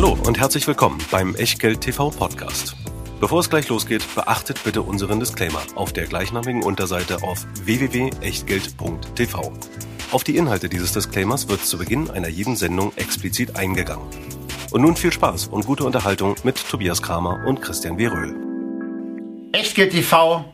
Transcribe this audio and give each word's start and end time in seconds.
Hallo 0.00 0.16
und 0.26 0.38
herzlich 0.38 0.64
willkommen 0.68 1.00
beim 1.10 1.34
Echtgeld 1.34 1.80
TV 1.80 2.10
Podcast. 2.10 2.76
Bevor 3.18 3.40
es 3.40 3.50
gleich 3.50 3.68
losgeht, 3.68 4.04
beachtet 4.14 4.62
bitte 4.62 4.82
unseren 4.82 5.18
Disclaimer 5.18 5.60
auf 5.74 5.92
der 5.92 6.06
gleichnamigen 6.06 6.62
Unterseite 6.62 7.24
auf 7.24 7.44
www.echtgeld.tv. 7.64 9.52
Auf 10.12 10.22
die 10.22 10.36
Inhalte 10.36 10.68
dieses 10.68 10.92
Disclaimers 10.92 11.48
wird 11.48 11.64
zu 11.64 11.78
Beginn 11.78 12.10
einer 12.10 12.28
jeden 12.28 12.54
Sendung 12.54 12.92
explizit 12.94 13.56
eingegangen. 13.56 14.06
Und 14.70 14.82
nun 14.82 14.94
viel 14.94 15.12
Spaß 15.12 15.48
und 15.48 15.66
gute 15.66 15.82
Unterhaltung 15.82 16.36
mit 16.44 16.64
Tobias 16.70 17.02
Kramer 17.02 17.44
und 17.44 17.60
Christian 17.60 17.98
W. 17.98 18.06
Röhl. 18.06 18.36
Echtgeld 19.50 19.90
TV, 19.90 20.44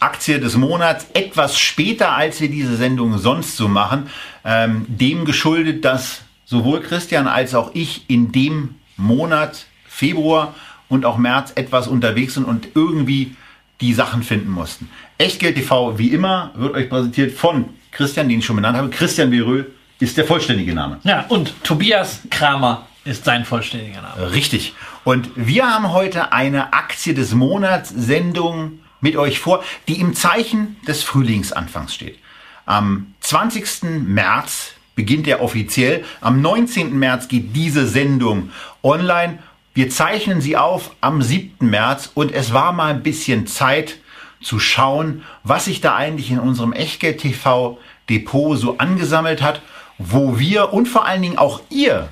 Aktie 0.00 0.40
des 0.40 0.56
Monats, 0.56 1.04
etwas 1.12 1.58
später, 1.58 2.12
als 2.12 2.40
wir 2.40 2.48
diese 2.48 2.78
Sendung 2.78 3.18
sonst 3.18 3.58
so 3.58 3.68
machen. 3.68 4.08
Ähm, 4.42 4.86
dem 4.88 5.26
geschuldet, 5.26 5.84
dass 5.84 6.22
sowohl 6.46 6.80
Christian 6.80 7.28
als 7.28 7.54
auch 7.54 7.72
ich 7.74 8.08
in 8.08 8.32
dem 8.32 8.76
Monat 8.96 9.66
Februar 9.88 10.54
und 10.88 11.04
auch 11.04 11.16
März 11.16 11.52
etwas 11.54 11.88
unterwegs 11.88 12.34
sind 12.34 12.44
und 12.44 12.68
irgendwie 12.74 13.36
die 13.80 13.92
Sachen 13.92 14.22
finden 14.22 14.50
mussten. 14.50 14.90
Echtgeld 15.18 15.56
TV, 15.56 15.98
wie 15.98 16.08
immer, 16.08 16.52
wird 16.54 16.74
euch 16.74 16.88
präsentiert 16.88 17.32
von 17.32 17.70
Christian, 17.92 18.28
den 18.28 18.38
ich 18.38 18.46
schon 18.46 18.56
benannt 18.56 18.76
habe. 18.76 18.90
Christian 18.90 19.30
Verö 19.30 19.64
ist 19.98 20.16
der 20.16 20.24
vollständige 20.24 20.74
Name. 20.74 20.98
Ja, 21.04 21.24
und 21.28 21.52
Tobias 21.64 22.20
Kramer 22.30 22.86
ist 23.04 23.24
sein 23.24 23.44
vollständiger 23.44 24.02
Name. 24.02 24.32
Richtig. 24.32 24.74
Und 25.04 25.30
wir 25.36 25.72
haben 25.72 25.92
heute 25.92 26.32
eine 26.32 26.72
Aktie 26.72 27.14
des 27.14 27.34
Monats 27.34 27.90
Sendung 27.90 28.80
mit 29.00 29.16
euch 29.16 29.38
vor, 29.38 29.62
die 29.88 30.00
im 30.00 30.14
Zeichen 30.14 30.76
des 30.86 31.02
Frühlingsanfangs 31.02 31.94
steht. 31.94 32.18
Am 32.66 33.14
20. 33.20 34.04
März 34.06 34.72
beginnt 34.96 35.28
er 35.28 35.40
offiziell. 35.40 36.04
Am 36.20 36.42
19. 36.42 36.98
März 36.98 37.28
geht 37.28 37.54
diese 37.54 37.86
Sendung 37.86 38.50
online. 38.82 39.38
Wir 39.74 39.88
zeichnen 39.90 40.40
sie 40.40 40.56
auf 40.56 40.90
am 41.00 41.22
7. 41.22 41.68
März 41.70 42.10
und 42.14 42.32
es 42.32 42.52
war 42.52 42.72
mal 42.72 42.92
ein 42.92 43.04
bisschen 43.04 43.46
Zeit 43.46 43.98
zu 44.40 44.58
schauen, 44.58 45.22
was 45.44 45.66
sich 45.66 45.80
da 45.80 45.94
eigentlich 45.94 46.32
in 46.32 46.40
unserem 46.40 46.72
Echtgeld 46.72 47.18
TV 47.18 47.78
Depot 48.08 48.58
so 48.58 48.78
angesammelt 48.78 49.42
hat, 49.42 49.62
wo 49.98 50.38
wir 50.38 50.72
und 50.72 50.86
vor 50.86 51.06
allen 51.06 51.22
Dingen 51.22 51.38
auch 51.38 51.60
ihr 51.70 52.08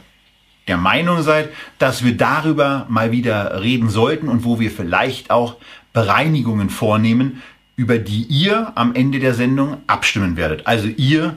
der 0.68 0.76
Meinung 0.76 1.22
seid, 1.22 1.50
dass 1.78 2.04
wir 2.04 2.16
darüber 2.16 2.86
mal 2.88 3.12
wieder 3.12 3.62
reden 3.62 3.90
sollten 3.90 4.28
und 4.28 4.44
wo 4.44 4.60
wir 4.60 4.70
vielleicht 4.70 5.30
auch 5.30 5.56
Bereinigungen 5.92 6.70
vornehmen, 6.70 7.42
über 7.76 7.98
die 7.98 8.22
ihr 8.24 8.72
am 8.74 8.94
Ende 8.94 9.18
der 9.18 9.34
Sendung 9.34 9.78
abstimmen 9.86 10.36
werdet. 10.36 10.66
Also 10.66 10.88
ihr, 10.88 11.34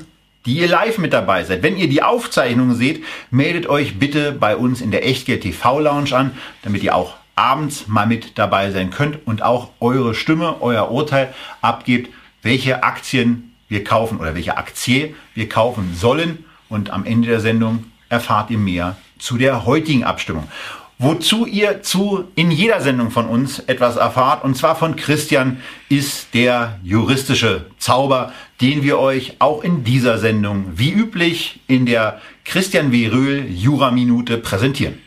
die 0.47 0.57
ihr 0.57 0.69
live 0.69 0.97
mit 0.97 1.13
dabei 1.13 1.43
seid. 1.43 1.61
Wenn 1.61 1.77
ihr 1.77 1.89
die 1.89 2.01
Aufzeichnung 2.01 2.73
seht, 2.73 3.03
meldet 3.29 3.67
euch 3.67 3.99
bitte 3.99 4.31
bei 4.31 4.55
uns 4.55 4.81
in 4.81 4.91
der 4.91 5.05
Echtgeld 5.05 5.41
TV 5.41 5.81
Lounge 5.81 6.15
an, 6.15 6.31
damit 6.63 6.81
ihr 6.81 6.95
auch 6.95 7.15
abends 7.35 7.87
mal 7.87 8.07
mit 8.07 8.37
dabei 8.37 8.71
sein 8.71 8.89
könnt 8.89 9.27
und 9.27 9.43
auch 9.43 9.69
eure 9.79 10.15
Stimme, 10.15 10.55
euer 10.61 10.89
Urteil 10.89 11.33
abgebt, 11.61 12.11
welche 12.41 12.81
Aktien 12.83 13.53
wir 13.67 13.83
kaufen 13.83 14.19
oder 14.19 14.35
welche 14.35 14.57
Aktie 14.57 15.13
wir 15.35 15.49
kaufen 15.49 15.93
sollen. 15.93 16.45
Und 16.69 16.89
am 16.89 17.05
Ende 17.05 17.27
der 17.27 17.41
Sendung 17.41 17.83
erfahrt 18.09 18.49
ihr 18.49 18.57
mehr 18.57 18.95
zu 19.19 19.37
der 19.37 19.65
heutigen 19.65 20.05
Abstimmung. 20.05 20.47
Wozu 20.99 21.45
ihr 21.45 21.83
zu 21.83 22.27
in 22.33 22.49
jeder 22.49 22.81
Sendung 22.81 23.11
von 23.11 23.27
uns 23.27 23.59
etwas 23.59 23.97
erfahrt, 23.97 24.43
und 24.43 24.55
zwar 24.55 24.75
von 24.75 24.95
Christian, 24.95 25.61
ist 25.89 26.33
der 26.33 26.79
juristische 26.83 27.67
Zauber, 27.77 28.33
den 28.61 28.81
wir 28.81 28.97
euch 28.97 29.35
auch 29.37 29.63
in 29.63 29.83
dieser 29.83 30.17
Sendung 30.17 30.65
wie 30.75 30.91
üblich 30.91 31.59
in 31.67 31.85
der 31.85 32.19
Christian 32.45 32.91
W. 32.91 33.09
Röhl 33.09 33.45
Jura-Minute 33.47 34.39
präsentieren. 34.39 34.97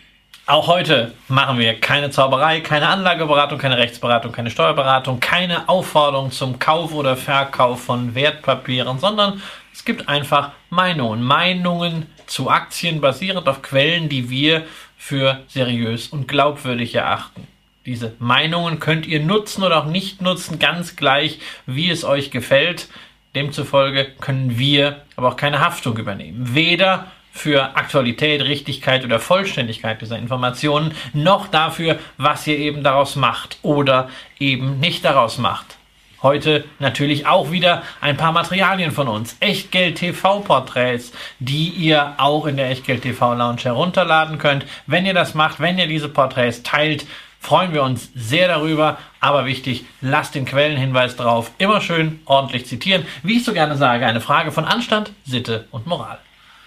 Auch 0.46 0.68
heute 0.68 1.12
machen 1.26 1.58
wir 1.58 1.80
keine 1.80 2.10
Zauberei, 2.10 2.60
keine 2.60 2.86
Anlageberatung, 2.86 3.58
keine 3.58 3.78
Rechtsberatung, 3.78 4.30
keine 4.30 4.50
Steuerberatung, 4.50 5.18
keine 5.18 5.68
Aufforderung 5.68 6.30
zum 6.30 6.60
Kauf 6.60 6.94
oder 6.94 7.16
Verkauf 7.16 7.82
von 7.82 8.14
Wertpapieren, 8.14 9.00
sondern 9.00 9.42
es 9.72 9.84
gibt 9.84 10.08
einfach 10.08 10.52
Meinungen. 10.68 11.22
Meinungen 11.22 12.06
zu 12.26 12.48
Aktien 12.48 13.00
basierend 13.00 13.48
auf 13.48 13.62
Quellen, 13.62 14.08
die 14.08 14.30
wir 14.30 14.64
für 15.00 15.40
seriös 15.48 16.08
und 16.08 16.28
glaubwürdig 16.28 16.94
erachten. 16.94 17.46
Diese 17.86 18.12
Meinungen 18.18 18.80
könnt 18.80 19.06
ihr 19.06 19.20
nutzen 19.20 19.64
oder 19.64 19.78
auch 19.78 19.86
nicht 19.86 20.20
nutzen, 20.20 20.58
ganz 20.58 20.94
gleich, 20.94 21.40
wie 21.64 21.90
es 21.90 22.04
euch 22.04 22.30
gefällt. 22.30 22.86
Demzufolge 23.34 24.08
können 24.20 24.58
wir 24.58 25.00
aber 25.16 25.28
auch 25.28 25.36
keine 25.36 25.60
Haftung 25.60 25.96
übernehmen. 25.96 26.54
Weder 26.54 27.10
für 27.32 27.76
Aktualität, 27.76 28.42
Richtigkeit 28.42 29.02
oder 29.02 29.18
Vollständigkeit 29.18 30.02
dieser 30.02 30.18
Informationen, 30.18 30.92
noch 31.14 31.48
dafür, 31.48 31.98
was 32.18 32.46
ihr 32.46 32.58
eben 32.58 32.84
daraus 32.84 33.16
macht 33.16 33.58
oder 33.62 34.10
eben 34.38 34.80
nicht 34.80 35.02
daraus 35.06 35.38
macht. 35.38 35.78
Heute 36.22 36.66
natürlich 36.78 37.26
auch 37.26 37.50
wieder 37.50 37.82
ein 38.02 38.18
paar 38.18 38.32
Materialien 38.32 38.92
von 38.92 39.08
uns. 39.08 39.36
Echtgeld 39.40 39.96
TV 39.96 40.40
Porträts, 40.40 41.12
die 41.38 41.68
ihr 41.68 42.14
auch 42.18 42.44
in 42.46 42.58
der 42.58 42.68
Echtgeld 42.68 43.02
TV 43.02 43.34
Lounge 43.34 43.62
herunterladen 43.62 44.36
könnt. 44.36 44.66
Wenn 44.86 45.06
ihr 45.06 45.14
das 45.14 45.34
macht, 45.34 45.60
wenn 45.60 45.78
ihr 45.78 45.86
diese 45.86 46.10
Porträts 46.10 46.62
teilt, 46.62 47.06
freuen 47.40 47.72
wir 47.72 47.82
uns 47.82 48.10
sehr 48.14 48.48
darüber. 48.48 48.98
Aber 49.20 49.46
wichtig, 49.46 49.86
lasst 50.02 50.34
den 50.34 50.44
Quellenhinweis 50.44 51.16
drauf. 51.16 51.52
Immer 51.56 51.80
schön 51.80 52.20
ordentlich 52.26 52.66
zitieren. 52.66 53.06
Wie 53.22 53.38
ich 53.38 53.44
so 53.44 53.54
gerne 53.54 53.78
sage, 53.78 54.06
eine 54.06 54.20
Frage 54.20 54.52
von 54.52 54.66
Anstand, 54.66 55.12
Sitte 55.24 55.68
und 55.70 55.86
Moral. 55.86 56.18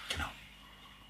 Genau. 0.09 0.25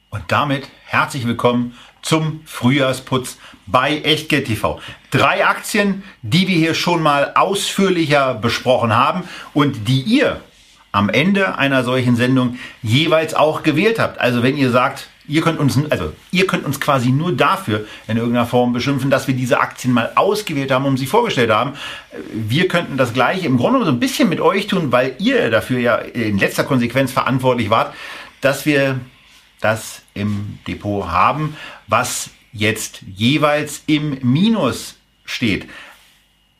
Und 0.09 0.23
damit 0.27 0.67
herzlich 0.85 1.25
willkommen 1.25 1.77
zum 2.01 2.41
Frühjahrsputz 2.45 3.37
bei 3.65 4.01
Echtgeld 4.01 4.47
TV. 4.47 4.79
Drei 5.11 5.45
Aktien, 5.45 6.03
die 6.21 6.47
wir 6.47 6.55
hier 6.55 6.73
schon 6.73 7.01
mal 7.01 7.33
ausführlicher 7.35 8.33
besprochen 8.35 8.95
haben 8.95 9.23
und 9.53 9.87
die 9.87 10.01
ihr 10.01 10.41
am 10.91 11.09
Ende 11.09 11.57
einer 11.57 11.83
solchen 11.83 12.15
Sendung 12.15 12.57
jeweils 12.81 13.33
auch 13.33 13.63
gewählt 13.63 13.99
habt. 13.99 14.19
Also 14.19 14.43
wenn 14.43 14.57
ihr 14.57 14.69
sagt, 14.69 15.07
ihr 15.27 15.41
könnt 15.41 15.59
uns, 15.59 15.79
also 15.89 16.13
ihr 16.31 16.45
könnt 16.45 16.65
uns 16.65 16.79
quasi 16.79 17.09
nur 17.09 17.31
dafür 17.31 17.85
in 18.07 18.17
irgendeiner 18.17 18.45
Form 18.45 18.73
beschimpfen, 18.73 19.09
dass 19.09 19.27
wir 19.27 19.35
diese 19.35 19.59
Aktien 19.59 19.93
mal 19.93 20.11
ausgewählt 20.15 20.71
haben 20.71 20.85
und 20.85 20.97
sie 20.97 21.07
vorgestellt 21.07 21.49
haben. 21.49 21.73
Wir 22.33 22.67
könnten 22.67 22.97
das 22.97 23.13
gleiche 23.13 23.47
im 23.47 23.57
Grunde 23.57 23.83
so 23.85 23.91
ein 23.91 23.99
bisschen 23.99 24.29
mit 24.29 24.39
euch 24.39 24.67
tun, 24.67 24.91
weil 24.91 25.15
ihr 25.19 25.49
dafür 25.49 25.79
ja 25.79 25.95
in 25.95 26.37
letzter 26.37 26.63
Konsequenz 26.63 27.11
verantwortlich 27.11 27.69
wart, 27.69 27.93
dass 28.41 28.65
wir 28.65 28.99
das 29.61 30.01
im 30.13 30.59
Depot 30.67 31.07
haben, 31.07 31.55
was 31.87 32.29
jetzt 32.53 33.01
jeweils 33.01 33.83
im 33.87 34.17
Minus 34.21 34.95
steht. 35.25 35.67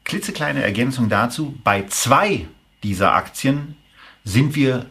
Klitzekleine 0.03 0.63
Ergänzung 0.63 1.07
dazu. 1.07 1.57
Bei 1.63 1.85
zwei 1.87 2.47
dieser 2.83 3.13
Aktien 3.13 3.77
sind 4.25 4.55
wir 4.55 4.87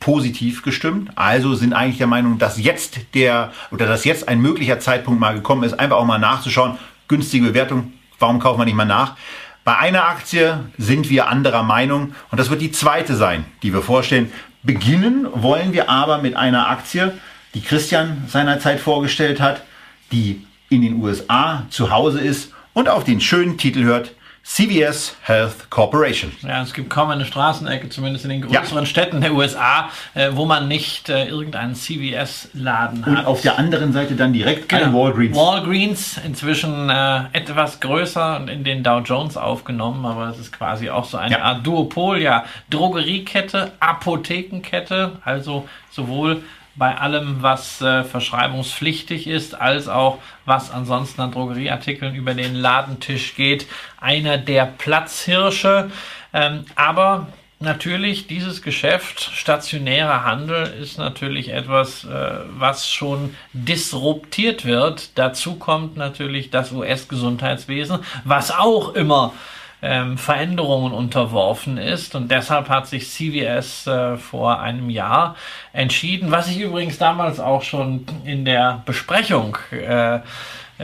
positiv 0.00 0.62
gestimmt. 0.62 1.10
Also 1.16 1.54
sind 1.54 1.74
eigentlich 1.74 1.98
der 1.98 2.06
Meinung, 2.06 2.38
dass 2.38 2.58
jetzt 2.58 2.98
der 3.14 3.52
oder 3.70 3.86
dass 3.86 4.04
jetzt 4.04 4.28
ein 4.28 4.40
möglicher 4.40 4.80
Zeitpunkt 4.80 5.20
mal 5.20 5.34
gekommen 5.34 5.64
ist, 5.64 5.78
einfach 5.78 5.96
auch 5.96 6.06
mal 6.06 6.18
nachzuschauen. 6.18 6.78
Günstige 7.08 7.46
Bewertung. 7.46 7.92
Warum 8.18 8.38
kauft 8.38 8.58
man 8.58 8.66
nicht 8.66 8.74
mal 8.74 8.84
nach? 8.84 9.16
Bei 9.64 9.78
einer 9.78 10.08
Aktie 10.08 10.64
sind 10.76 11.08
wir 11.08 11.28
anderer 11.28 11.62
Meinung 11.62 12.14
und 12.30 12.38
das 12.38 12.50
wird 12.50 12.62
die 12.62 12.72
zweite 12.72 13.14
sein, 13.14 13.44
die 13.62 13.72
wir 13.72 13.82
vorstellen. 13.82 14.32
Beginnen 14.64 15.26
wollen 15.34 15.72
wir 15.72 15.88
aber 15.88 16.18
mit 16.18 16.36
einer 16.36 16.68
Aktie, 16.68 17.12
die 17.54 17.60
Christian 17.60 18.24
seinerzeit 18.28 18.80
vorgestellt 18.80 19.40
hat, 19.40 19.62
die 20.10 20.46
in 20.70 20.82
den 20.82 21.02
USA 21.02 21.66
zu 21.70 21.90
Hause 21.90 22.20
ist 22.20 22.52
und 22.72 22.88
auf 22.88 23.04
den 23.04 23.20
schönen 23.20 23.58
Titel 23.58 23.84
hört 23.84 24.12
CVS 24.44 25.16
Health 25.22 25.70
Corporation. 25.70 26.32
Ja, 26.42 26.62
es 26.62 26.72
gibt 26.72 26.90
kaum 26.90 27.10
eine 27.10 27.24
Straßenecke, 27.24 27.88
zumindest 27.90 28.24
in 28.24 28.30
den 28.30 28.42
größeren 28.42 28.82
ja. 28.82 28.86
Städten 28.86 29.20
der 29.20 29.32
USA, 29.34 29.88
äh, 30.14 30.30
wo 30.32 30.46
man 30.46 30.66
nicht 30.66 31.08
äh, 31.08 31.26
irgendeinen 31.28 31.76
CVS-Laden 31.76 33.06
hat. 33.06 33.18
Und 33.18 33.24
auf 33.26 33.42
der 33.42 33.56
anderen 33.56 33.92
Seite 33.92 34.16
dann 34.16 34.32
direkt 34.32 34.68
genau. 34.68 34.84
ein 34.84 34.94
Walgreens. 34.94 35.36
Walgreens, 35.36 36.20
inzwischen 36.26 36.90
äh, 36.90 37.22
etwas 37.32 37.78
größer 37.78 38.40
und 38.40 38.48
in 38.48 38.64
den 38.64 38.82
Dow 38.82 38.98
Jones 38.98 39.36
aufgenommen, 39.36 40.04
aber 40.04 40.30
es 40.30 40.40
ist 40.40 40.52
quasi 40.52 40.90
auch 40.90 41.04
so 41.04 41.18
eine 41.18 41.36
ja. 41.36 41.42
Art 41.42 41.64
Duopol, 41.64 42.20
ja. 42.20 42.44
Drogeriekette, 42.68 43.72
Apothekenkette, 43.78 45.18
also 45.24 45.68
sowohl 45.92 46.42
bei 46.74 46.96
allem, 46.96 47.42
was 47.42 47.80
äh, 47.82 48.04
verschreibungspflichtig 48.04 49.26
ist, 49.26 49.54
als 49.54 49.88
auch 49.88 50.18
was 50.44 50.70
ansonsten 50.70 51.20
an 51.20 51.32
Drogerieartikeln 51.32 52.14
über 52.14 52.34
den 52.34 52.54
Ladentisch 52.54 53.34
geht. 53.34 53.66
Einer 54.00 54.38
der 54.38 54.66
Platzhirsche. 54.66 55.90
Ähm, 56.32 56.64
aber 56.74 57.28
natürlich, 57.60 58.26
dieses 58.26 58.62
Geschäft, 58.62 59.20
stationärer 59.20 60.24
Handel, 60.24 60.66
ist 60.80 60.98
natürlich 60.98 61.50
etwas, 61.50 62.04
äh, 62.04 62.32
was 62.58 62.90
schon 62.90 63.34
disruptiert 63.52 64.64
wird. 64.64 65.10
Dazu 65.16 65.56
kommt 65.56 65.96
natürlich 65.96 66.50
das 66.50 66.72
US-Gesundheitswesen, 66.72 67.98
was 68.24 68.50
auch 68.50 68.94
immer 68.94 69.34
ähm, 69.82 70.16
Veränderungen 70.16 70.92
unterworfen 70.92 71.76
ist. 71.76 72.14
Und 72.14 72.30
deshalb 72.30 72.68
hat 72.68 72.86
sich 72.86 73.10
CVS 73.10 73.86
äh, 73.86 74.16
vor 74.16 74.60
einem 74.60 74.88
Jahr 74.88 75.36
entschieden, 75.72 76.30
was 76.30 76.48
ich 76.48 76.60
übrigens 76.60 76.98
damals 76.98 77.40
auch 77.40 77.62
schon 77.62 78.06
in 78.24 78.44
der 78.44 78.82
Besprechung 78.86 79.58
äh, 79.70 80.20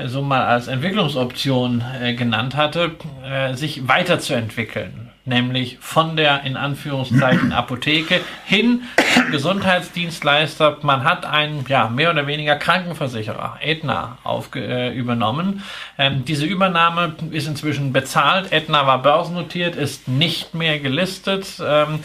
so 0.06 0.23
mal 0.23 0.45
als 0.45 0.69
Entwicklungsoption 0.69 1.83
äh, 2.00 2.15
genannt 2.15 2.56
hatte, 2.56 2.97
äh, 3.25 3.55
sich 3.55 3.89
weiterzuentwickeln 3.89 5.07
nämlich 5.29 5.79
von 5.81 6.17
der 6.17 6.43
in 6.45 6.57
Anführungszeichen 6.57 7.53
Apotheke 7.53 8.21
hin 8.45 8.83
zum 9.15 9.31
Gesundheitsdienstleister. 9.31 10.79
Man 10.83 11.05
hat 11.05 11.25
einen 11.27 11.65
ja, 11.69 11.89
mehr 11.89 12.11
oder 12.11 12.27
weniger 12.27 12.57
Krankenversicherer, 12.57 13.59
Aetna, 13.63 14.19
aufge, 14.25 14.61
äh, 14.61 14.95
übernommen. 14.95 15.63
Ähm, 15.99 16.25
diese 16.25 16.47
Übernahme 16.47 17.15
ist 17.31 17.47
inzwischen 17.47 17.93
bezahlt. 17.93 18.53
Aetna 18.53 18.87
war 18.87 19.03
börsennotiert, 19.03 19.77
ist 19.77 20.09
nicht 20.09 20.55
mehr 20.55 20.79
gelistet. 20.81 21.47
Ähm, 21.65 22.01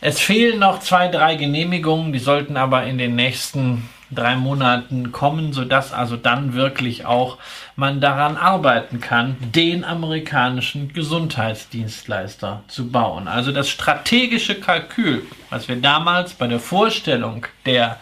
es 0.00 0.20
fehlen 0.20 0.60
noch 0.60 0.80
zwei, 0.80 1.08
drei 1.08 1.36
Genehmigungen, 1.36 2.12
die 2.12 2.18
sollten 2.18 2.56
aber 2.56 2.84
in 2.84 2.98
den 2.98 3.16
nächsten 3.16 3.88
drei 4.10 4.36
Monaten 4.36 5.12
kommen, 5.12 5.52
sodass 5.52 5.92
also 5.92 6.16
dann 6.16 6.54
wirklich 6.54 7.04
auch 7.06 7.38
man 7.74 8.00
daran 8.00 8.36
arbeiten 8.36 9.00
kann, 9.00 9.36
den 9.40 9.84
amerikanischen 9.84 10.92
Gesundheitsdienstleister 10.92 12.62
zu 12.68 12.90
bauen. 12.90 13.28
Also 13.28 13.52
das 13.52 13.68
strategische 13.68 14.60
Kalkül, 14.60 15.26
was 15.50 15.68
wir 15.68 15.76
damals 15.76 16.34
bei 16.34 16.46
der 16.46 16.60
Vorstellung 16.60 17.46
der 17.64 17.98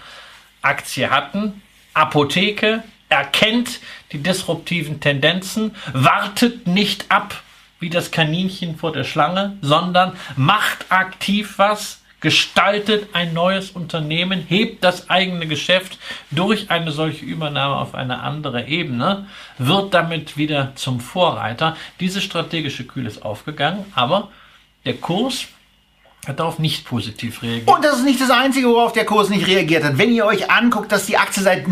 Aktie 0.62 1.10
hatten, 1.10 1.62
Apotheke 1.94 2.82
erkennt 3.08 3.80
die 4.12 4.22
disruptiven 4.22 5.00
Tendenzen, 5.00 5.74
wartet 5.92 6.66
nicht 6.66 7.10
ab 7.10 7.42
wie 7.80 7.90
das 7.90 8.10
Kaninchen 8.10 8.76
vor 8.76 8.92
der 8.92 9.04
Schlange, 9.04 9.58
sondern 9.60 10.16
macht 10.36 10.90
aktiv 10.90 11.54
was, 11.58 12.00
gestaltet 12.24 13.10
ein 13.12 13.34
neues 13.34 13.70
Unternehmen, 13.72 14.46
hebt 14.48 14.82
das 14.82 15.10
eigene 15.10 15.46
Geschäft 15.46 15.98
durch 16.30 16.70
eine 16.70 16.90
solche 16.90 17.26
Übernahme 17.26 17.76
auf 17.76 17.94
eine 17.94 18.20
andere 18.20 18.66
Ebene, 18.66 19.26
wird 19.58 19.92
damit 19.92 20.38
wieder 20.38 20.72
zum 20.74 21.00
Vorreiter. 21.00 21.76
Diese 22.00 22.22
strategische 22.22 22.84
Kühl 22.84 23.04
ist 23.04 23.22
aufgegangen, 23.22 23.84
aber 23.94 24.30
der 24.86 24.94
Kurs 24.94 25.48
hat 26.28 26.40
darauf 26.40 26.58
nicht 26.58 26.84
positiv 26.84 27.42
reagiert. 27.42 27.68
Und 27.68 27.84
das 27.84 27.98
ist 27.98 28.04
nicht 28.04 28.20
das 28.20 28.30
Einzige, 28.30 28.68
worauf 28.68 28.92
der 28.92 29.04
Kurs 29.04 29.28
nicht 29.28 29.46
reagiert 29.46 29.84
hat. 29.84 29.98
Wenn 29.98 30.12
ihr 30.12 30.24
euch 30.24 30.50
anguckt, 30.50 30.92
dass 30.92 31.06
die 31.06 31.16
Aktie 31.16 31.42
seit, 31.42 31.66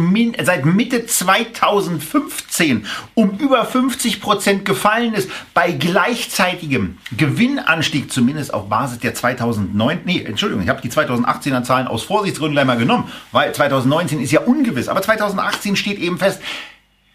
seit 0.44 0.64
Mitte 0.64 1.06
2015 1.06 2.86
um 3.14 3.38
über 3.38 3.64
50 3.64 4.20
Prozent 4.20 4.64
gefallen 4.64 5.14
ist, 5.14 5.30
bei 5.54 5.72
gleichzeitigem 5.72 6.98
Gewinnanstieg, 7.16 8.12
zumindest 8.12 8.52
auf 8.54 8.68
Basis 8.68 8.98
der 8.98 9.14
2009, 9.14 10.00
nee, 10.04 10.22
Entschuldigung, 10.22 10.62
ich 10.62 10.68
habe 10.68 10.82
die 10.82 10.90
2018er 10.90 11.62
Zahlen 11.62 11.86
aus 11.86 12.02
Vorsichtsgründen 12.02 12.54
gleich 12.54 12.66
mal 12.66 12.76
genommen, 12.76 13.10
weil 13.32 13.54
2019 13.54 14.20
ist 14.20 14.32
ja 14.32 14.40
ungewiss, 14.40 14.88
aber 14.88 15.02
2018 15.02 15.76
steht 15.76 15.98
eben 15.98 16.18
fest, 16.18 16.40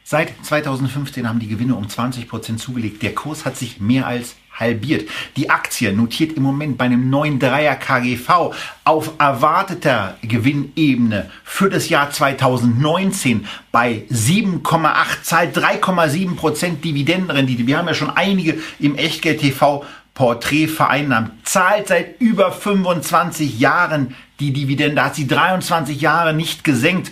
Seit 0.10 0.32
2015 0.42 1.28
haben 1.28 1.40
die 1.40 1.50
Gewinne 1.50 1.76
um 1.76 1.90
20 1.90 2.30
Prozent 2.30 2.62
zugelegt. 2.62 3.04
Der 3.04 3.14
Kurs 3.14 3.44
hat 3.44 3.58
sich 3.58 3.82
mehr 3.82 4.08
als 4.08 4.38
halbiert. 4.54 5.10
Die 5.36 5.50
Aktie 5.50 5.92
notiert 5.92 6.38
im 6.38 6.44
Moment 6.44 6.78
bei 6.78 6.86
einem 6.86 7.10
neuen 7.10 7.40
Dreier 7.40 7.76
KGV 7.76 8.56
auf 8.86 9.12
erwarteter 9.20 10.16
Gewinnebene 10.22 11.30
für 11.44 11.70
das 11.70 11.90
Jahr 11.90 12.10
2019 12.10 13.48
bei 13.74 14.06
7,8, 14.10 15.24
zahlt 15.24 15.58
3,7 15.58 16.38
Prozent 16.38 16.86
Dividendenrendite. 16.86 17.68
Wir 17.68 17.78
haben 17.78 17.90
ja 17.90 17.94
schon 17.94 18.10
einige 18.10 18.58
im 18.80 18.96
Echtgeld 18.96 19.42
TV 19.42 19.84
Porträt 20.14 20.70
vereinnahmt, 20.70 21.32
zahlt 21.46 21.90
seit 21.90 22.22
über 22.22 22.54
25 22.54 23.60
Jahren 23.60 24.16
die 24.40 24.54
Dividende, 24.54 25.04
hat 25.04 25.16
sie 25.16 25.28
23 25.28 26.00
Jahre 26.00 26.34
nicht 26.34 26.64
gesenkt. 26.64 27.12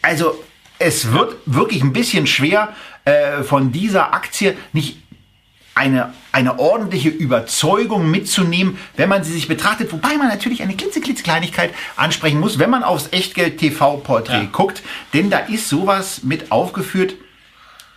Also 0.00 0.44
es 0.78 1.12
wird 1.12 1.36
wirklich 1.46 1.82
ein 1.82 1.92
bisschen 1.92 2.26
schwer, 2.26 2.74
äh, 3.04 3.42
von 3.42 3.72
dieser 3.72 4.14
Aktie 4.14 4.56
nicht 4.72 4.98
eine, 5.74 6.12
eine 6.32 6.58
ordentliche 6.58 7.08
Überzeugung 7.08 8.10
mitzunehmen, 8.10 8.78
wenn 8.96 9.08
man 9.08 9.22
sie 9.22 9.32
sich 9.32 9.46
betrachtet, 9.46 9.92
wobei 9.92 10.16
man 10.16 10.26
natürlich 10.26 10.62
eine 10.62 10.74
klitzeklitzkleinigkeit 10.74 11.72
ansprechen 11.96 12.40
muss, 12.40 12.58
wenn 12.58 12.68
man 12.68 12.82
aufs 12.82 13.08
Echtgeld-TV-Porträt 13.12 14.42
ja. 14.42 14.48
guckt, 14.50 14.82
denn 15.14 15.30
da 15.30 15.38
ist 15.38 15.68
sowas 15.68 16.24
mit 16.24 16.50
aufgeführt, 16.50 17.14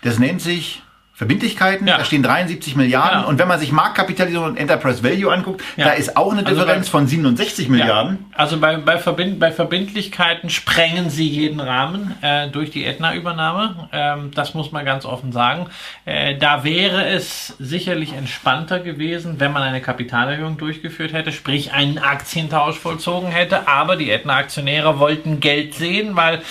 das 0.04 0.20
nennt 0.20 0.42
sich 0.42 0.84
Verbindlichkeiten, 1.22 1.86
ja. 1.86 2.00
da 2.00 2.04
stehen 2.04 2.24
73 2.24 2.76
Milliarden. 2.76 3.22
Ja. 3.22 3.28
Und 3.28 3.38
wenn 3.38 3.48
man 3.48 3.60
sich 3.60 3.72
Marktkapitalisierung 3.72 4.48
und 4.48 4.58
Enterprise 4.58 5.04
Value 5.04 5.32
anguckt, 5.32 5.62
ja. 5.78 5.86
da 5.86 5.92
ist 5.92 6.18
auch 6.18 6.32
eine 6.32 6.44
also 6.44 6.60
Differenz 6.60 6.88
bei, 6.88 6.92
von 6.92 7.06
67 7.06 7.70
Milliarden. 7.70 8.26
Also 8.34 8.60
bei, 8.60 8.78
bei, 8.78 8.98
Verbind, 8.98 9.40
bei, 9.40 9.52
Verbindlichkeiten 9.52 10.50
sprengen 10.50 11.12
sie 11.12 11.28
jeden 11.28 11.60
Rahmen 11.60 12.16
äh, 12.24 12.48
durch 12.48 12.72
die 12.72 12.88
Aetna-Übernahme. 12.88 13.88
Ähm, 13.94 14.32
das 14.34 14.56
muss 14.56 14.72
man 14.72 14.84
ganz 14.84 15.06
offen 15.06 15.32
sagen. 15.32 15.68
Äh, 16.06 16.40
da 16.40 16.64
wäre 16.64 17.06
es 17.06 17.50
sicherlich 17.60 18.14
entspannter 18.14 18.80
gewesen, 18.80 19.36
wenn 19.38 19.54
man 19.54 19.62
eine 19.62 19.80
Kapitalerhöhung 19.80 20.58
durchgeführt 20.58 21.14
hätte, 21.14 21.32
sprich 21.32 21.72
einen 21.72 22.00
Aktientausch 22.00 22.80
vollzogen 22.80 23.30
hätte. 23.30 23.68
Aber 23.68 23.96
die 23.96 24.12
Aetna-Aktionäre 24.12 24.98
wollten 24.98 25.40
Geld 25.40 25.76
sehen, 25.76 26.16
weil 26.16 26.42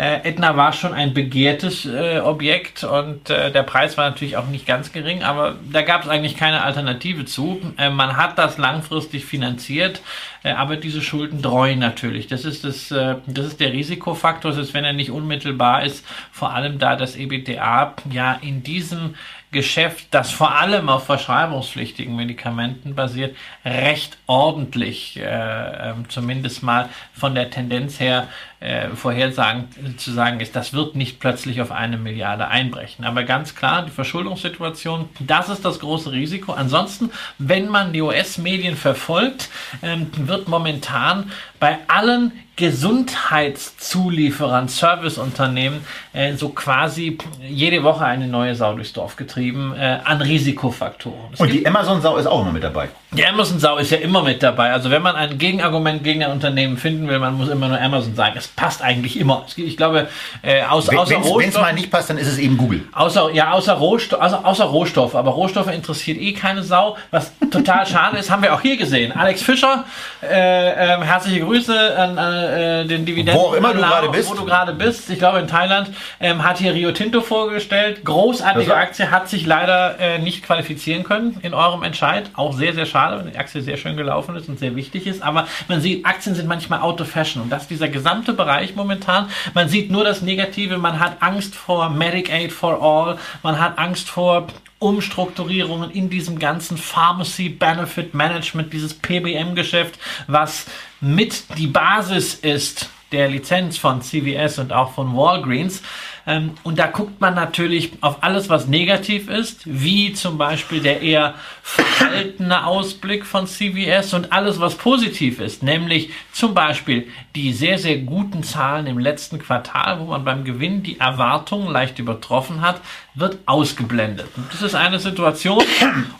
äh, 0.00 0.20
Aetna 0.24 0.56
war 0.56 0.72
schon 0.72 0.94
ein 0.94 1.12
begehrtes 1.12 1.84
äh, 1.84 2.20
Objekt 2.20 2.84
und 2.84 3.28
äh, 3.28 3.52
der 3.52 3.62
Preis 3.64 3.98
war 3.98 4.08
natürlich 4.08 4.38
auch 4.38 4.46
nicht 4.46 4.66
ganz 4.66 4.92
gering, 4.92 5.22
aber 5.22 5.56
da 5.70 5.82
gab 5.82 6.04
es 6.04 6.08
eigentlich 6.08 6.38
keine 6.38 6.62
Alternative 6.62 7.26
zu. 7.26 7.60
Äh, 7.76 7.90
man 7.90 8.16
hat 8.16 8.38
das 8.38 8.56
langfristig 8.56 9.26
finanziert, 9.26 10.00
äh, 10.42 10.52
aber 10.52 10.76
diese 10.76 11.02
Schulden 11.02 11.42
dreuen 11.42 11.78
natürlich. 11.80 12.28
Das 12.28 12.46
ist, 12.46 12.64
das, 12.64 12.90
äh, 12.90 13.16
das 13.26 13.44
ist 13.44 13.60
der 13.60 13.74
Risikofaktor, 13.74 14.56
ist, 14.56 14.72
wenn 14.72 14.84
er 14.84 14.94
nicht 14.94 15.10
unmittelbar 15.10 15.84
ist, 15.84 16.02
vor 16.32 16.54
allem 16.54 16.78
da 16.78 16.96
das 16.96 17.16
EBTA 17.16 17.94
ja 18.10 18.38
in 18.40 18.62
diesem 18.62 19.16
Geschäft, 19.52 20.06
das 20.12 20.30
vor 20.30 20.54
allem 20.54 20.88
auf 20.88 21.06
verschreibungspflichtigen 21.06 22.14
Medikamenten 22.14 22.94
basiert, 22.94 23.36
recht 23.64 24.16
ordentlich, 24.26 25.18
äh, 25.18 25.22
äh, 25.24 25.94
zumindest 26.08 26.62
mal 26.62 26.88
von 27.12 27.34
der 27.34 27.50
Tendenz 27.50 27.98
her 27.98 28.28
äh, 28.60 28.90
vorhersagen 28.90 29.68
zu 29.96 30.12
sagen 30.12 30.40
ist, 30.40 30.54
das 30.54 30.74
wird 30.74 30.94
nicht 30.94 31.18
plötzlich 31.18 31.62
auf 31.62 31.72
eine 31.72 31.96
Milliarde 31.96 32.48
einbrechen. 32.48 33.06
Aber 33.06 33.24
ganz 33.24 33.54
klar, 33.54 33.86
die 33.86 33.90
Verschuldungssituation, 33.90 35.08
das 35.18 35.48
ist 35.48 35.64
das 35.64 35.80
große 35.80 36.12
Risiko. 36.12 36.52
Ansonsten, 36.52 37.10
wenn 37.38 37.68
man 37.68 37.94
die 37.94 38.02
US-Medien 38.02 38.76
verfolgt, 38.76 39.48
ähm, 39.82 40.10
wird 40.26 40.48
momentan 40.48 41.32
bei 41.58 41.78
allen 41.88 42.32
Gesundheitszulieferern, 42.60 44.68
Serviceunternehmen 44.68 45.80
äh, 46.12 46.34
so 46.34 46.50
quasi 46.50 47.16
jede 47.48 47.82
Woche 47.82 48.04
eine 48.04 48.26
neue 48.26 48.54
Sau 48.54 48.74
durchs 48.74 48.92
Dorf 48.92 49.16
getrieben 49.16 49.74
äh, 49.74 50.00
an 50.04 50.20
Risikofaktoren. 50.20 51.32
Es 51.32 51.40
Und 51.40 51.50
die 51.50 51.66
Amazon-Sau 51.66 52.18
ist 52.18 52.26
auch 52.26 52.42
immer 52.42 52.52
mit 52.52 52.62
dabei. 52.62 52.90
Die 53.12 53.24
Amazon-Sau 53.24 53.78
ist 53.78 53.90
ja 53.90 53.96
immer 53.98 54.22
mit 54.22 54.42
dabei. 54.42 54.72
Also 54.72 54.90
wenn 54.90 55.00
man 55.00 55.16
ein 55.16 55.38
Gegenargument 55.38 56.04
gegen 56.04 56.22
ein 56.22 56.32
Unternehmen 56.32 56.76
finden 56.76 57.08
will, 57.08 57.18
man 57.18 57.32
muss 57.34 57.48
immer 57.48 57.68
nur 57.68 57.80
Amazon 57.80 58.14
sagen. 58.14 58.34
Es 58.36 58.48
passt 58.56 58.82
eigentlich 58.82 59.18
immer. 59.18 59.46
Ich 59.56 59.76
glaube, 59.76 60.08
äh, 60.42 60.62
außer, 60.62 60.98
außer 60.98 61.16
Rohstoff... 61.16 61.38
Wenn 61.38 61.48
es 61.48 61.54
mal 61.54 61.72
nicht 61.72 61.90
passt, 61.90 62.10
dann 62.10 62.18
ist 62.18 62.28
es 62.28 62.38
eben 62.38 62.56
Google. 62.56 62.82
Außer, 62.92 63.30
ja, 63.32 63.52
außer, 63.52 63.74
Rohstoff, 63.74 64.20
außer, 64.20 64.44
außer 64.44 64.64
Rohstoffe. 64.64 65.14
Aber 65.14 65.30
Rohstoffe 65.32 65.72
interessiert 65.72 66.18
eh 66.18 66.32
keine 66.32 66.62
Sau. 66.62 66.96
Was 67.10 67.32
total 67.50 67.86
schade 67.90 68.18
ist, 68.18 68.30
haben 68.30 68.42
wir 68.42 68.54
auch 68.54 68.60
hier 68.60 68.76
gesehen. 68.76 69.12
Alex 69.12 69.42
Fischer, 69.42 69.84
äh, 70.22 70.96
äh, 70.96 71.00
herzliche 71.02 71.40
Grüße 71.40 71.96
an 71.96 72.18
äh, 72.18 72.86
den 72.86 73.04
Dividenden. 73.04 73.34
Wo 73.34 73.48
auch 73.48 73.54
immer 73.54 73.72
du 73.72 73.80
gerade 73.80 74.08
bist. 74.08 74.30
Wo 74.30 74.34
du 74.34 74.44
gerade 74.44 74.72
bist. 74.72 75.10
Ich 75.10 75.18
glaube 75.18 75.38
in 75.38 75.48
Thailand. 75.48 75.90
Ähm, 76.20 76.44
hat 76.44 76.58
hier 76.58 76.74
Rio 76.74 76.92
Tinto 76.92 77.20
vorgestellt. 77.20 78.04
Großartige 78.04 78.74
Aktie. 78.74 79.10
Hat 79.10 79.28
sich 79.28 79.46
leider 79.46 79.98
äh, 79.98 80.18
nicht 80.18 80.44
qualifizieren 80.44 81.04
können 81.04 81.38
in 81.42 81.54
eurem 81.54 81.82
Entscheid. 81.82 82.30
Auch 82.34 82.52
sehr, 82.52 82.74
sehr 82.74 82.86
schade, 82.86 83.18
wenn 83.18 83.32
die 83.32 83.38
Aktie 83.38 83.62
sehr 83.62 83.76
schön 83.76 83.96
gelaufen 83.96 84.36
ist 84.36 84.48
und 84.48 84.58
sehr 84.58 84.76
wichtig 84.76 85.06
ist. 85.06 85.22
Aber 85.22 85.46
man 85.68 85.80
sieht, 85.80 86.04
Aktien 86.06 86.34
sind 86.34 86.48
manchmal 86.48 86.80
out 86.80 87.00
of 87.00 87.08
fashion. 87.08 87.42
Und 87.42 87.50
das 87.50 87.62
ist 87.62 87.70
dieser 87.70 87.88
gesamte 87.88 88.32
Bereich 88.40 88.74
momentan. 88.74 89.28
Man 89.52 89.68
sieht 89.68 89.90
nur 89.90 90.02
das 90.02 90.22
Negative. 90.22 90.78
Man 90.78 90.98
hat 90.98 91.18
Angst 91.20 91.54
vor 91.54 91.90
Medicaid 91.90 92.52
for 92.52 92.82
All. 92.82 93.18
Man 93.42 93.60
hat 93.60 93.78
Angst 93.78 94.08
vor 94.08 94.46
Umstrukturierungen 94.78 95.90
in 95.90 96.08
diesem 96.08 96.38
ganzen 96.38 96.78
Pharmacy 96.78 97.50
Benefit 97.50 98.14
Management, 98.14 98.72
dieses 98.72 98.94
PBM-Geschäft, 98.94 99.98
was 100.26 100.64
mit 101.02 101.44
die 101.58 101.66
Basis 101.66 102.34
ist 102.34 102.88
der 103.12 103.28
Lizenz 103.28 103.76
von 103.76 104.00
CVS 104.00 104.58
und 104.58 104.72
auch 104.72 104.92
von 104.92 105.14
Walgreens. 105.14 105.82
Ähm, 106.30 106.52
und 106.62 106.78
da 106.78 106.86
guckt 106.86 107.20
man 107.20 107.34
natürlich 107.34 107.92
auf 108.02 108.22
alles, 108.22 108.48
was 108.48 108.68
negativ 108.68 109.28
ist, 109.28 109.62
wie 109.64 110.12
zum 110.12 110.38
Beispiel 110.38 110.80
der 110.80 111.02
eher 111.02 111.34
verhaltene 111.62 112.66
Ausblick 112.66 113.26
von 113.26 113.48
CVS 113.48 114.14
und 114.14 114.32
alles, 114.32 114.60
was 114.60 114.76
positiv 114.76 115.40
ist, 115.40 115.64
nämlich 115.64 116.10
zum 116.32 116.54
Beispiel 116.54 117.08
die 117.34 117.52
sehr, 117.52 117.78
sehr 117.78 117.98
guten 117.98 118.44
Zahlen 118.44 118.86
im 118.86 118.98
letzten 118.98 119.40
Quartal, 119.40 119.98
wo 119.98 120.04
man 120.04 120.24
beim 120.24 120.44
Gewinn 120.44 120.84
die 120.84 121.00
Erwartungen 121.00 121.72
leicht 121.72 121.98
übertroffen 121.98 122.60
hat, 122.60 122.80
wird 123.14 123.38
ausgeblendet. 123.46 124.28
Und 124.36 124.52
das 124.52 124.62
ist 124.62 124.76
eine 124.76 125.00
Situation, 125.00 125.64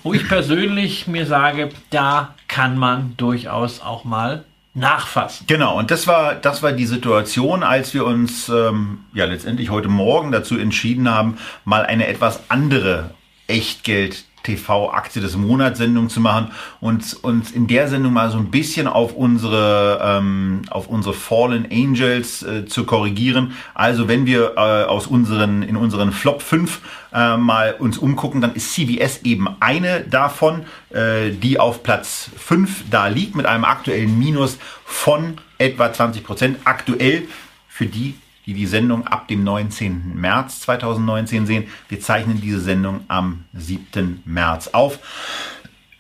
wo 0.03 0.13
ich 0.13 0.27
persönlich 0.29 1.07
mir 1.07 1.27
sage, 1.27 1.69
da 1.91 2.35
kann 2.49 2.77
man 2.77 3.15
durchaus 3.17 3.81
auch 3.81 4.03
mal 4.03 4.45
nachfassen. 4.75 5.47
Genau, 5.47 5.79
und 5.79 5.91
das 5.91 6.07
war, 6.07 6.35
das 6.35 6.63
war 6.63 6.73
die 6.73 6.87
Situation, 6.87 7.63
als 7.63 7.93
wir 7.93 8.05
uns 8.05 8.49
ähm, 8.49 9.01
ja 9.13 9.25
letztendlich 9.25 9.71
heute 9.71 9.89
Morgen 9.89 10.31
dazu 10.31 10.59
entschieden 10.59 11.11
haben, 11.11 11.39
mal 11.65 11.85
eine 11.85 12.07
etwas 12.07 12.41
andere 12.49 13.11
Echtgeld 13.49 14.25
TV-Aktie 14.43 15.21
des 15.21 15.37
Monats 15.37 15.79
Sendung 15.79 16.09
zu 16.09 16.21
machen 16.21 16.51
und 16.81 17.23
uns 17.23 17.51
in 17.51 17.67
der 17.67 17.89
Sendung 17.89 18.13
mal 18.13 18.31
so 18.31 18.39
ein 18.39 18.51
bisschen 18.51 18.87
auf 18.87 19.15
unsere, 19.15 20.01
ähm, 20.03 20.63
auf 20.71 20.89
unsere 20.89 21.15
Fallen 21.15 21.67
Angels 21.71 22.43
äh, 22.43 22.67
zu 22.67 22.85
korrigieren. 22.85 23.53
Also 23.75 24.09
wenn 24.09 24.27
wir 24.27 24.55
äh, 24.57 24.85
aus 24.85 25.07
unseren, 25.07 25.63
in 25.63 25.77
unseren 25.77 26.13
Flop 26.13 26.43
5 26.43 26.81
äh, 27.13 27.37
mal 27.37 27.75
uns 27.79 27.99
umgucken, 27.99 28.41
dann 28.41 28.55
ist 28.55 28.73
CVS 28.75 29.23
eben 29.23 29.49
eine 29.61 30.01
davon, 30.03 30.65
äh, 30.91 31.31
die 31.31 31.59
auf 31.59 31.83
Platz 31.83 32.31
5 32.37 32.85
da 32.91 33.09
liegt 33.09 33.35
mit 33.35 33.47
einem 33.47 33.65
aktuellen 33.65 34.19
Minus 34.19 34.59
von 34.85 35.39
etwa 35.59 35.93
20 35.93 36.25
Prozent. 36.25 36.59
Aktuell 36.65 37.25
für 37.69 37.87
die 37.87 38.15
die 38.51 38.55
die 38.55 38.67
Sendung 38.67 39.07
ab 39.07 39.29
dem 39.29 39.45
19. 39.45 40.17
März 40.17 40.63
2019 40.63 41.47
sehen. 41.47 41.69
Wir 41.89 42.01
zeichnen 42.01 42.41
diese 42.41 42.61
Sendung 42.61 43.03
am 43.07 43.45
7. 43.55 44.23
März 44.25 44.71
auf. 44.73 44.99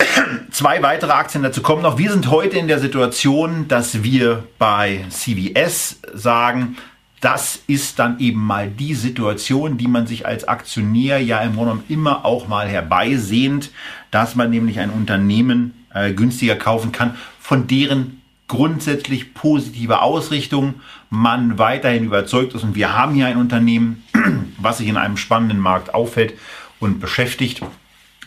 Zwei 0.50 0.82
weitere 0.82 1.12
Aktien 1.12 1.44
dazu 1.44 1.62
kommen 1.62 1.82
noch. 1.82 1.96
Wir 1.96 2.10
sind 2.10 2.28
heute 2.28 2.58
in 2.58 2.66
der 2.66 2.80
Situation, 2.80 3.68
dass 3.68 4.02
wir 4.02 4.42
bei 4.58 5.04
CVS 5.10 6.00
sagen, 6.12 6.76
das 7.20 7.62
ist 7.68 8.00
dann 8.00 8.18
eben 8.18 8.40
mal 8.40 8.68
die 8.68 8.94
Situation, 8.94 9.78
die 9.78 9.86
man 9.86 10.08
sich 10.08 10.26
als 10.26 10.48
Aktionär 10.48 11.22
ja 11.22 11.40
im 11.42 11.54
Grunde 11.54 11.84
immer 11.88 12.24
auch 12.24 12.48
mal 12.48 12.66
herbeisehnt, 12.66 13.70
dass 14.10 14.34
man 14.34 14.50
nämlich 14.50 14.80
ein 14.80 14.90
Unternehmen 14.90 15.86
äh, 15.94 16.12
günstiger 16.12 16.56
kaufen 16.56 16.90
kann, 16.90 17.14
von 17.38 17.68
deren 17.68 18.20
grundsätzlich 18.48 19.34
positive 19.34 20.02
Ausrichtung, 20.02 20.80
man 21.10 21.58
weiterhin 21.58 22.04
überzeugt 22.04 22.54
ist 22.54 22.62
und 22.62 22.74
wir 22.74 22.96
haben 22.96 23.14
hier 23.14 23.26
ein 23.26 23.36
Unternehmen, 23.36 24.04
was 24.58 24.78
sich 24.78 24.88
in 24.88 24.96
einem 24.96 25.16
spannenden 25.16 25.58
Markt 25.58 25.92
auffällt 25.92 26.34
und 26.78 27.00
beschäftigt 27.00 27.62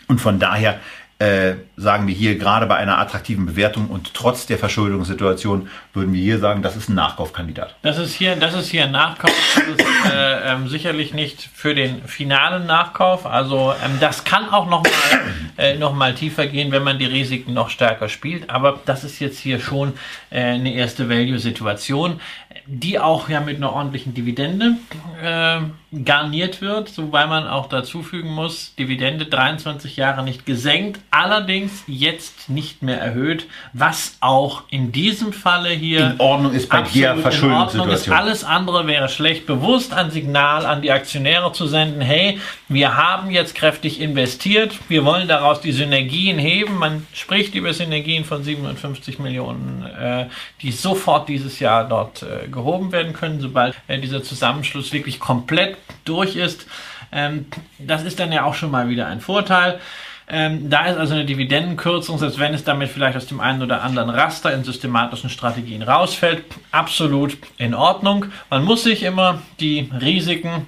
und 0.06 0.20
von 0.20 0.38
daher 0.38 0.78
äh, 1.20 1.54
sagen 1.76 2.08
wir 2.08 2.14
hier 2.14 2.36
gerade 2.36 2.66
bei 2.66 2.76
einer 2.76 2.98
attraktiven 2.98 3.46
Bewertung 3.46 3.86
und 3.86 4.14
trotz 4.14 4.46
der 4.46 4.58
Verschuldungssituation 4.58 5.68
würden 5.92 6.12
wir 6.12 6.20
hier 6.20 6.40
sagen, 6.40 6.60
das 6.60 6.74
ist 6.74 6.88
ein 6.88 6.96
Nachkaufkandidat. 6.96 7.76
Das 7.82 7.98
ist 7.98 8.14
hier, 8.14 8.34
das 8.34 8.52
ist 8.54 8.68
hier 8.68 8.84
ein 8.84 8.90
Nachkauf. 8.90 9.30
Das 9.54 9.86
ist 9.86 10.12
äh, 10.12 10.52
ähm, 10.52 10.68
sicherlich 10.68 11.14
nicht 11.14 11.48
für 11.54 11.74
den 11.74 12.02
finalen 12.02 12.66
Nachkauf. 12.66 13.26
Also 13.26 13.74
ähm, 13.84 13.98
das 14.00 14.24
kann 14.24 14.48
auch 14.48 14.68
noch 14.68 14.82
mal, 14.82 15.20
äh, 15.56 15.78
noch 15.78 15.94
mal 15.94 16.14
tiefer 16.14 16.48
gehen, 16.48 16.72
wenn 16.72 16.82
man 16.82 16.98
die 16.98 17.06
Risiken 17.06 17.54
noch 17.54 17.70
stärker 17.70 18.08
spielt. 18.08 18.50
Aber 18.50 18.80
das 18.84 19.04
ist 19.04 19.20
jetzt 19.20 19.38
hier 19.38 19.60
schon 19.60 19.92
äh, 20.30 20.40
eine 20.40 20.74
erste 20.74 21.08
Value-Situation 21.08 22.20
die 22.66 22.98
auch 22.98 23.28
ja 23.28 23.40
mit 23.40 23.56
einer 23.56 23.72
ordentlichen 23.72 24.14
Dividende 24.14 24.76
äh, 25.22 25.60
garniert 26.04 26.60
wird, 26.60 26.96
wobei 26.98 27.26
man 27.26 27.46
auch 27.46 27.68
dazu 27.68 28.02
fügen 28.02 28.30
muss, 28.30 28.74
Dividende 28.76 29.26
23 29.26 29.96
Jahre 29.96 30.22
nicht 30.22 30.46
gesenkt, 30.46 31.00
allerdings 31.10 31.84
jetzt 31.86 32.48
nicht 32.48 32.82
mehr 32.82 33.00
erhöht, 33.00 33.46
was 33.72 34.16
auch 34.20 34.62
in 34.70 34.92
diesem 34.92 35.32
Falle 35.32 35.70
hier 35.70 36.12
in 36.12 36.20
Ordnung 36.20 36.52
ist 36.52 36.68
bei 36.68 36.82
der 36.82 37.16
Verschuldungssituation. 37.16 38.16
Alles 38.16 38.44
andere 38.44 38.86
wäre 38.86 39.08
schlecht, 39.08 39.46
bewusst 39.46 39.92
ein 39.92 40.10
Signal 40.10 40.66
an 40.66 40.82
die 40.82 40.90
Aktionäre 40.90 41.52
zu 41.52 41.66
senden, 41.66 42.00
hey, 42.00 42.40
wir 42.68 42.96
haben 42.96 43.30
jetzt 43.30 43.54
kräftig 43.54 44.00
investiert, 44.00 44.74
wir 44.88 45.04
wollen 45.04 45.28
daraus 45.28 45.60
die 45.60 45.72
Synergien 45.72 46.38
heben, 46.38 46.78
man 46.78 47.06
spricht 47.12 47.54
über 47.54 47.72
Synergien 47.72 48.24
von 48.24 48.42
57 48.42 49.18
Millionen, 49.18 49.84
äh, 49.86 50.26
die 50.62 50.72
sofort 50.72 51.28
dieses 51.28 51.60
Jahr 51.60 51.86
dort 51.86 52.22
äh, 52.22 52.48
gehoben 52.54 52.92
werden 52.92 53.12
können, 53.12 53.40
sobald 53.40 53.74
äh, 53.88 53.98
dieser 53.98 54.22
Zusammenschluss 54.22 54.92
wirklich 54.92 55.20
komplett 55.20 55.76
durch 56.04 56.36
ist. 56.36 56.66
Ähm, 57.12 57.46
das 57.78 58.04
ist 58.04 58.18
dann 58.18 58.32
ja 58.32 58.44
auch 58.44 58.54
schon 58.54 58.70
mal 58.70 58.88
wieder 58.88 59.06
ein 59.06 59.20
Vorteil. 59.20 59.80
Ähm, 60.26 60.70
da 60.70 60.86
ist 60.86 60.96
also 60.96 61.14
eine 61.14 61.26
Dividendenkürzung, 61.26 62.18
selbst 62.18 62.38
wenn 62.38 62.54
es 62.54 62.64
damit 62.64 62.88
vielleicht 62.88 63.16
aus 63.16 63.26
dem 63.26 63.40
einen 63.40 63.62
oder 63.62 63.82
anderen 63.82 64.08
Raster 64.08 64.54
in 64.54 64.64
systematischen 64.64 65.28
Strategien 65.28 65.82
rausfällt, 65.82 66.44
absolut 66.70 67.36
in 67.58 67.74
Ordnung. 67.74 68.26
Man 68.48 68.64
muss 68.64 68.84
sich 68.84 69.02
immer 69.02 69.42
die 69.60 69.90
Risiken 70.00 70.66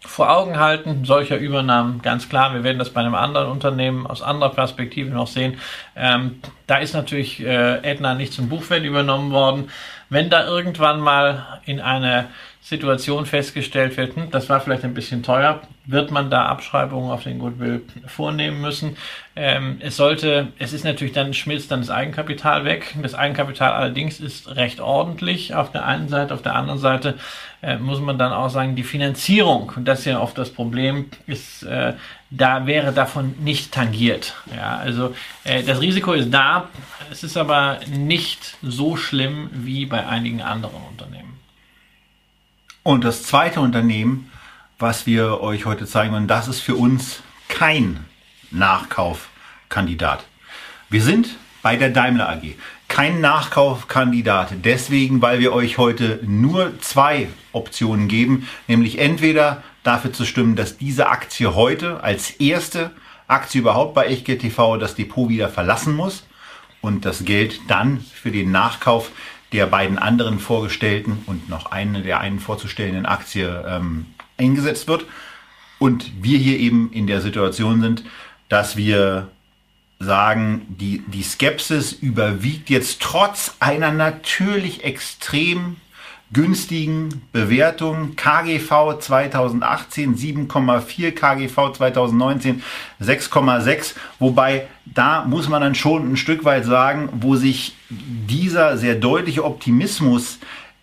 vor 0.00 0.30
Augen 0.30 0.58
halten, 0.58 1.04
solcher 1.04 1.36
Übernahmen, 1.36 2.00
ganz 2.02 2.28
klar, 2.28 2.54
wir 2.54 2.64
werden 2.64 2.78
das 2.78 2.90
bei 2.90 3.00
einem 3.00 3.14
anderen 3.14 3.48
Unternehmen 3.48 4.06
aus 4.06 4.22
anderer 4.22 4.50
Perspektive 4.50 5.10
noch 5.10 5.26
sehen. 5.26 5.58
Ähm, 5.94 6.40
da 6.66 6.78
ist 6.78 6.94
natürlich 6.94 7.40
äh, 7.40 7.82
Edna 7.82 8.14
nicht 8.14 8.32
zum 8.32 8.48
Buchwert 8.48 8.82
übernommen 8.82 9.30
worden. 9.30 9.70
Wenn 10.10 10.28
da 10.28 10.44
irgendwann 10.44 11.00
mal 11.00 11.60
in 11.64 11.80
eine 11.80 12.28
Situation 12.62 13.26
festgestellt 13.26 13.96
wird, 13.96 14.16
hm, 14.16 14.30
das 14.30 14.48
war 14.48 14.60
vielleicht 14.60 14.84
ein 14.84 14.94
bisschen 14.94 15.22
teuer, 15.22 15.62
wird 15.86 16.10
man 16.10 16.30
da 16.30 16.44
Abschreibungen 16.44 17.10
auf 17.10 17.24
den 17.24 17.38
Goodwill 17.38 17.82
vornehmen 18.06 18.60
müssen. 18.60 18.96
Ähm, 19.34 19.78
es 19.80 19.96
sollte, 19.96 20.48
es 20.58 20.72
ist 20.72 20.84
natürlich 20.84 21.14
dann, 21.14 21.32
schmilzt 21.32 21.70
dann 21.70 21.80
das 21.80 21.90
Eigenkapital 21.90 22.64
weg. 22.64 22.94
Das 23.02 23.14
Eigenkapital 23.14 23.72
allerdings 23.72 24.20
ist 24.20 24.54
recht 24.56 24.80
ordentlich 24.80 25.54
auf 25.54 25.72
der 25.72 25.86
einen 25.86 26.08
Seite, 26.08 26.34
auf 26.34 26.42
der 26.42 26.54
anderen 26.54 26.78
Seite 26.78 27.14
äh, 27.62 27.76
muss 27.76 28.00
man 28.00 28.18
dann 28.18 28.32
auch 28.32 28.50
sagen, 28.50 28.76
die 28.76 28.84
Finanzierung, 28.84 29.72
und 29.74 29.86
das 29.86 30.00
ist 30.00 30.04
ja 30.04 30.20
oft 30.20 30.36
das 30.36 30.50
Problem, 30.50 31.06
ist, 31.26 31.62
äh, 31.62 31.94
da 32.30 32.66
wäre 32.66 32.92
davon 32.92 33.34
nicht 33.40 33.72
tangiert. 33.72 34.34
Ja, 34.54 34.76
also 34.76 35.14
äh, 35.44 35.62
das 35.62 35.80
Risiko 35.80 36.12
ist 36.12 36.30
da, 36.32 36.68
es 37.10 37.24
ist 37.24 37.36
aber 37.36 37.80
nicht 37.88 38.56
so 38.62 38.96
schlimm 38.96 39.50
wie 39.52 39.86
bei 39.86 40.06
einigen 40.06 40.42
anderen 40.42 40.82
Unternehmen. 40.88 41.39
Und 42.82 43.04
das 43.04 43.22
zweite 43.24 43.60
Unternehmen, 43.60 44.30
was 44.78 45.06
wir 45.06 45.40
euch 45.40 45.66
heute 45.66 45.86
zeigen 45.86 46.12
wollen, 46.14 46.28
das 46.28 46.48
ist 46.48 46.60
für 46.60 46.74
uns 46.74 47.22
kein 47.48 48.04
Nachkaufkandidat. 48.50 50.24
Wir 50.88 51.02
sind 51.02 51.36
bei 51.62 51.76
der 51.76 51.90
Daimler 51.90 52.28
AG 52.28 52.54
kein 52.90 53.20
Nachkaufkandidat. 53.20 54.48
Deswegen, 54.64 55.22
weil 55.22 55.38
wir 55.38 55.52
euch 55.52 55.78
heute 55.78 56.18
nur 56.26 56.78
zwei 56.80 57.28
Optionen 57.52 58.08
geben, 58.08 58.48
nämlich 58.66 58.98
entweder 58.98 59.62
dafür 59.84 60.12
zu 60.12 60.26
stimmen, 60.26 60.56
dass 60.56 60.76
diese 60.76 61.08
Aktie 61.08 61.54
heute 61.54 62.02
als 62.02 62.30
erste 62.30 62.90
Aktie 63.28 63.60
überhaupt 63.60 63.94
bei 63.94 64.06
Echtgeld 64.06 64.40
TV 64.40 64.76
das 64.76 64.96
Depot 64.96 65.28
wieder 65.28 65.48
verlassen 65.48 65.94
muss 65.94 66.26
und 66.80 67.04
das 67.04 67.24
Geld 67.24 67.60
dann 67.68 68.00
für 68.12 68.32
den 68.32 68.50
Nachkauf 68.50 69.12
der 69.52 69.66
beiden 69.66 69.98
anderen 69.98 70.38
vorgestellten 70.38 71.22
und 71.26 71.48
noch 71.48 71.66
eine 71.66 72.02
der 72.02 72.20
einen 72.20 72.38
vorzustellenden 72.38 73.06
Aktie 73.06 73.64
ähm, 73.66 74.06
eingesetzt 74.36 74.88
wird. 74.88 75.06
Und 75.78 76.22
wir 76.22 76.38
hier 76.38 76.58
eben 76.58 76.92
in 76.92 77.06
der 77.06 77.20
Situation 77.20 77.80
sind, 77.80 78.04
dass 78.48 78.76
wir 78.76 79.28
sagen, 79.98 80.66
die, 80.68 81.02
die 81.06 81.22
Skepsis 81.22 81.92
überwiegt 81.92 82.70
jetzt 82.70 83.00
trotz 83.00 83.56
einer 83.60 83.92
natürlich 83.92 84.84
extrem 84.84 85.76
günstigen 86.32 87.22
Bewertung. 87.32 88.14
KGV 88.16 88.98
2018 89.00 90.16
7,4, 90.16 91.12
KGV 91.12 91.72
2019 91.76 92.62
6,6. 93.00 93.94
Wobei 94.18 94.66
da 94.86 95.24
muss 95.24 95.48
man 95.48 95.60
dann 95.60 95.74
schon 95.74 96.12
ein 96.12 96.16
Stück 96.16 96.44
weit 96.44 96.64
sagen, 96.64 97.08
wo 97.12 97.36
sich 97.36 97.74
dieser 97.88 98.76
sehr 98.76 98.94
deutliche 98.94 99.44
Optimismus 99.44 100.38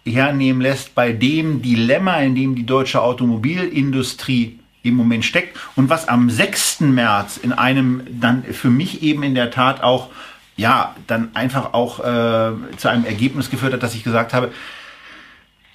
hernehmen 0.05 0.61
lässt 0.61 0.95
bei 0.95 1.11
dem 1.11 1.61
Dilemma, 1.61 2.17
in 2.19 2.35
dem 2.35 2.55
die 2.55 2.65
deutsche 2.65 3.01
Automobilindustrie 3.01 4.59
im 4.83 4.95
Moment 4.95 5.25
steckt 5.25 5.57
und 5.75 5.89
was 5.89 6.07
am 6.07 6.29
6. 6.29 6.81
März 6.81 7.37
in 7.37 7.51
einem 7.51 8.03
dann 8.09 8.43
für 8.43 8.69
mich 8.69 9.03
eben 9.03 9.23
in 9.23 9.35
der 9.35 9.51
Tat 9.51 9.83
auch 9.83 10.09
ja, 10.55 10.95
dann 11.05 11.29
einfach 11.35 11.73
auch 11.73 11.99
äh, 11.99 12.51
zu 12.77 12.89
einem 12.89 13.05
Ergebnis 13.05 13.51
geführt 13.51 13.73
hat, 13.73 13.83
dass 13.83 13.93
ich 13.93 14.03
gesagt 14.03 14.33
habe, 14.33 14.51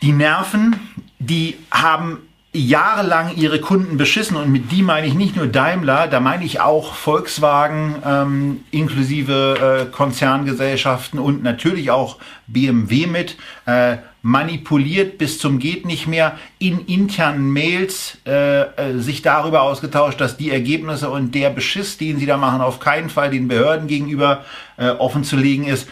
die 0.02 0.12
Nerven, 0.12 0.78
die 1.18 1.56
haben 1.70 2.18
jahrelang 2.54 3.34
ihre 3.36 3.60
Kunden 3.60 3.96
beschissen 3.96 4.36
und 4.36 4.52
mit 4.52 4.70
die 4.70 4.82
meine 4.82 5.06
ich 5.06 5.14
nicht 5.14 5.36
nur 5.36 5.46
Daimler, 5.46 6.06
da 6.06 6.20
meine 6.20 6.44
ich 6.44 6.60
auch 6.60 6.92
Volkswagen 6.92 7.96
ähm, 8.04 8.60
inklusive 8.70 9.86
äh, 9.88 9.90
Konzerngesellschaften 9.90 11.18
und 11.18 11.42
natürlich 11.42 11.90
auch 11.90 12.18
BMW 12.46 13.06
mit. 13.06 13.36
Äh, 13.64 13.98
manipuliert 14.24 15.18
bis 15.18 15.38
zum 15.38 15.58
geht 15.58 15.84
nicht 15.84 16.06
mehr, 16.06 16.38
in 16.58 16.86
internen 16.86 17.50
Mails 17.52 18.18
äh, 18.24 18.60
äh, 18.60 18.98
sich 18.98 19.22
darüber 19.22 19.62
ausgetauscht, 19.62 20.20
dass 20.20 20.36
die 20.36 20.50
Ergebnisse 20.50 21.10
und 21.10 21.34
der 21.34 21.50
Beschiss, 21.50 21.98
den 21.98 22.18
sie 22.18 22.26
da 22.26 22.36
machen, 22.36 22.60
auf 22.60 22.78
keinen 22.78 23.10
Fall 23.10 23.30
den 23.30 23.48
Behörden 23.48 23.88
gegenüber 23.88 24.44
äh, 24.76 24.90
offen 24.90 25.24
zu 25.24 25.36
legen 25.36 25.66
ist, 25.66 25.88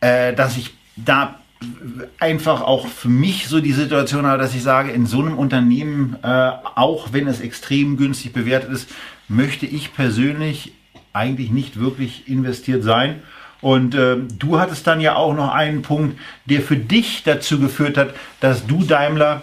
äh, 0.00 0.34
dass 0.34 0.58
ich 0.58 0.74
da 0.96 1.39
einfach 2.18 2.62
auch 2.62 2.86
für 2.86 3.08
mich 3.08 3.48
so 3.48 3.60
die 3.60 3.72
Situation 3.72 4.26
habe, 4.26 4.42
dass 4.42 4.54
ich 4.54 4.62
sage, 4.62 4.92
in 4.92 5.06
so 5.06 5.20
einem 5.20 5.36
Unternehmen, 5.36 6.16
äh, 6.22 6.50
auch 6.74 7.12
wenn 7.12 7.28
es 7.28 7.40
extrem 7.40 7.96
günstig 7.96 8.32
bewertet 8.32 8.70
ist, 8.70 8.90
möchte 9.28 9.66
ich 9.66 9.94
persönlich 9.94 10.72
eigentlich 11.12 11.50
nicht 11.50 11.78
wirklich 11.78 12.28
investiert 12.28 12.82
sein. 12.82 13.22
Und 13.60 13.94
äh, 13.94 14.16
du 14.38 14.58
hattest 14.58 14.86
dann 14.86 15.00
ja 15.00 15.16
auch 15.16 15.34
noch 15.34 15.52
einen 15.52 15.82
Punkt, 15.82 16.18
der 16.46 16.62
für 16.62 16.76
dich 16.76 17.24
dazu 17.24 17.60
geführt 17.60 17.98
hat, 17.98 18.14
dass 18.40 18.66
du 18.66 18.84
Daimler 18.84 19.42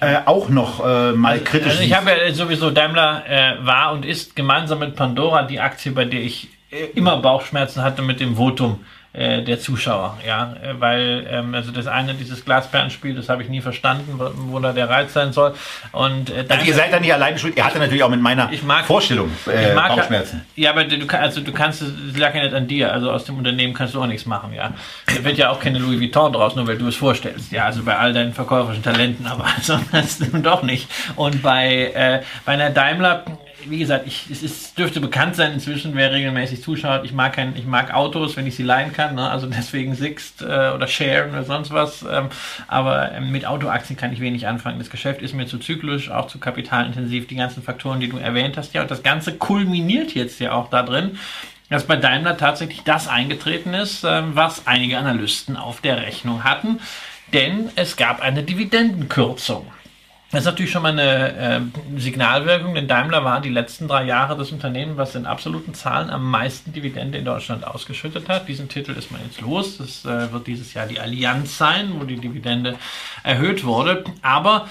äh, 0.00 0.16
auch 0.24 0.48
noch 0.48 0.84
äh, 0.84 1.12
mal 1.12 1.32
also, 1.32 1.44
kritisch 1.44 1.68
Also 1.68 1.82
ich 1.82 1.94
habe 1.94 2.10
ja 2.10 2.32
sowieso 2.32 2.70
Daimler 2.70 3.24
äh, 3.28 3.64
war 3.64 3.92
und 3.92 4.04
ist 4.04 4.34
gemeinsam 4.34 4.80
mit 4.80 4.96
Pandora 4.96 5.42
die 5.44 5.60
Aktie, 5.60 5.92
bei 5.92 6.04
der 6.04 6.20
ich 6.20 6.48
äh, 6.70 6.86
immer 6.94 7.18
Bauchschmerzen 7.18 7.82
hatte 7.82 8.02
mit 8.02 8.18
dem 8.18 8.36
Votum 8.36 8.80
äh, 9.16 9.42
der 9.42 9.58
Zuschauer, 9.58 10.18
ja, 10.26 10.56
äh, 10.62 10.78
weil 10.78 11.26
ähm, 11.30 11.54
also 11.54 11.72
das 11.72 11.86
eine, 11.86 12.14
dieses 12.14 12.44
Glasperlenspiel, 12.44 13.14
das 13.14 13.30
habe 13.30 13.42
ich 13.42 13.48
nie 13.48 13.62
verstanden, 13.62 14.18
wo, 14.18 14.52
wo 14.52 14.58
da 14.60 14.72
der 14.72 14.90
Reiz 14.90 15.14
sein 15.14 15.32
soll. 15.32 15.54
Und 15.92 16.28
äh, 16.28 16.44
also 16.46 16.66
ihr 16.66 16.74
seid 16.74 16.92
da 16.92 17.00
nicht 17.00 17.14
alleine 17.14 17.38
schuld. 17.38 17.56
Ihr 17.56 17.64
hattet 17.64 17.80
natürlich 17.80 18.02
auch 18.02 18.10
mit 18.10 18.20
meiner 18.20 18.50
mag, 18.66 18.84
Vorstellung 18.84 19.30
äh, 19.46 19.74
mag, 19.74 19.96
Bauchschmerzen. 19.96 20.44
Ja, 20.54 20.70
aber 20.70 20.84
du, 20.84 21.06
also 21.18 21.40
du 21.40 21.52
kannst, 21.52 21.80
es 21.82 22.18
lag 22.18 22.34
ja 22.34 22.42
nicht 22.42 22.54
an 22.54 22.68
dir. 22.68 22.92
Also 22.92 23.10
aus 23.10 23.24
dem 23.24 23.38
Unternehmen 23.38 23.72
kannst 23.72 23.94
du 23.94 24.02
auch 24.02 24.06
nichts 24.06 24.26
machen, 24.26 24.52
ja. 24.52 24.74
Da 25.06 25.24
wird 25.24 25.38
ja 25.38 25.50
auch 25.50 25.60
keine 25.60 25.78
Louis 25.78 25.98
Vuitton 25.98 26.34
draus, 26.34 26.54
nur 26.54 26.66
weil 26.66 26.76
du 26.76 26.86
es 26.88 26.96
vorstellst. 26.96 27.52
Ja, 27.52 27.64
also 27.64 27.84
bei 27.84 27.96
all 27.96 28.12
deinen 28.12 28.34
verkäuferischen 28.34 28.82
Talenten, 28.82 29.26
aber 29.26 29.46
sonst 29.62 30.22
doch 30.44 30.62
nicht. 30.62 30.88
Und 31.16 31.42
bei 31.42 31.92
äh, 31.94 32.22
bei 32.44 32.52
einer 32.52 32.68
Daimler 32.68 33.24
wie 33.68 33.78
gesagt, 33.78 34.06
ich, 34.06 34.26
es 34.30 34.42
ist, 34.42 34.78
dürfte 34.78 35.00
bekannt 35.00 35.36
sein 35.36 35.52
inzwischen, 35.52 35.94
wer 35.94 36.12
regelmäßig 36.12 36.62
zuschaut. 36.62 37.04
Ich 37.04 37.12
mag, 37.12 37.34
kein, 37.34 37.56
ich 37.56 37.66
mag 37.66 37.92
Autos, 37.94 38.36
wenn 38.36 38.46
ich 38.46 38.56
sie 38.56 38.62
leihen 38.62 38.92
kann. 38.92 39.14
Ne? 39.14 39.28
Also 39.28 39.46
deswegen 39.46 39.94
Sixt 39.94 40.42
äh, 40.42 40.44
oder 40.44 40.86
Share 40.86 41.28
oder 41.28 41.44
sonst 41.44 41.72
was. 41.72 42.02
Ähm, 42.02 42.28
aber 42.68 43.12
ähm, 43.12 43.30
mit 43.32 43.46
Autoaktien 43.46 43.96
kann 43.96 44.12
ich 44.12 44.20
wenig 44.20 44.46
anfangen. 44.46 44.78
Das 44.78 44.90
Geschäft 44.90 45.22
ist 45.22 45.34
mir 45.34 45.46
zu 45.46 45.58
zyklisch, 45.58 46.10
auch 46.10 46.26
zu 46.28 46.38
kapitalintensiv. 46.38 47.26
Die 47.26 47.36
ganzen 47.36 47.62
Faktoren, 47.62 48.00
die 48.00 48.08
du 48.08 48.18
erwähnt 48.18 48.56
hast. 48.56 48.74
Ja, 48.74 48.82
und 48.82 48.90
das 48.90 49.02
Ganze 49.02 49.34
kulminiert 49.34 50.14
jetzt 50.14 50.40
ja 50.40 50.52
auch 50.52 50.70
da 50.70 50.82
drin 50.82 51.18
dass 51.68 51.84
bei 51.84 51.96
Daimler 51.96 52.36
tatsächlich 52.36 52.84
das 52.84 53.08
eingetreten 53.08 53.74
ist, 53.74 54.04
ähm, 54.04 54.36
was 54.36 54.68
einige 54.68 54.98
Analysten 54.98 55.56
auf 55.56 55.80
der 55.80 55.96
Rechnung 56.02 56.44
hatten. 56.44 56.78
Denn 57.32 57.70
es 57.74 57.96
gab 57.96 58.20
eine 58.20 58.44
Dividendenkürzung. 58.44 59.66
Das 60.32 60.40
ist 60.40 60.46
natürlich 60.46 60.72
schon 60.72 60.82
mal 60.82 60.92
eine 60.92 61.36
äh, 61.36 61.60
Signalwirkung, 62.00 62.74
denn 62.74 62.88
Daimler 62.88 63.24
war 63.24 63.40
die 63.40 63.48
letzten 63.48 63.86
drei 63.86 64.04
Jahre 64.04 64.36
das 64.36 64.50
Unternehmen, 64.50 64.96
was 64.96 65.14
in 65.14 65.24
absoluten 65.24 65.72
Zahlen 65.72 66.10
am 66.10 66.28
meisten 66.28 66.72
Dividende 66.72 67.18
in 67.18 67.24
Deutschland 67.24 67.64
ausgeschüttet 67.64 68.28
hat. 68.28 68.48
Diesen 68.48 68.68
Titel 68.68 68.90
ist 68.92 69.12
man 69.12 69.20
jetzt 69.22 69.40
los. 69.40 69.78
Das 69.78 70.04
äh, 70.04 70.32
wird 70.32 70.48
dieses 70.48 70.74
Jahr 70.74 70.86
die 70.86 70.98
Allianz 70.98 71.56
sein, 71.56 71.92
wo 72.00 72.04
die 72.04 72.16
Dividende 72.16 72.74
erhöht 73.22 73.64
wurde. 73.64 74.02
Aber 74.20 74.66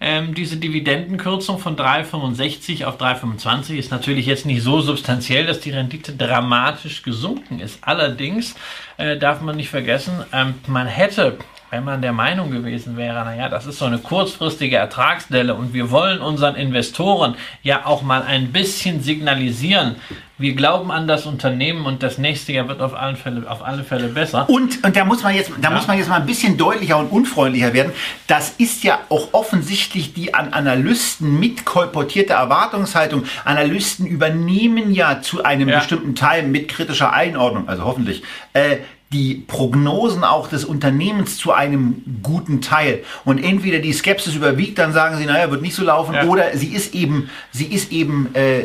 ähm, 0.00 0.32
diese 0.32 0.56
Dividendenkürzung 0.56 1.58
von 1.58 1.76
3,65 1.76 2.84
auf 2.84 2.98
3,25 2.98 3.74
ist 3.74 3.90
natürlich 3.90 4.26
jetzt 4.26 4.46
nicht 4.46 4.62
so 4.62 4.80
substanziell, 4.80 5.44
dass 5.44 5.60
die 5.60 5.70
Rendite 5.70 6.14
dramatisch 6.14 7.02
gesunken 7.02 7.58
ist. 7.58 7.80
Allerdings 7.82 8.54
äh, 8.96 9.18
darf 9.18 9.42
man 9.42 9.56
nicht 9.56 9.68
vergessen, 9.70 10.24
ähm, 10.32 10.54
man 10.68 10.86
hätte 10.86 11.36
wenn 11.70 11.84
man 11.84 12.02
der 12.02 12.12
Meinung 12.12 12.50
gewesen 12.50 12.96
wäre, 12.96 13.24
naja, 13.24 13.48
das 13.48 13.66
ist 13.66 13.78
so 13.78 13.84
eine 13.84 13.98
kurzfristige 13.98 14.76
Ertragsdelle 14.76 15.54
und 15.54 15.72
wir 15.72 15.90
wollen 15.90 16.20
unseren 16.20 16.56
Investoren 16.56 17.36
ja 17.62 17.86
auch 17.86 18.02
mal 18.02 18.22
ein 18.22 18.52
bisschen 18.52 19.02
signalisieren, 19.02 19.96
wir 20.40 20.54
glauben 20.54 20.90
an 20.90 21.06
das 21.06 21.26
Unternehmen 21.26 21.84
und 21.84 22.02
das 22.02 22.16
nächste 22.16 22.52
Jahr 22.52 22.66
wird 22.66 22.80
auf 22.80 22.94
alle 22.94 23.14
Fälle, 23.14 23.48
auf 23.48 23.62
alle 23.62 23.84
Fälle 23.84 24.08
besser. 24.08 24.48
Und, 24.48 24.82
und 24.82 24.96
da 24.96 25.04
muss 25.04 25.22
man 25.22 25.34
jetzt, 25.34 25.52
da 25.60 25.68
ja. 25.68 25.76
muss 25.76 25.86
man 25.86 25.98
jetzt 25.98 26.08
mal 26.08 26.18
ein 26.18 26.24
bisschen 26.24 26.56
deutlicher 26.56 26.96
und 26.96 27.08
unfreundlicher 27.08 27.74
werden. 27.74 27.92
Das 28.26 28.54
ist 28.56 28.82
ja 28.82 29.00
auch 29.10 29.28
offensichtlich 29.32 30.14
die 30.14 30.32
an 30.32 30.54
Analysten 30.54 31.38
mit 31.38 31.66
kolportierte 31.66 32.32
Erwartungshaltung. 32.32 33.24
Analysten 33.44 34.06
übernehmen 34.06 34.92
ja 34.94 35.20
zu 35.20 35.44
einem 35.44 35.68
ja. 35.68 35.78
bestimmten 35.78 36.14
Teil 36.14 36.44
mit 36.44 36.68
kritischer 36.68 37.12
Einordnung, 37.12 37.68
also 37.68 37.84
hoffentlich, 37.84 38.22
äh, 38.54 38.78
die 39.12 39.34
Prognosen 39.34 40.22
auch 40.22 40.48
des 40.48 40.64
Unternehmens 40.64 41.36
zu 41.36 41.52
einem 41.52 42.20
guten 42.22 42.60
Teil. 42.60 43.02
Und 43.24 43.42
entweder 43.42 43.80
die 43.80 43.92
Skepsis 43.92 44.36
überwiegt, 44.36 44.78
dann 44.78 44.92
sagen 44.92 45.18
sie, 45.18 45.26
naja, 45.26 45.50
wird 45.50 45.62
nicht 45.62 45.74
so 45.74 45.82
laufen, 45.82 46.14
ja. 46.14 46.24
oder 46.24 46.56
sie 46.56 46.68
ist 46.68 46.94
eben, 46.94 47.28
sie 47.50 47.66
ist 47.66 47.90
eben 47.90 48.32
äh, 48.34 48.62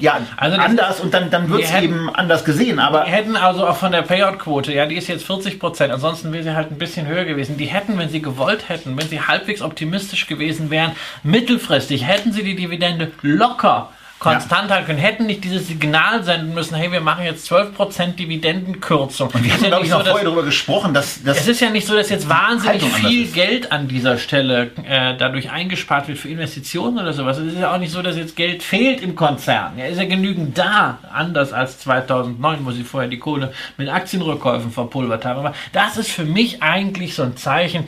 ja, 0.00 0.20
also 0.36 0.56
anders 0.58 1.00
und 1.00 1.14
dann, 1.14 1.30
dann 1.30 1.48
wird 1.48 1.64
es 1.64 1.74
eben 1.74 2.10
anders 2.14 2.44
gesehen. 2.44 2.78
Aber 2.78 3.04
die 3.04 3.10
hätten 3.10 3.36
also 3.36 3.66
auch 3.66 3.76
von 3.76 3.92
der 3.92 4.02
Payout-Quote, 4.02 4.72
ja, 4.72 4.86
die 4.86 4.96
ist 4.96 5.08
jetzt 5.08 5.24
40 5.24 5.58
Prozent, 5.58 5.92
ansonsten 5.92 6.32
wäre 6.32 6.42
sie 6.42 6.54
halt 6.54 6.70
ein 6.70 6.78
bisschen 6.78 7.06
höher 7.06 7.24
gewesen. 7.24 7.56
Die 7.56 7.66
hätten, 7.66 7.98
wenn 7.98 8.08
sie 8.08 8.20
gewollt 8.20 8.68
hätten, 8.68 8.96
wenn 8.96 9.08
sie 9.08 9.20
halbwegs 9.20 9.62
optimistisch 9.62 10.26
gewesen 10.26 10.70
wären, 10.70 10.92
mittelfristig 11.22 12.06
hätten 12.06 12.32
sie 12.32 12.42
die 12.42 12.56
Dividende 12.56 13.10
locker 13.22 13.90
konstant 14.18 14.70
ja. 14.70 14.76
halten 14.76 14.86
können, 14.86 14.98
hätten 14.98 15.26
nicht 15.26 15.44
dieses 15.44 15.68
Signal 15.68 16.24
senden 16.24 16.54
müssen, 16.54 16.74
hey, 16.74 16.90
wir 16.90 17.00
machen 17.00 17.24
jetzt 17.24 17.50
12% 17.50 18.14
Dividendenkürzung. 18.14 19.28
Und 19.28 19.44
wir 19.44 19.52
haben, 19.52 19.62
ja 19.62 19.68
glaube 19.68 19.84
ich, 19.84 19.90
noch 19.90 19.98
so, 19.98 20.06
vorher 20.06 20.24
darüber 20.24 20.42
gesprochen, 20.42 20.94
dass, 20.94 21.22
dass 21.22 21.40
Es 21.40 21.48
ist 21.48 21.60
ja 21.60 21.70
nicht 21.70 21.86
so, 21.86 21.94
dass 21.94 22.08
jetzt 22.08 22.28
wahnsinnig 22.28 22.82
viel 22.82 23.26
Geld 23.28 23.72
an 23.72 23.88
dieser 23.88 24.16
Stelle 24.16 24.70
äh, 24.88 25.16
dadurch 25.16 25.50
eingespart 25.50 26.08
wird 26.08 26.18
für 26.18 26.28
Investitionen 26.28 26.98
oder 26.98 27.12
sowas. 27.12 27.36
Es 27.38 27.52
ist 27.52 27.60
ja 27.60 27.74
auch 27.74 27.78
nicht 27.78 27.92
so, 27.92 28.00
dass 28.00 28.16
jetzt 28.16 28.36
Geld 28.36 28.62
fehlt 28.62 29.02
im 29.02 29.14
Konzern. 29.14 29.78
Ja, 29.78 29.84
ist 29.84 29.98
ja 29.98 30.06
genügend 30.06 30.56
da, 30.56 30.98
anders 31.12 31.52
als 31.52 31.78
2009, 31.80 32.64
wo 32.64 32.70
sie 32.70 32.84
vorher 32.84 33.10
die 33.10 33.18
Kohle 33.18 33.52
mit 33.76 33.90
Aktienrückkäufen 33.90 34.70
verpulvert 34.70 35.26
haben. 35.26 35.40
Aber 35.40 35.54
das 35.72 35.98
ist 35.98 36.10
für 36.10 36.24
mich 36.24 36.62
eigentlich 36.62 37.14
so 37.14 37.22
ein 37.22 37.36
Zeichen, 37.36 37.86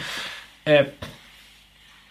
äh, 0.67 0.85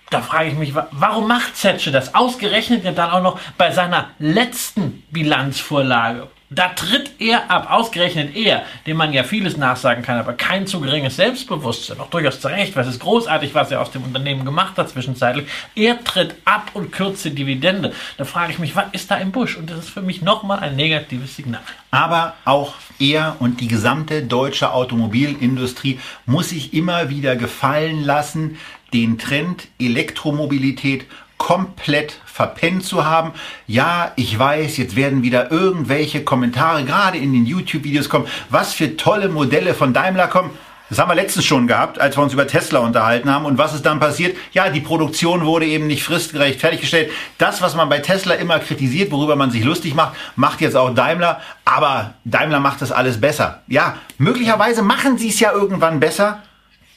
da 0.09 0.21
frage 0.21 0.49
ich 0.49 0.55
mich, 0.55 0.73
warum 0.91 1.27
macht 1.27 1.55
Zetsche 1.55 1.91
das? 1.91 2.15
Ausgerechnet 2.15 2.83
ja 2.85 2.91
dann 2.91 3.11
auch 3.11 3.21
noch 3.21 3.39
bei 3.57 3.71
seiner 3.71 4.09
letzten 4.19 5.03
Bilanzvorlage. 5.11 6.27
Da 6.49 6.69
tritt 6.69 7.11
er 7.19 7.51
ab, 7.51 7.69
ausgerechnet 7.69 8.33
er, 8.33 8.63
dem 8.85 8.95
man 8.95 9.11
ja 9.11 9.25
vieles 9.25 9.57
nachsagen 9.57 10.01
kann, 10.01 10.17
aber 10.17 10.31
kein 10.31 10.65
zu 10.65 10.79
geringes 10.79 11.17
Selbstbewusstsein, 11.17 11.99
auch 11.99 12.09
durchaus 12.09 12.39
zu 12.39 12.47
Recht, 12.47 12.73
was 12.77 12.87
ist 12.87 13.01
großartig, 13.01 13.53
was 13.53 13.69
er 13.69 13.81
aus 13.81 13.91
dem 13.91 14.03
Unternehmen 14.03 14.45
gemacht 14.45 14.77
hat 14.77 14.87
zwischenzeitlich. 14.89 15.45
Er 15.75 16.01
tritt 16.05 16.35
ab 16.45 16.71
und 16.73 16.93
kürzt 16.93 17.25
die 17.25 17.35
Dividende. 17.35 17.91
Da 18.17 18.23
frage 18.23 18.53
ich 18.53 18.59
mich, 18.59 18.77
was 18.77 18.85
ist 18.93 19.11
da 19.11 19.17
im 19.17 19.33
Busch? 19.33 19.57
Und 19.57 19.69
das 19.69 19.79
ist 19.79 19.89
für 19.89 20.01
mich 20.01 20.21
nochmal 20.21 20.59
ein 20.59 20.77
negatives 20.77 21.35
Signal. 21.35 21.59
Aber 21.91 22.35
auch 22.45 22.75
er 22.97 23.35
und 23.39 23.59
die 23.59 23.67
gesamte 23.67 24.23
deutsche 24.23 24.71
Automobilindustrie 24.71 25.99
muss 26.25 26.49
sich 26.49 26.73
immer 26.73 27.09
wieder 27.09 27.35
gefallen 27.35 28.05
lassen, 28.05 28.57
den 28.93 29.17
Trend 29.17 29.67
Elektromobilität 29.79 31.05
komplett 31.37 32.19
verpennt 32.25 32.83
zu 32.83 33.05
haben. 33.05 33.31
Ja, 33.67 34.11
ich 34.15 34.37
weiß, 34.37 34.77
jetzt 34.77 34.95
werden 34.95 35.23
wieder 35.23 35.51
irgendwelche 35.51 36.23
Kommentare 36.23 36.83
gerade 36.83 37.17
in 37.17 37.33
den 37.33 37.45
YouTube-Videos 37.45 38.09
kommen, 38.09 38.27
was 38.49 38.73
für 38.73 38.97
tolle 38.97 39.29
Modelle 39.29 39.73
von 39.73 39.93
Daimler 39.93 40.27
kommen. 40.27 40.51
Das 40.89 40.99
haben 40.99 41.09
wir 41.09 41.15
letztens 41.15 41.43
schon 41.43 41.67
gehabt, 41.67 41.99
als 41.99 42.15
wir 42.15 42.23
uns 42.23 42.31
über 42.31 42.47
Tesla 42.47 42.79
unterhalten 42.79 43.29
haben. 43.29 43.45
Und 43.45 43.57
was 43.57 43.73
ist 43.73 43.85
dann 43.85 43.99
passiert? 43.99 44.37
Ja, 44.53 44.69
die 44.69 44.79
Produktion 44.79 45.45
wurde 45.45 45.65
eben 45.65 45.85
nicht 45.85 46.03
fristgerecht 46.03 46.61
fertiggestellt. 46.61 47.11
Das, 47.37 47.61
was 47.61 47.75
man 47.75 47.89
bei 47.89 47.99
Tesla 47.99 48.35
immer 48.35 48.59
kritisiert, 48.59 49.11
worüber 49.11 49.35
man 49.35 49.51
sich 49.51 49.65
lustig 49.65 49.95
macht, 49.95 50.15
macht 50.37 50.61
jetzt 50.61 50.77
auch 50.77 50.93
Daimler. 50.95 51.41
Aber 51.65 52.13
Daimler 52.23 52.61
macht 52.61 52.81
das 52.81 52.93
alles 52.93 53.19
besser. 53.19 53.61
Ja, 53.67 53.97
möglicherweise 54.17 54.81
machen 54.81 55.17
sie 55.17 55.27
es 55.27 55.41
ja 55.41 55.51
irgendwann 55.51 55.99
besser. 55.99 56.41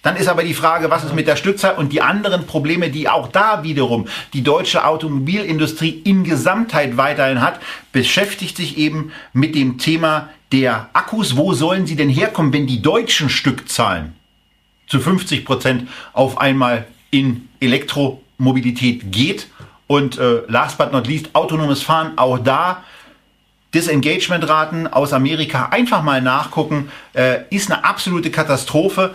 Dann 0.03 0.17
ist 0.17 0.29
aber 0.29 0.45
die 0.45 0.55
Frage, 0.55 0.91
was 0.91 1.05
ist 1.05 1.15
mit 1.15 1.27
der 1.27 1.37
Stückzahl 1.37 1.75
und 1.75 1.93
die 1.93 2.01
anderen 2.01 2.47
Probleme, 2.47 2.91
die 2.91 3.09
auch 3.09 3.29
da 3.29 3.63
wiederum 3.63 4.09
die 4.33 4.43
deutsche 4.43 4.87
Automobilindustrie 4.87 6.01
in 6.05 6.25
Gesamtheit 6.25 6.97
weiterhin 6.97 7.43
hat, 7.43 7.61
beschäftigt 7.93 8.57
sich 8.57 8.79
eben 8.79 9.13
mit 9.35 9.55
dem 9.55 9.77
Thema 9.77 10.31
der 10.53 10.89
Akkus. 10.95 11.37
Wo 11.37 11.53
sollen 11.53 11.87
sie 11.87 11.97
denn 11.97 12.09
herkommen, 12.09 12.53
wenn 12.53 12.67
die 12.67 12.81
deutschen 12.81 13.29
Stückzahlen 13.29 14.15
zu 14.89 15.01
50 15.01 15.45
Prozent 15.45 15.89
auf 16.15 16.39
einmal 16.39 16.87
in 17.11 17.49
Elektromobilität 17.61 19.13
geht? 19.13 19.49
Und 19.87 20.19
äh, 20.19 20.43
last 20.47 20.79
but 20.79 20.93
not 20.93 21.09
least, 21.09 21.35
autonomes 21.35 21.83
Fahren, 21.83 22.17
auch 22.17 22.39
da 22.39 22.85
Disengagement-Raten 23.75 24.87
aus 24.87 25.13
Amerika 25.13 25.67
einfach 25.67 26.03
mal 26.03 26.23
nachgucken, 26.23 26.91
äh, 27.13 27.41
ist 27.51 27.71
eine 27.71 27.85
absolute 27.85 28.31
Katastrophe 28.31 29.15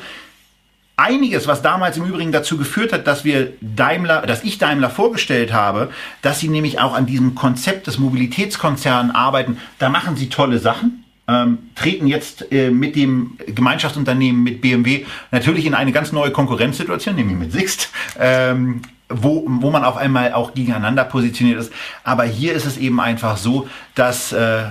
einiges, 0.98 1.48
was 1.48 1.62
damals 1.62 1.98
im 1.98 2.06
Übrigen 2.06 2.32
dazu 2.32 2.58
geführt 2.58 2.94
hat, 2.94 3.08
dass 3.08 3.26
wir 3.26 3.54
Daimler, 3.62 4.22
dass 4.22 4.44
ich 4.44 4.58
Daimler 4.58 4.90
vorgestellt 4.90 5.54
habe, 5.54 5.90
dass 6.22 6.40
sie 6.40 6.48
nämlich 6.48 6.80
auch 6.80 6.94
an 6.94 7.06
diesem 7.06 7.36
Konzept 7.36 7.88
des 7.88 7.98
Mobilitätskonzerns 7.98 9.14
arbeiten. 9.14 9.58
Da 9.80 9.90
machen 9.90 10.16
sie 10.16 10.30
tolle 10.30 10.60
Sachen. 10.60 11.04
ähm, 11.28 11.58
treten 11.74 12.06
jetzt 12.08 12.52
äh, 12.52 12.70
mit 12.70 12.96
dem 12.96 13.38
Gemeinschaftsunternehmen 13.48 14.44
mit 14.44 14.62
BMW 14.62 15.06
natürlich 15.32 15.66
in 15.66 15.74
eine 15.74 15.92
ganz 15.92 16.12
neue 16.12 16.32
Konkurrenzsituation, 16.32 17.16
nämlich 17.16 17.38
mit 17.38 17.52
Sixt. 17.52 17.90
Ähm, 18.20 18.82
wo, 19.10 19.44
wo 19.48 19.70
man 19.70 19.84
auf 19.84 19.98
einmal 19.98 20.34
auch 20.34 20.54
gegeneinander 20.56 21.04
positioniert 21.04 21.60
ist. 21.60 21.72
Aber 22.04 22.24
hier 22.24 22.54
ist 22.54 22.66
es 22.66 22.78
eben 22.78 23.00
einfach 23.00 23.38
so, 23.38 23.68
dass, 23.94 24.32
äh, 24.32 24.64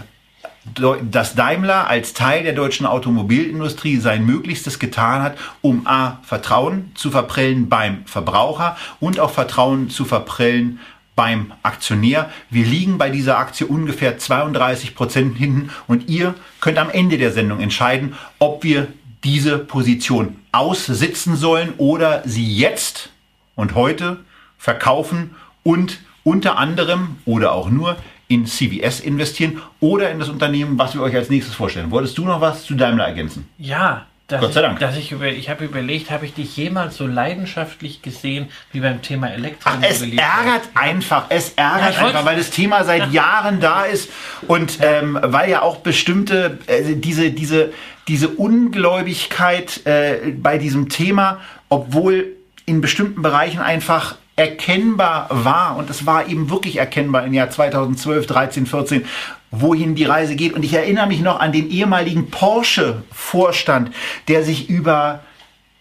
dass 1.11 1.35
Daimler 1.35 1.88
als 1.88 2.14
Teil 2.14 2.42
der 2.42 2.55
deutschen 2.55 2.87
Automobilindustrie 2.87 3.98
sein 3.98 4.24
Möglichstes 4.24 4.79
getan 4.79 5.22
hat, 5.22 5.37
um 5.61 5.87
A, 5.87 6.18
Vertrauen 6.22 6.92
zu 6.94 7.11
verprellen 7.11 7.68
beim 7.68 8.07
Verbraucher 8.07 8.77
und 8.98 9.20
auch 9.20 9.31
Vertrauen 9.31 9.90
zu 9.90 10.05
verprellen 10.05 10.81
beim 11.14 11.53
Aktionär. 11.62 12.31
Wir 12.50 12.64
liegen 12.64 12.98
bei 12.98 13.11
dieser 13.11 13.38
Aktie 13.38 13.66
ungefähr 13.66 14.18
32 14.18 14.94
Prozent 14.94 15.37
hinten 15.37 15.70
und 15.87 16.09
ihr 16.09 16.35
könnt 16.61 16.79
am 16.79 16.90
Ende 16.90 17.18
der 17.18 17.33
Sendung 17.33 17.61
entscheiden, 17.61 18.14
ob 18.38 18.64
wir 18.64 18.88
diese 19.22 19.59
Position 19.59 20.37
aussitzen 20.53 21.37
sollen 21.37 21.74
oder 21.79 22.22
sie 22.24 22.57
jetzt 22.57 23.11
und 23.55 23.74
heute 23.74 24.18
verkaufen 24.59 25.35
und 25.62 26.00
unter 26.24 26.59
anderem 26.59 27.16
oder 27.27 27.53
auch 27.53 27.70
nur 27.70 27.96
in 28.28 28.46
CVS 28.46 29.00
investieren 29.00 29.60
oder 29.80 30.10
in 30.10 30.18
das 30.18 30.28
Unternehmen, 30.28 30.78
was 30.78 30.94
wir 30.94 31.02
euch 31.02 31.14
als 31.14 31.30
nächstes 31.30 31.54
vorstellen. 31.54 31.90
Wolltest 31.90 32.16
du 32.18 32.24
noch 32.24 32.40
was 32.40 32.64
zu 32.64 32.74
Daimler 32.74 33.06
ergänzen? 33.06 33.48
Ja, 33.58 34.06
dass 34.26 34.40
Gott 34.40 34.54
sei 34.54 34.62
Dank. 34.62 34.80
Ich, 34.80 34.80
dass 34.80 34.96
ich, 34.96 35.12
über, 35.12 35.26
ich 35.26 35.50
habe 35.50 35.66
überlegt, 35.66 36.10
habe 36.10 36.24
ich 36.24 36.32
dich 36.32 36.56
jemals 36.56 36.96
so 36.96 37.06
leidenschaftlich 37.06 38.00
gesehen 38.00 38.48
wie 38.72 38.80
beim 38.80 39.02
Thema 39.02 39.30
Elektromobilität? 39.30 40.18
es 40.18 40.18
ärgert 40.18 40.68
einfach, 40.74 41.26
es 41.28 41.52
ärgert 41.56 41.94
Ja, 41.94 42.06
einfach, 42.06 42.24
weil 42.24 42.37
das 42.37 42.48
Thema 42.48 42.84
seit 42.84 43.12
Jahren 43.12 43.60
da 43.60 43.84
ist 43.84 44.08
und 44.48 44.78
ähm, 44.80 45.18
weil 45.22 45.50
ja 45.50 45.60
auch 45.60 45.76
bestimmte, 45.78 46.58
äh, 46.68 46.94
diese, 46.96 47.32
diese, 47.32 47.72
diese 48.08 48.28
Ungläubigkeit 48.28 49.87
äh, 49.87 50.32
bei 50.34 50.56
diesem 50.56 50.88
Thema, 50.88 51.40
obwohl 51.68 52.28
in 52.64 52.80
bestimmten 52.80 53.20
Bereichen 53.20 53.60
einfach 53.60 54.16
erkennbar 54.37 55.29
war 55.31 55.77
und 55.77 55.90
es 55.90 56.07
war 56.07 56.29
eben 56.29 56.51
wirklich 56.51 56.79
erkennbar 56.79 57.25
im 57.25 57.33
Jahr 57.33 57.51
2012, 57.51 58.27
13, 58.27 58.66
14, 58.66 59.05
wohin 59.51 59.94
die 59.94 60.05
Reise 60.05 60.35
geht. 60.35 60.53
Und 60.53 60.64
ich 60.64 60.75
erinnere 60.75 61.07
mich 61.07 61.20
noch 61.20 61.40
an 61.40 61.53
den 61.53 61.70
ehemaligen 61.70 62.31
Porsche-Vorstand, 62.31 63.92
der 64.29 64.42
sich 64.42 64.68
über 64.68 65.20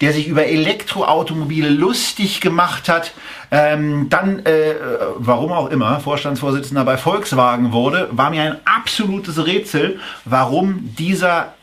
der 0.02 0.12
sich 0.12 0.28
über 0.28 0.46
Elektroautomobile 0.46 1.70
lustig 1.70 2.42
gemacht 2.42 2.90
hat, 2.90 3.14
ähm, 3.52 4.08
dann, 4.10 4.46
äh, 4.46 4.76
warum 5.16 5.54
auch 5.54 5.70
immer, 5.70 6.02
Vorstandsvorsitzender 6.02 6.84
bei 6.84 6.98
Volkswagen 6.98 7.72
wurde, 7.72 8.10
war 8.12 8.30
mir 8.30 8.42
ein 8.44 8.58
absolutes 8.66 9.46
Rätsel, 9.46 10.02
warum 10.26 10.94
dieser 10.98 11.54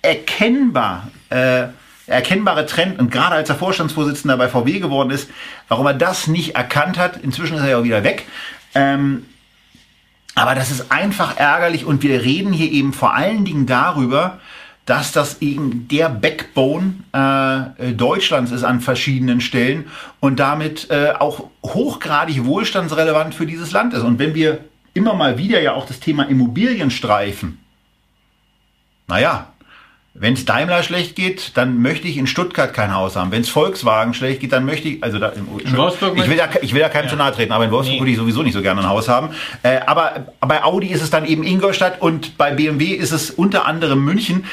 erkennbar, 0.00 1.08
äh, 1.28 1.64
erkennbare 2.06 2.66
Trend 2.66 2.98
und 2.98 3.10
gerade 3.10 3.34
als 3.34 3.48
er 3.48 3.56
Vorstandsvorsitzender 3.56 4.36
bei 4.36 4.48
VW 4.48 4.78
geworden 4.78 5.10
ist, 5.10 5.28
warum 5.68 5.86
er 5.86 5.94
das 5.94 6.26
nicht 6.26 6.54
erkannt 6.54 6.98
hat. 6.98 7.16
Inzwischen 7.16 7.56
ist 7.56 7.62
er 7.62 7.70
ja 7.70 7.78
auch 7.78 7.84
wieder 7.84 8.04
weg. 8.04 8.26
Ähm, 8.74 9.26
aber 10.34 10.54
das 10.54 10.70
ist 10.70 10.92
einfach 10.92 11.38
ärgerlich 11.38 11.86
und 11.86 12.02
wir 12.02 12.22
reden 12.22 12.52
hier 12.52 12.70
eben 12.70 12.92
vor 12.92 13.14
allen 13.14 13.44
Dingen 13.44 13.66
darüber, 13.66 14.38
dass 14.84 15.10
das 15.10 15.42
eben 15.42 15.88
der 15.88 16.08
Backbone 16.08 16.94
äh, 17.12 17.92
Deutschlands 17.92 18.52
ist 18.52 18.62
an 18.62 18.80
verschiedenen 18.80 19.40
Stellen 19.40 19.86
und 20.20 20.38
damit 20.38 20.90
äh, 20.90 21.12
auch 21.18 21.48
hochgradig 21.64 22.44
wohlstandsrelevant 22.44 23.34
für 23.34 23.46
dieses 23.46 23.72
Land 23.72 23.94
ist. 23.94 24.02
Und 24.02 24.20
wenn 24.20 24.34
wir 24.34 24.60
immer 24.94 25.14
mal 25.14 25.38
wieder 25.38 25.60
ja 25.60 25.72
auch 25.72 25.86
das 25.86 25.98
Thema 25.98 26.28
Immobilien 26.28 26.90
streifen, 26.90 27.58
naja, 29.08 29.48
wenn 30.18 30.32
es 30.34 30.44
Daimler 30.44 30.82
schlecht 30.82 31.14
geht, 31.14 31.52
dann 31.56 31.82
möchte 31.82 32.08
ich 32.08 32.16
in 32.16 32.26
Stuttgart 32.26 32.72
kein 32.72 32.94
Haus 32.94 33.16
haben. 33.16 33.30
Wenn 33.32 33.42
es 33.42 33.48
Volkswagen 33.48 34.14
schlecht 34.14 34.40
geht, 34.40 34.52
dann 34.52 34.64
möchte 34.64 34.88
ich, 34.88 35.02
also 35.02 35.18
da, 35.18 35.28
in 35.30 35.76
Wolfsburg 35.76 36.16
ich 36.16 36.28
will 36.28 36.36
ja, 36.38 36.48
ich 36.62 36.72
will 36.72 36.80
ja 36.80 36.88
keinem 36.88 37.04
Ja. 37.04 37.10
zu 37.10 37.16
nahe 37.16 37.32
treten, 37.32 37.52
aber 37.52 37.64
in 37.64 37.70
Wolfsburg 37.70 37.94
Nee. 37.96 38.00
würde 38.00 38.10
ich 38.12 38.16
sowieso 38.16 38.42
nicht 38.42 38.54
so 38.54 38.62
gerne 38.62 38.80
ein 38.80 38.88
Haus 38.88 39.08
haben. 39.08 39.30
Äh, 39.62 39.80
aber 39.86 40.26
bei 40.40 40.62
Audi 40.64 40.88
ist 40.88 41.02
es 41.02 41.10
dann 41.10 41.26
eben 41.26 41.42
Ingolstadt 41.44 42.00
und 42.00 42.38
bei 42.38 42.50
BMW 42.52 42.86
ist 42.92 43.12
es 43.12 43.30
unter 43.30 43.66
anderem 43.66 44.04
München. 44.04 44.44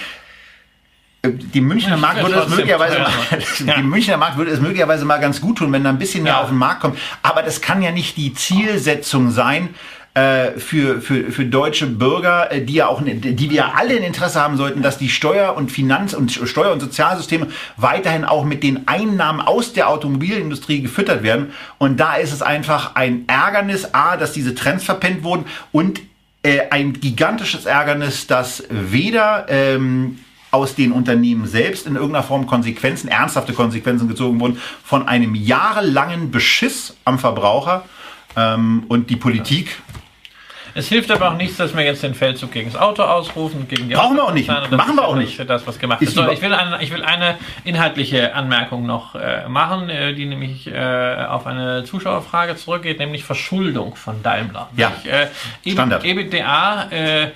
Äh, 1.22 1.32
Die 1.32 1.62
Münchner 1.62 1.96
Markt 1.98 2.22
würde 2.22 2.40
es 2.40 2.50
möglicherweise 2.50 3.00
mal. 3.00 3.12
Ja. 3.66 3.76
die 3.78 3.84
Münchner 3.84 4.18
Markt 4.18 4.38
würde 4.38 4.52
es 4.52 4.60
möglicherweise 4.60 5.06
mal 5.06 5.20
ganz 5.20 5.40
gut 5.40 5.60
tun, 5.60 5.72
wenn 5.72 5.84
da 5.84 5.90
ein 5.92 5.98
bisschen 5.98 6.24
mehr 6.24 6.34
Ja. 6.34 6.42
auf 6.42 6.50
den 6.50 6.58
Markt 6.58 6.82
kommt. 6.82 6.98
Aber 7.22 7.42
das 7.42 7.62
kann 7.62 7.82
ja 7.82 7.92
nicht 7.92 8.18
die 8.18 8.34
Zielsetzung 8.34 9.32
sein, 9.32 9.70
äh, 10.16 10.60
für, 10.60 11.02
für, 11.02 11.32
für 11.32 11.46
deutsche 11.46 11.88
Bürger, 11.88 12.52
äh, 12.52 12.62
die 12.62 12.76
ja 12.76 12.88
auch, 12.88 13.02
die 13.04 13.50
wir 13.50 13.76
alle 13.76 13.96
ein 13.96 14.04
Interesse 14.04 14.40
haben 14.40 14.58
sollten, 14.58 14.84
dass 14.84 15.00
die 15.00 15.10
Steuer- 15.10 15.58
und 15.58 15.72
Finanz- 15.72 16.14
und 16.14 16.32
Steuer- 16.32 16.72
und 16.72 16.82
Sozialsysteme 16.82 17.48
weiterhin 17.78 18.24
auch 18.24 18.46
mit 18.46 18.62
den 18.62 18.88
Einnahmen 18.88 19.42
aus 19.42 19.74
der 19.74 19.90
Automobilindustrie 19.90 20.82
gefüttert 20.82 21.24
werden. 21.24 21.52
Und 21.80 22.00
da 22.00 22.14
ist 22.14 22.32
es 22.32 22.44
einfach 22.44 22.96
ein 22.96 23.24
Ärgernis, 23.26 23.94
A, 23.94 24.16
dass 24.16 24.34
diese 24.34 24.54
Trends 24.54 24.84
verpennt 24.84 25.24
wurden 25.24 25.46
und 25.72 26.02
äh, 26.44 26.70
ein 26.70 26.94
gigantisches 26.94 27.66
Ärgernis, 27.66 28.28
dass 28.28 28.64
weder 28.70 29.48
ähm, 29.50 30.20
aus 30.52 30.76
den 30.76 30.92
Unternehmen 30.92 31.48
selbst 31.48 31.88
in 31.88 31.96
irgendeiner 31.96 32.24
Form 32.24 32.46
Konsequenzen, 32.46 33.08
ernsthafte 33.08 33.54
Konsequenzen 33.54 34.08
gezogen 34.08 34.40
wurden 34.40 34.60
von 34.84 35.08
einem 35.08 35.34
jahrelangen 35.34 36.30
Beschiss 36.30 36.96
am 37.04 37.18
Verbraucher 37.18 37.86
ähm, 38.36 38.84
und 38.90 39.10
die 39.10 39.16
Politik 39.16 39.82
Es 40.76 40.88
hilft 40.88 41.12
aber 41.12 41.32
auch 41.32 41.38
nichts, 41.38 41.58
dass 41.58 41.76
wir 41.76 41.84
jetzt 41.84 42.04
den 42.04 42.16
Feldzug 42.16 42.52
gegen 42.52 42.72
das 42.72 42.82
Auto 42.82 43.04
ausrufen, 43.04 43.68
gegen 43.68 43.90
die 43.90 43.96
Brauchen 43.96 44.16
wir 44.16 44.24
auch 44.24 44.34
nicht. 44.34 44.48
Machen 44.48 44.96
wir 44.96 45.08
auch 45.08 45.16
nicht. 45.16 45.36
Für 45.36 45.46
das, 45.46 45.66
was 45.68 45.78
gemacht 45.78 46.02
Ist 46.02 46.16
wird. 46.16 46.28
So, 46.28 46.32
ich, 46.32 46.42
will 46.42 46.54
eine, 46.54 46.82
ich 46.82 46.92
will 46.92 47.04
eine 47.04 47.38
inhaltliche 47.64 48.34
Anmerkung 48.34 48.86
noch 48.86 49.16
äh, 49.16 49.48
machen, 49.48 49.90
äh, 49.90 50.14
die 50.14 50.26
nämlich 50.26 50.68
äh, 50.68 51.26
auf 51.28 51.46
eine 51.46 51.84
Zuschauerfrage 51.84 52.56
zurückgeht, 52.56 53.00
nämlich 53.00 53.24
Verschuldung 53.24 53.96
von 53.96 54.24
Daimler. 54.24 54.70
Ja. 54.76 54.92
Ich, 55.04 55.12
äh, 55.12 55.28
Standard. 55.74 56.04
EBITDA, 56.04 56.88
äh, 56.92 57.32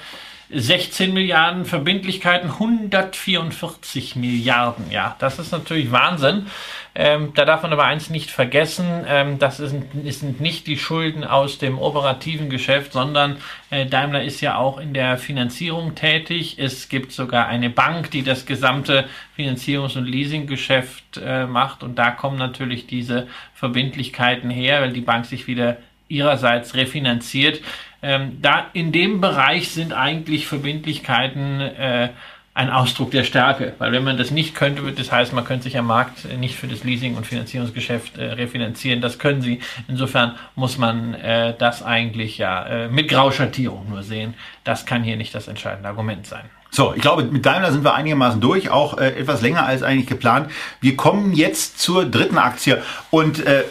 16 0.49 1.13
Milliarden 1.13 1.65
Verbindlichkeiten, 1.65 2.51
144 2.51 4.15
Milliarden. 4.15 4.89
Ja, 4.91 5.15
das 5.19 5.39
ist 5.39 5.51
natürlich 5.51 5.91
Wahnsinn. 5.91 6.47
Ähm, 6.95 7.31
da 7.36 7.45
darf 7.45 7.63
man 7.63 7.73
aber 7.73 7.83
eins 7.83 8.10
nicht 8.10 8.31
vergessen, 8.31 9.05
ähm, 9.07 9.38
das 9.39 9.60
ist, 9.60 9.75
sind 10.03 10.41
nicht 10.41 10.65
die 10.65 10.77
Schulden 10.77 11.23
aus 11.23 11.60
dem 11.60 11.77
operativen 11.77 12.49
Geschäft, 12.49 12.93
sondern 12.93 13.38
äh, 13.69 13.86
Daimler 13.86 14.23
ist 14.23 14.41
ja 14.41 14.57
auch 14.57 14.79
in 14.79 14.93
der 14.93 15.17
Finanzierung 15.17 15.93
tätig. 15.95 16.55
Es 16.57 16.89
gibt 16.89 17.12
sogar 17.12 17.47
eine 17.47 17.69
Bank, 17.69 18.10
die 18.12 18.23
das 18.23 18.45
gesamte 18.45 19.07
Finanzierungs- 19.38 19.97
und 19.97 20.05
Leasinggeschäft 20.05 21.21
äh, 21.23 21.45
macht 21.45 21.83
und 21.83 21.99
da 21.99 22.10
kommen 22.10 22.38
natürlich 22.38 22.88
diese 22.88 23.27
Verbindlichkeiten 23.53 24.49
her, 24.49 24.81
weil 24.81 24.93
die 24.93 25.01
Bank 25.01 25.25
sich 25.25 25.45
wieder 25.45 25.77
ihrerseits 26.10 26.73
refinanziert. 26.73 27.62
Ähm, 28.01 28.38
da 28.41 28.65
in 28.73 28.91
dem 28.91 29.21
Bereich 29.21 29.69
sind 29.69 29.93
eigentlich 29.93 30.47
Verbindlichkeiten 30.47 31.62
äh, 31.62 32.10
ein 32.57 32.71
Ausdruck 32.71 33.12
der 33.12 33.23
Stärke, 33.23 33.73
weil 33.77 33.91
wenn 33.91 34.03
man 34.03 34.17
das 34.17 34.31
nicht 34.31 34.55
könnte, 34.55 34.81
das 34.91 35.12
heißen, 35.12 35.36
man 35.36 35.45
könnte 35.45 35.65
sich 35.65 35.77
am 35.77 35.86
Markt 35.86 36.25
nicht 36.39 36.55
für 36.55 36.67
das 36.67 36.83
Leasing- 36.83 37.15
und 37.15 37.27
Finanzierungsgeschäft 37.27 38.17
äh, 38.17 38.33
refinanzieren. 38.33 38.99
Das 38.99 39.19
können 39.19 39.43
sie. 39.43 39.60
Insofern 39.88 40.33
muss 40.55 40.79
man 40.79 41.13
äh, 41.13 41.53
das 41.55 41.83
eigentlich 41.83 42.39
ja 42.39 42.65
äh, 42.65 42.89
mit 42.89 43.10
Grauschattierung 43.10 43.88
nur 43.89 44.01
sehen. 44.01 44.33
Das 44.63 44.88
kann 44.88 45.03
hier 45.03 45.17
nicht 45.17 45.36
das 45.36 45.47
entscheidende 45.47 45.88
Argument 45.88 46.25
sein. 46.25 46.45
So, 46.71 46.93
ich 46.95 47.01
glaube, 47.01 47.23
mit 47.23 47.45
Daimler 47.45 47.71
sind 47.71 47.83
wir 47.83 47.93
einigermaßen 47.93 48.41
durch, 48.41 48.71
auch 48.71 48.97
äh, 48.97 49.10
etwas 49.10 49.43
länger 49.43 49.65
als 49.67 49.83
eigentlich 49.83 50.07
geplant. 50.07 50.49
Wir 50.81 50.95
kommen 50.95 51.33
jetzt 51.33 51.79
zur 51.79 52.05
dritten 52.05 52.39
Aktie 52.39 52.81
und 53.12 53.45
äh, 53.45 53.65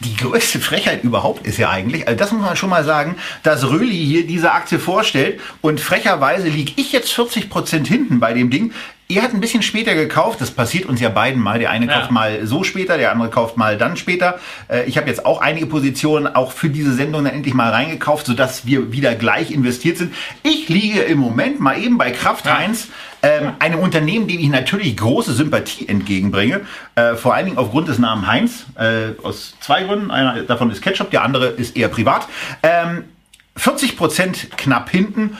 die 0.00 0.16
größte 0.16 0.60
Frechheit 0.60 1.02
überhaupt 1.02 1.46
ist 1.46 1.58
ja 1.58 1.70
eigentlich, 1.70 2.06
also 2.06 2.18
das 2.18 2.30
muss 2.30 2.42
man 2.42 2.56
schon 2.56 2.70
mal 2.70 2.84
sagen, 2.84 3.16
dass 3.42 3.68
Röli 3.68 3.96
hier 3.96 4.26
diese 4.26 4.52
Aktie 4.52 4.78
vorstellt 4.78 5.40
und 5.60 5.80
frecherweise 5.80 6.48
liege 6.48 6.72
ich 6.76 6.92
jetzt 6.92 7.12
40 7.12 7.50
Prozent 7.50 7.88
hinten 7.88 8.20
bei 8.20 8.32
dem 8.32 8.50
Ding. 8.50 8.72
Er 9.10 9.22
hat 9.22 9.32
ein 9.32 9.40
bisschen 9.40 9.62
später 9.62 9.94
gekauft, 9.94 10.38
das 10.42 10.50
passiert 10.50 10.84
uns 10.84 11.00
ja 11.00 11.08
beiden 11.08 11.40
mal. 11.42 11.58
Der 11.58 11.70
eine 11.70 11.86
Ja. 11.86 12.00
kauft 12.00 12.10
mal 12.10 12.46
so 12.46 12.62
später, 12.62 12.98
der 12.98 13.10
andere 13.10 13.30
kauft 13.30 13.56
mal 13.56 13.78
dann 13.78 13.96
später. 13.96 14.38
Äh, 14.68 14.82
Ich 14.84 14.98
habe 14.98 15.08
jetzt 15.08 15.24
auch 15.24 15.40
einige 15.40 15.64
Positionen 15.64 16.26
auch 16.26 16.52
für 16.52 16.68
diese 16.68 16.92
Sendung 16.92 17.24
dann 17.24 17.32
endlich 17.32 17.54
mal 17.54 17.70
reingekauft, 17.70 18.26
sodass 18.26 18.66
wir 18.66 18.92
wieder 18.92 19.14
gleich 19.14 19.50
investiert 19.50 19.96
sind. 19.96 20.12
Ich 20.42 20.68
liege 20.68 21.00
im 21.00 21.16
Moment 21.20 21.58
mal 21.58 21.78
eben 21.82 21.96
bei 21.96 22.10
Kraft 22.10 22.44
Heinz, 22.44 22.88
ähm, 23.22 23.52
einem 23.60 23.78
Unternehmen, 23.78 24.28
dem 24.28 24.40
ich 24.40 24.48
natürlich 24.50 24.94
große 24.98 25.32
Sympathie 25.32 25.88
entgegenbringe. 25.88 26.60
Äh, 26.94 27.14
vor 27.14 27.32
allen 27.32 27.46
Dingen 27.46 27.56
aufgrund 27.56 27.88
des 27.88 27.98
Namens 27.98 28.26
Heinz. 28.26 28.66
Äh, 28.78 29.12
aus 29.22 29.54
zwei 29.60 29.84
Gründen. 29.84 30.10
Einer 30.10 30.42
davon 30.42 30.70
ist 30.70 30.82
Ketchup, 30.82 31.10
der 31.10 31.22
andere 31.22 31.46
ist 31.46 31.78
eher 31.78 31.88
privat. 31.88 32.28
Ähm, 32.62 33.04
40 33.56 33.96
Prozent 33.96 34.50
knapp 34.58 34.90
hinten. 34.90 35.38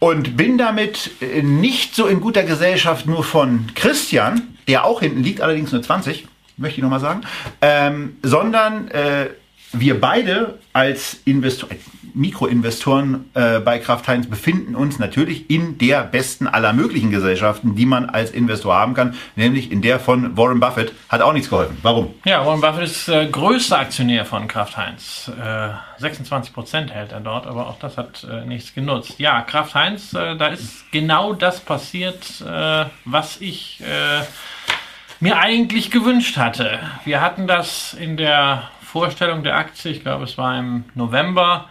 Und 0.00 0.36
bin 0.36 0.58
damit 0.58 1.10
äh, 1.20 1.42
nicht 1.42 1.94
so 1.94 2.06
in 2.06 2.20
guter 2.20 2.42
Gesellschaft 2.42 3.06
nur 3.06 3.22
von 3.22 3.66
Christian, 3.74 4.56
der 4.66 4.84
auch 4.84 5.00
hinten 5.00 5.22
liegt, 5.22 5.42
allerdings 5.42 5.72
nur 5.72 5.82
20, 5.82 6.26
möchte 6.56 6.78
ich 6.78 6.82
nochmal 6.82 7.00
sagen, 7.00 7.20
ähm, 7.60 8.16
sondern 8.22 8.88
äh, 8.88 9.28
wir 9.72 10.00
beide 10.00 10.58
als 10.72 11.20
Investoren, 11.26 11.76
Mikroinvestoren 12.14 13.30
äh, 13.34 13.60
bei 13.60 13.78
Kraft 13.78 14.08
Heinz 14.08 14.28
befinden 14.28 14.74
uns 14.74 14.98
natürlich 14.98 15.50
in 15.50 15.78
der 15.78 16.04
besten 16.04 16.46
aller 16.46 16.72
möglichen 16.72 17.10
Gesellschaften, 17.10 17.74
die 17.74 17.86
man 17.86 18.10
als 18.10 18.30
Investor 18.30 18.74
haben 18.74 18.94
kann, 18.94 19.14
nämlich 19.36 19.70
in 19.70 19.82
der 19.82 20.00
von 20.00 20.36
Warren 20.36 20.60
Buffett. 20.60 20.92
Hat 21.08 21.22
auch 21.22 21.32
nichts 21.32 21.50
geholfen. 21.50 21.78
Warum? 21.82 22.14
Ja, 22.24 22.44
Warren 22.44 22.60
Buffett 22.60 22.84
ist 22.84 23.08
äh, 23.08 23.26
größter 23.26 23.78
Aktionär 23.78 24.24
von 24.24 24.48
Kraft 24.48 24.76
Heinz. 24.76 25.30
Äh, 25.40 25.70
26 25.98 26.52
Prozent 26.52 26.92
hält 26.92 27.12
er 27.12 27.20
dort, 27.20 27.46
aber 27.46 27.68
auch 27.68 27.78
das 27.78 27.96
hat 27.96 28.24
äh, 28.24 28.44
nichts 28.46 28.74
genutzt. 28.74 29.14
Ja, 29.18 29.42
Kraft 29.42 29.74
Heinz, 29.74 30.14
äh, 30.14 30.36
da 30.36 30.48
ist 30.48 30.90
genau 30.92 31.34
das 31.34 31.60
passiert, 31.60 32.40
äh, 32.40 32.86
was 33.04 33.40
ich 33.40 33.82
mir 35.20 35.38
eigentlich 35.38 35.90
gewünscht 35.90 36.36
hatte. 36.36 36.78
Wir 37.04 37.20
hatten 37.20 37.46
das 37.46 37.94
in 37.94 38.16
der 38.16 38.70
Vorstellung 38.82 39.42
der 39.44 39.56
Aktie, 39.56 39.92
ich 39.92 40.02
glaube 40.02 40.24
es 40.24 40.36
war 40.38 40.58
im 40.58 40.84
November, 40.94 41.68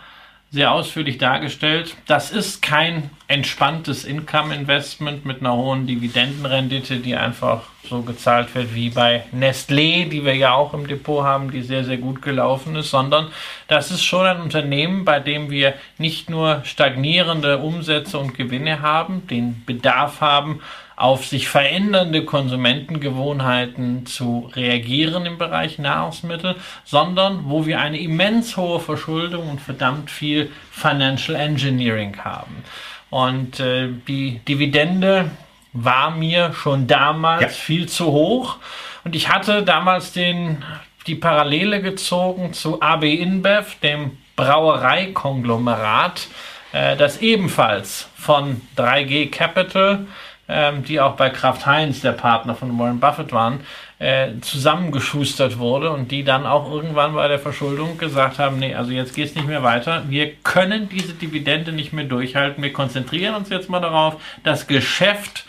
sehr 0.51 0.71
ausführlich 0.71 1.19
dargestellt. 1.19 1.95
Das 2.07 2.31
ist 2.31 2.62
kein 2.62 3.12
entspanntes 3.27 4.03
Income-Investment 4.03 5.23
mit 5.23 5.41
einer 5.41 5.53
hohen 5.53 5.85
Dividendenrendite, 5.85 6.97
die 6.97 7.15
einfach 7.15 7.62
so 7.88 8.01
gezahlt 8.01 8.53
wird 8.55 8.73
wie 8.73 8.89
bei 8.89 9.25
Nestlé, 9.31 10.09
die 10.09 10.25
wir 10.25 10.35
ja 10.35 10.53
auch 10.53 10.73
im 10.73 10.88
Depot 10.88 11.23
haben, 11.23 11.51
die 11.51 11.62
sehr, 11.62 11.83
sehr 11.83 11.97
gut 11.97 12.23
gelaufen 12.23 12.75
ist, 12.75 12.89
sondern 12.89 13.27
das 13.67 13.91
ist 13.91 14.03
schon 14.03 14.25
ein 14.25 14.41
Unternehmen, 14.41 15.05
bei 15.05 15.19
dem 15.19 15.51
wir 15.51 15.75
nicht 15.99 16.29
nur 16.29 16.62
stagnierende 16.65 17.59
Umsätze 17.59 18.17
und 18.17 18.35
Gewinne 18.35 18.81
haben, 18.81 19.27
den 19.27 19.63
Bedarf 19.65 20.21
haben, 20.21 20.62
auf 20.99 21.25
sich 21.25 21.47
verändernde 21.47 22.25
Konsumentengewohnheiten 22.25 24.05
zu 24.05 24.51
reagieren 24.53 25.25
im 25.25 25.38
Bereich 25.38 25.79
Nahrungsmittel, 25.79 26.57
sondern 26.83 27.45
wo 27.45 27.65
wir 27.65 27.79
eine 27.79 27.97
immens 27.97 28.57
hohe 28.57 28.81
Verschuldung 28.81 29.49
und 29.49 29.62
verdammt 29.62 30.12
viel 30.12 30.51
Financial 30.71 31.39
Engineering 31.39 32.17
haben. 32.25 32.63
Und 33.09 33.62
äh, 33.62 33.88
die 34.09 34.39
Dividende 34.39 35.31
war 35.71 36.12
mir 36.12 36.51
schon 36.51 36.85
damals 36.85 37.43
ja. 37.43 37.47
viel 37.47 37.88
zu 37.88 38.07
hoch. 38.07 38.57
Und 39.05 39.15
ich 39.15 39.29
hatte 39.29 39.63
damals 39.63 40.12
den, 40.12 40.65
die 41.07 41.15
Parallele 41.15 41.81
gezogen 41.81 42.51
zu 42.51 42.81
AB 42.81 43.03
InBev, 43.03 43.79
dem 43.81 44.17
Brauereikonglomerat, 44.35 46.27
äh, 46.73 46.97
das 46.97 47.21
ebenfalls 47.21 48.09
von 48.17 48.59
3G 48.75 49.31
Capital 49.31 50.07
ähm, 50.49 50.83
die 50.83 50.99
auch 50.99 51.15
bei 51.15 51.29
Kraft 51.29 51.65
Heinz, 51.65 52.01
der 52.01 52.12
Partner 52.12 52.55
von 52.55 52.77
Warren 52.77 52.99
Buffett 52.99 53.31
waren, 53.31 53.62
äh, 53.99 54.39
zusammengeschustert 54.41 55.59
wurde 55.59 55.91
und 55.91 56.12
die 56.12 56.23
dann 56.23 56.45
auch 56.45 56.71
irgendwann 56.71 57.13
bei 57.13 57.27
der 57.27 57.39
Verschuldung 57.39 57.97
gesagt 57.97 58.39
haben, 58.39 58.57
nee, 58.57 58.73
also 58.73 58.91
jetzt 58.91 59.13
geht 59.13 59.29
es 59.29 59.35
nicht 59.35 59.47
mehr 59.47 59.63
weiter. 59.63 60.03
Wir 60.09 60.31
können 60.43 60.89
diese 60.89 61.13
Dividende 61.13 61.71
nicht 61.71 61.93
mehr 61.93 62.05
durchhalten. 62.05 62.63
Wir 62.63 62.73
konzentrieren 62.73 63.35
uns 63.35 63.49
jetzt 63.49 63.69
mal 63.69 63.81
darauf, 63.81 64.15
das 64.43 64.67
Geschäft 64.67 65.45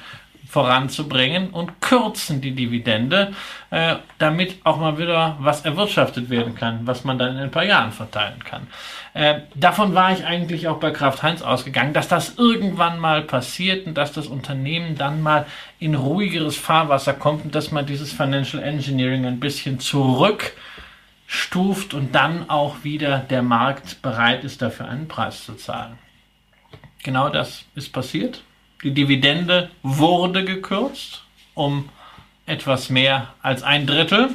voranzubringen 0.50 1.50
und 1.50 1.80
kürzen 1.80 2.40
die 2.40 2.50
Dividende, 2.50 3.32
äh, 3.70 3.94
damit 4.18 4.56
auch 4.64 4.78
mal 4.78 4.98
wieder 4.98 5.36
was 5.38 5.64
erwirtschaftet 5.64 6.28
werden 6.28 6.56
kann, 6.56 6.88
was 6.88 7.04
man 7.04 7.18
dann 7.18 7.36
in 7.36 7.42
ein 7.42 7.52
paar 7.52 7.64
Jahren 7.64 7.92
verteilen 7.92 8.42
kann. 8.42 8.66
Äh, 9.14 9.42
davon 9.54 9.94
war 9.94 10.12
ich 10.12 10.24
eigentlich 10.24 10.66
auch 10.66 10.80
bei 10.80 10.90
Kraft 10.90 11.22
Heinz 11.22 11.42
ausgegangen, 11.42 11.92
dass 11.92 12.08
das 12.08 12.36
irgendwann 12.36 12.98
mal 12.98 13.22
passiert 13.22 13.86
und 13.86 13.94
dass 13.94 14.12
das 14.12 14.26
Unternehmen 14.26 14.98
dann 14.98 15.22
mal 15.22 15.46
in 15.78 15.94
ruhigeres 15.94 16.56
Fahrwasser 16.56 17.12
kommt 17.12 17.44
und 17.44 17.54
dass 17.54 17.70
man 17.70 17.86
dieses 17.86 18.12
Financial 18.12 18.60
Engineering 18.60 19.26
ein 19.26 19.38
bisschen 19.38 19.78
zurückstuft 19.78 21.94
und 21.94 22.12
dann 22.12 22.50
auch 22.50 22.82
wieder 22.82 23.18
der 23.18 23.42
Markt 23.42 24.02
bereit 24.02 24.42
ist, 24.42 24.62
dafür 24.62 24.88
einen 24.88 25.06
Preis 25.06 25.44
zu 25.44 25.54
zahlen. 25.54 25.96
Genau 27.04 27.28
das 27.28 27.66
ist 27.76 27.92
passiert. 27.92 28.42
Die 28.82 28.92
Dividende 28.92 29.70
wurde 29.82 30.44
gekürzt 30.44 31.22
um 31.54 31.88
etwas 32.46 32.88
mehr 32.88 33.34
als 33.42 33.62
ein 33.62 33.86
Drittel. 33.86 34.30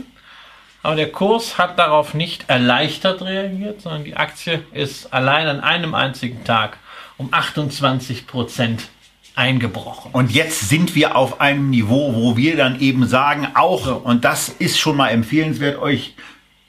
Aber 0.83 0.95
der 0.95 1.11
Kurs 1.11 1.57
hat 1.57 1.79
darauf 1.79 2.13
nicht 2.13 2.47
erleichtert 2.47 3.23
reagiert, 3.23 3.81
sondern 3.81 4.03
die 4.03 4.15
Aktie 4.15 4.63
ist 4.71 5.11
allein 5.11 5.47
an 5.47 5.61
einem 5.61 5.95
einzigen 5.95 6.43
Tag 6.43 6.77
um 7.17 7.29
28 7.31 8.27
Prozent 8.27 8.89
eingebrochen. 9.33 10.11
Und 10.11 10.31
jetzt 10.31 10.69
sind 10.69 10.93
wir 10.93 11.15
auf 11.15 11.41
einem 11.41 11.71
Niveau, 11.71 12.13
wo 12.13 12.37
wir 12.37 12.55
dann 12.55 12.79
eben 12.79 13.07
sagen, 13.07 13.47
auch, 13.55 14.03
und 14.03 14.23
das 14.23 14.49
ist 14.49 14.77
schon 14.79 14.95
mal 14.95 15.09
empfehlenswert, 15.09 15.79
euch 15.79 16.13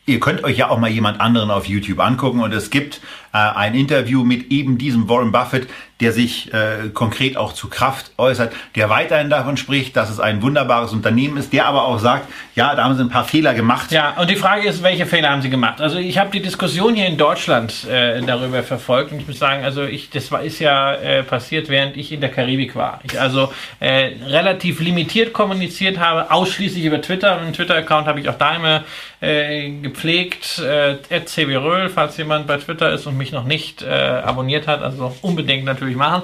Ihr 0.08 0.20
könnt 0.20 0.44
euch 0.44 0.56
ja 0.56 0.70
auch 0.70 0.78
mal 0.78 0.88
jemand 0.88 1.20
anderen 1.20 1.50
auf 1.50 1.66
YouTube 1.66 1.98
angucken 1.98 2.40
und 2.40 2.52
es 2.54 2.70
gibt 2.70 3.00
äh, 3.32 3.38
ein 3.38 3.74
Interview 3.74 4.22
mit 4.22 4.52
eben 4.52 4.78
diesem 4.78 5.08
Warren 5.08 5.32
Buffett, 5.32 5.66
der 6.00 6.12
sich 6.12 6.52
äh, 6.52 6.90
konkret 6.92 7.36
auch 7.36 7.54
zu 7.54 7.68
Kraft 7.68 8.10
äußert, 8.18 8.52
der 8.74 8.90
weiterhin 8.90 9.30
davon 9.30 9.56
spricht, 9.56 9.96
dass 9.96 10.10
es 10.10 10.20
ein 10.20 10.42
wunderbares 10.42 10.92
Unternehmen 10.92 11.38
ist, 11.38 11.52
der 11.54 11.66
aber 11.66 11.84
auch 11.84 11.98
sagt, 11.98 12.28
ja, 12.54 12.74
da 12.74 12.84
haben 12.84 12.96
sie 12.96 13.02
ein 13.02 13.08
paar 13.08 13.24
Fehler 13.24 13.54
gemacht. 13.54 13.90
Ja, 13.92 14.14
und 14.18 14.28
die 14.28 14.36
Frage 14.36 14.68
ist, 14.68 14.82
welche 14.82 15.06
Fehler 15.06 15.30
haben 15.30 15.40
sie 15.40 15.48
gemacht? 15.48 15.80
Also 15.80 15.98
ich 15.98 16.18
habe 16.18 16.30
die 16.30 16.40
Diskussion 16.40 16.94
hier 16.94 17.06
in 17.06 17.16
Deutschland 17.16 17.86
äh, 17.88 18.20
darüber 18.20 18.62
verfolgt 18.62 19.12
und 19.12 19.20
ich 19.20 19.26
muss 19.26 19.38
sagen, 19.38 19.64
also 19.64 19.84
ich, 19.84 20.10
das 20.10 20.30
war, 20.30 20.42
ist 20.42 20.58
ja 20.58 20.94
äh, 20.94 21.22
passiert, 21.22 21.70
während 21.70 21.96
ich 21.96 22.12
in 22.12 22.20
der 22.20 22.30
Karibik 22.30 22.76
war. 22.76 23.00
Ich 23.02 23.18
also 23.18 23.52
äh, 23.80 24.12
relativ 24.26 24.80
limitiert 24.80 25.32
kommuniziert 25.32 25.98
habe, 25.98 26.30
ausschließlich 26.30 26.84
über 26.84 27.00
Twitter. 27.00 27.38
Einen 27.38 27.54
Twitter-Account 27.54 28.06
habe 28.06 28.20
ich 28.20 28.28
auch 28.28 28.38
da 28.38 28.54
immer 28.54 28.84
äh, 29.20 29.70
gepflegt, 29.80 30.58
äh, 30.58 30.96
@cbröll, 31.20 31.88
falls 31.88 32.16
jemand 32.18 32.46
bei 32.46 32.58
Twitter 32.58 32.92
ist 32.92 33.06
und 33.06 33.16
mich 33.16 33.32
noch 33.32 33.44
nicht 33.44 33.82
äh, 33.82 33.88
abonniert 33.88 34.66
hat, 34.66 34.82
also 34.82 35.16
unbedingt 35.22 35.64
natürlich 35.64 35.85
natürlich 35.86 35.96
machen. 35.96 36.22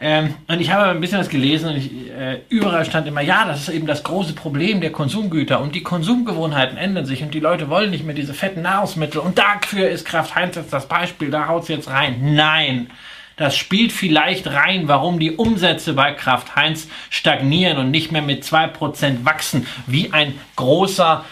Ähm, 0.00 0.34
und 0.48 0.60
ich 0.60 0.72
habe 0.72 0.90
ein 0.90 1.00
bisschen 1.00 1.18
was 1.18 1.28
gelesen 1.28 1.70
und 1.70 1.76
ich, 1.76 1.90
äh, 2.10 2.40
überall 2.48 2.84
stand 2.84 3.06
immer, 3.06 3.20
ja, 3.20 3.44
das 3.44 3.62
ist 3.62 3.68
eben 3.68 3.86
das 3.86 4.02
große 4.02 4.32
Problem 4.32 4.80
der 4.80 4.92
Konsumgüter 4.92 5.60
und 5.60 5.74
die 5.74 5.82
Konsumgewohnheiten 5.82 6.76
ändern 6.76 7.06
sich 7.06 7.22
und 7.22 7.34
die 7.34 7.40
Leute 7.40 7.68
wollen 7.68 7.90
nicht 7.90 8.04
mehr 8.04 8.14
diese 8.14 8.34
fetten 8.34 8.62
Nahrungsmittel 8.62 9.20
und 9.20 9.38
dafür 9.38 9.88
ist 9.88 10.04
Kraft 10.04 10.34
Heinz 10.34 10.56
jetzt 10.56 10.72
das 10.72 10.88
Beispiel, 10.88 11.30
da 11.30 11.48
haut 11.48 11.62
es 11.62 11.68
jetzt 11.68 11.88
rein. 11.88 12.34
Nein. 12.34 12.88
Das 13.36 13.56
spielt 13.56 13.92
vielleicht 13.92 14.46
rein, 14.46 14.88
warum 14.88 15.18
die 15.18 15.32
Umsätze 15.32 15.94
bei 15.94 16.12
Kraft 16.12 16.54
Heinz 16.54 16.88
stagnieren 17.08 17.78
und 17.78 17.90
nicht 17.90 18.12
mehr 18.12 18.22
mit 18.22 18.44
2% 18.44 19.24
wachsen, 19.24 19.66
wie 19.86 20.12
ein 20.12 20.34
großer 20.56 21.24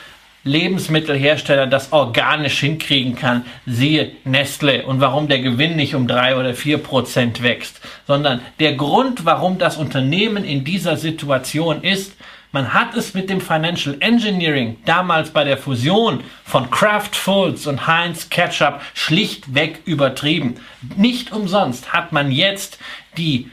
Lebensmittelhersteller 0.45 1.67
das 1.67 1.93
organisch 1.93 2.61
hinkriegen 2.61 3.15
kann, 3.15 3.45
siehe 3.67 4.13
Nestle 4.25 4.85
und 4.87 5.01
warum 5.01 5.29
der 5.29 5.41
Gewinn 5.41 5.77
nicht 5.77 5.95
um 5.95 6.07
drei 6.07 6.37
oder 6.37 6.55
vier 6.55 6.79
Prozent 6.79 7.43
wächst, 7.43 7.81
sondern 8.07 8.41
der 8.59 8.75
Grund, 8.75 9.25
warum 9.25 9.59
das 9.59 9.77
Unternehmen 9.77 10.45
in 10.45 10.65
dieser 10.65 10.97
Situation 10.97 11.83
ist, 11.83 12.17
man 12.53 12.75
hat 12.75 12.97
es 12.97 13.15
mit 13.15 13.31
dem 13.31 13.41
Financial 13.41 13.97
Engineering 14.01 14.79
damals 14.85 15.31
bei 15.31 15.45
der 15.45 15.57
Fusion 15.57 16.25
von 16.45 16.69
Kraft 16.69 17.15
Foods 17.15 17.69
und 17.69 17.87
Heinz 17.87 18.29
Ketchup 18.29 18.81
schlichtweg 18.93 19.83
übertrieben. 19.85 20.57
Nicht 20.97 21.33
umsonst 21.33 21.93
hat 21.93 22.11
man 22.11 22.33
jetzt 22.33 22.81
die 23.17 23.49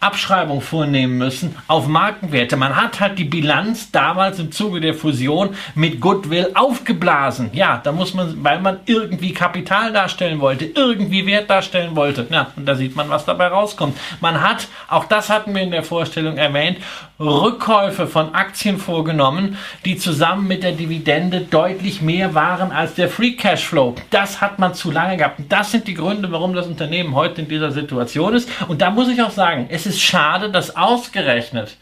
Abschreibung 0.00 0.60
vornehmen 0.60 1.18
müssen 1.18 1.56
auf 1.68 1.86
Markenwerte. 1.86 2.56
Man 2.56 2.76
hat 2.76 3.00
halt 3.00 3.18
die 3.18 3.24
Bilanz 3.24 3.90
damals 3.90 4.38
im 4.38 4.52
Zuge 4.52 4.80
der 4.80 4.94
Fusion 4.94 5.50
mit 5.74 6.00
Goodwill 6.00 6.50
aufgeblasen. 6.54 7.50
Ja, 7.52 7.80
da 7.82 7.92
muss 7.92 8.14
man, 8.14 8.42
weil 8.44 8.60
man 8.60 8.80
irgendwie 8.86 9.32
Kapital 9.32 9.92
darstellen 9.92 10.40
wollte, 10.40 10.66
irgendwie 10.66 11.26
Wert 11.26 11.48
darstellen 11.50 11.96
wollte. 11.96 12.26
Ja, 12.30 12.52
und 12.56 12.66
da 12.66 12.74
sieht 12.74 12.96
man, 12.96 13.08
was 13.08 13.24
dabei 13.24 13.48
rauskommt. 13.48 13.96
Man 14.20 14.40
hat, 14.40 14.68
auch 14.88 15.04
das 15.04 15.30
hatten 15.30 15.54
wir 15.54 15.62
in 15.62 15.70
der 15.70 15.82
Vorstellung 15.82 16.36
erwähnt, 16.36 16.78
Rückkäufe 17.18 18.06
von 18.06 18.34
Aktien 18.34 18.78
vorgenommen, 18.78 19.56
die 19.84 19.96
zusammen 19.96 20.46
mit 20.46 20.62
der 20.62 20.72
Dividende 20.72 21.40
deutlich 21.40 22.02
mehr 22.02 22.34
waren 22.34 22.72
als 22.72 22.94
der 22.94 23.08
Free 23.08 23.32
Cashflow. 23.32 23.94
Das 24.10 24.40
hat 24.40 24.58
man 24.58 24.74
zu 24.74 24.90
lange 24.90 25.16
gehabt. 25.16 25.38
Und 25.38 25.50
das 25.50 25.70
sind 25.70 25.88
die 25.88 25.94
Gründe, 25.94 26.30
warum 26.30 26.54
das 26.54 26.66
Unternehmen 26.66 27.14
heute 27.14 27.42
in 27.42 27.48
dieser 27.48 27.72
Situation 27.72 28.34
ist. 28.34 28.48
Und 28.68 28.82
da 28.82 28.90
muss 28.90 29.08
ich 29.08 29.22
auch 29.22 29.30
sagen, 29.30 29.66
es 29.70 29.86
ist 29.86 30.02
schade, 30.02 30.50
dass 30.50 30.76
ausgerechnet 30.76 31.78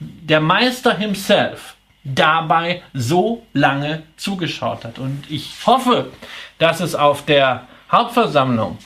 der 0.00 0.40
Meister 0.40 0.96
himself 0.96 1.76
dabei 2.04 2.82
so 2.92 3.42
lange 3.54 4.02
zugeschaut 4.16 4.84
hat. 4.84 4.98
Und 4.98 5.24
ich 5.30 5.54
hoffe, 5.64 6.10
dass 6.58 6.80
es 6.80 6.94
auf 6.94 7.24
der 7.24 7.66
Hauptversammlung 7.90 8.78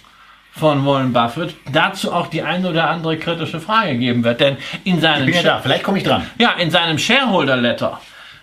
von 0.58 0.84
Warren 0.84 1.12
Buffett 1.12 1.54
dazu 1.72 2.12
auch 2.12 2.26
die 2.26 2.42
eine 2.42 2.68
oder 2.68 2.90
andere 2.90 3.16
kritische 3.16 3.60
Frage 3.60 3.96
geben 3.96 4.24
wird. 4.24 4.40
Denn 4.40 4.56
in 4.84 5.00
seinem, 5.00 5.28
ja 5.28 5.42
da, 5.42 5.58
vielleicht 5.60 5.84
komme 5.84 5.98
ich 5.98 6.04
dran. 6.04 6.26
Ja, 6.38 6.52
in 6.52 6.70
seinem 6.70 6.98
Shareholder 6.98 7.56
Letter 7.56 8.00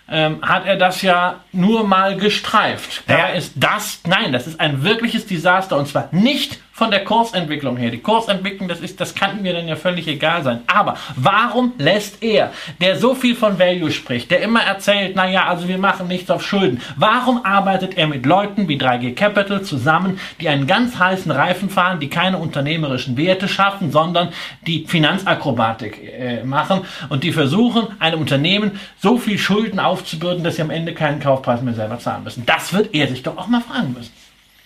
ähm, 0.08 0.38
hat 0.42 0.66
er 0.66 0.76
das 0.76 1.02
ja 1.02 1.40
nur 1.52 1.86
mal 1.86 2.16
gestreift. 2.16 3.02
Da 3.06 3.14
naja. 3.14 3.26
ist 3.34 3.52
das, 3.56 4.00
nein, 4.06 4.32
das 4.32 4.46
ist 4.46 4.60
ein 4.60 4.82
wirkliches 4.82 5.26
Desaster 5.26 5.76
und 5.76 5.88
zwar 5.88 6.08
nicht 6.12 6.58
von 6.76 6.90
der 6.90 7.04
Kursentwicklung 7.04 7.78
her. 7.78 7.90
Die 7.90 8.02
Kursentwicklung, 8.02 8.68
das 8.68 8.80
ist, 8.80 9.00
das 9.00 9.14
kann 9.14 9.40
mir 9.40 9.54
dann 9.54 9.66
ja 9.66 9.76
völlig 9.76 10.06
egal 10.08 10.42
sein. 10.42 10.60
Aber 10.66 10.98
warum 11.16 11.72
lässt 11.78 12.22
er, 12.22 12.52
der 12.82 12.98
so 12.98 13.14
viel 13.14 13.34
von 13.34 13.58
Value 13.58 13.90
spricht, 13.90 14.30
der 14.30 14.42
immer 14.42 14.60
erzählt, 14.60 15.16
naja, 15.16 15.46
also 15.46 15.68
wir 15.68 15.78
machen 15.78 16.06
nichts 16.06 16.30
auf 16.30 16.44
Schulden, 16.44 16.82
warum 16.96 17.46
arbeitet 17.46 17.96
er 17.96 18.06
mit 18.06 18.26
Leuten 18.26 18.68
wie 18.68 18.76
3G 18.76 19.14
Capital 19.14 19.62
zusammen, 19.62 20.20
die 20.38 20.50
einen 20.50 20.66
ganz 20.66 20.98
heißen 20.98 21.32
Reifen 21.32 21.70
fahren, 21.70 21.98
die 21.98 22.10
keine 22.10 22.36
unternehmerischen 22.36 23.16
Werte 23.16 23.48
schaffen, 23.48 23.90
sondern 23.90 24.28
die 24.66 24.84
Finanzakrobatik 24.86 26.02
äh, 26.02 26.44
machen 26.44 26.82
und 27.08 27.24
die 27.24 27.32
versuchen, 27.32 27.86
einem 28.00 28.20
Unternehmen 28.20 28.78
so 28.98 29.16
viel 29.16 29.38
Schulden 29.38 29.80
aufzubürden, 29.80 30.44
dass 30.44 30.56
sie 30.56 30.62
am 30.62 30.70
Ende 30.70 30.92
keinen 30.92 31.20
Kaufpreis 31.20 31.62
mehr 31.62 31.72
selber 31.72 31.98
zahlen 31.98 32.24
müssen. 32.24 32.44
Das 32.44 32.74
wird 32.74 32.94
er 32.94 33.08
sich 33.08 33.22
doch 33.22 33.38
auch 33.38 33.46
mal 33.46 33.62
fragen 33.62 33.94
müssen. 33.94 34.12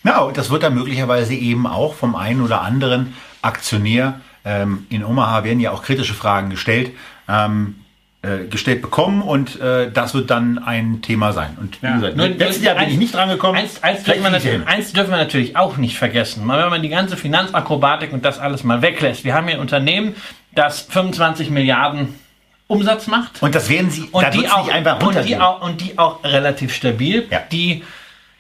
Ja, 0.05 0.21
und 0.21 0.37
das 0.37 0.51
wird 0.51 0.63
dann 0.63 0.75
möglicherweise 0.75 1.35
eben 1.35 1.67
auch 1.67 1.95
vom 1.95 2.17
einen 2.17 2.41
oder 2.41 2.63
anderen 2.63 3.15
Aktionär 3.43 4.21
ähm, 4.45 4.87
in 4.89 5.05
Omaha 5.05 5.45
werden 5.45 5.61
ja 5.61 5.71
auch 5.71 5.83
kritische 5.83 6.15
Fragen 6.15 6.51
gestellt. 6.51 6.93
Ähm, 7.29 7.77
äh, 8.23 8.49
gestellt 8.51 8.83
bekommen 8.83 9.23
und 9.23 9.59
äh, 9.61 9.91
das 9.91 10.13
wird 10.13 10.31
dann 10.31 10.59
ein 10.59 11.01
Thema 11.01 11.33
sein. 11.33 11.57
Und 11.59 11.83
wie 11.83 11.91
gesagt, 11.91 12.19
Nur, 12.19 12.29
letztes 12.29 12.63
Jahr 12.63 12.75
bin 12.75 12.91
ich 12.91 12.99
nicht 12.99 13.15
dran 13.15 13.31
gekommen. 13.31 13.57
Eins, 13.57 13.83
eins, 13.83 14.03
dürfen 14.03 14.23
wir 14.23 14.67
eins 14.67 14.93
dürfen 14.93 15.11
wir 15.11 15.17
natürlich 15.17 15.57
auch 15.57 15.79
nicht 15.79 15.97
vergessen. 15.97 16.47
Wenn 16.47 16.69
man 16.69 16.83
die 16.83 16.91
ganze 16.91 17.17
Finanzakrobatik 17.17 18.13
und 18.13 18.23
das 18.23 18.39
alles 18.39 18.63
mal 18.63 18.83
weglässt. 18.83 19.25
Wir 19.25 19.33
haben 19.33 19.47
hier 19.47 19.57
ein 19.57 19.61
Unternehmen, 19.61 20.15
das 20.53 20.83
25 20.83 21.49
Milliarden 21.49 22.15
Umsatz 22.67 23.07
macht. 23.07 23.43
Und 23.43 23.55
das 23.55 23.71
werden 23.71 23.91
sie 23.91 24.03
und 24.13 24.23
da 24.23 24.29
die 24.29 24.51
auch, 24.51 24.69
einfach 24.69 25.01
und 25.03 25.25
die 25.25 25.39
auch 25.39 25.63
und 25.63 25.81
die 25.81 25.99
auch 25.99 26.23
relativ 26.23 26.75
stabil. 26.75 27.27
Ja. 27.31 27.41
Die 27.51 27.85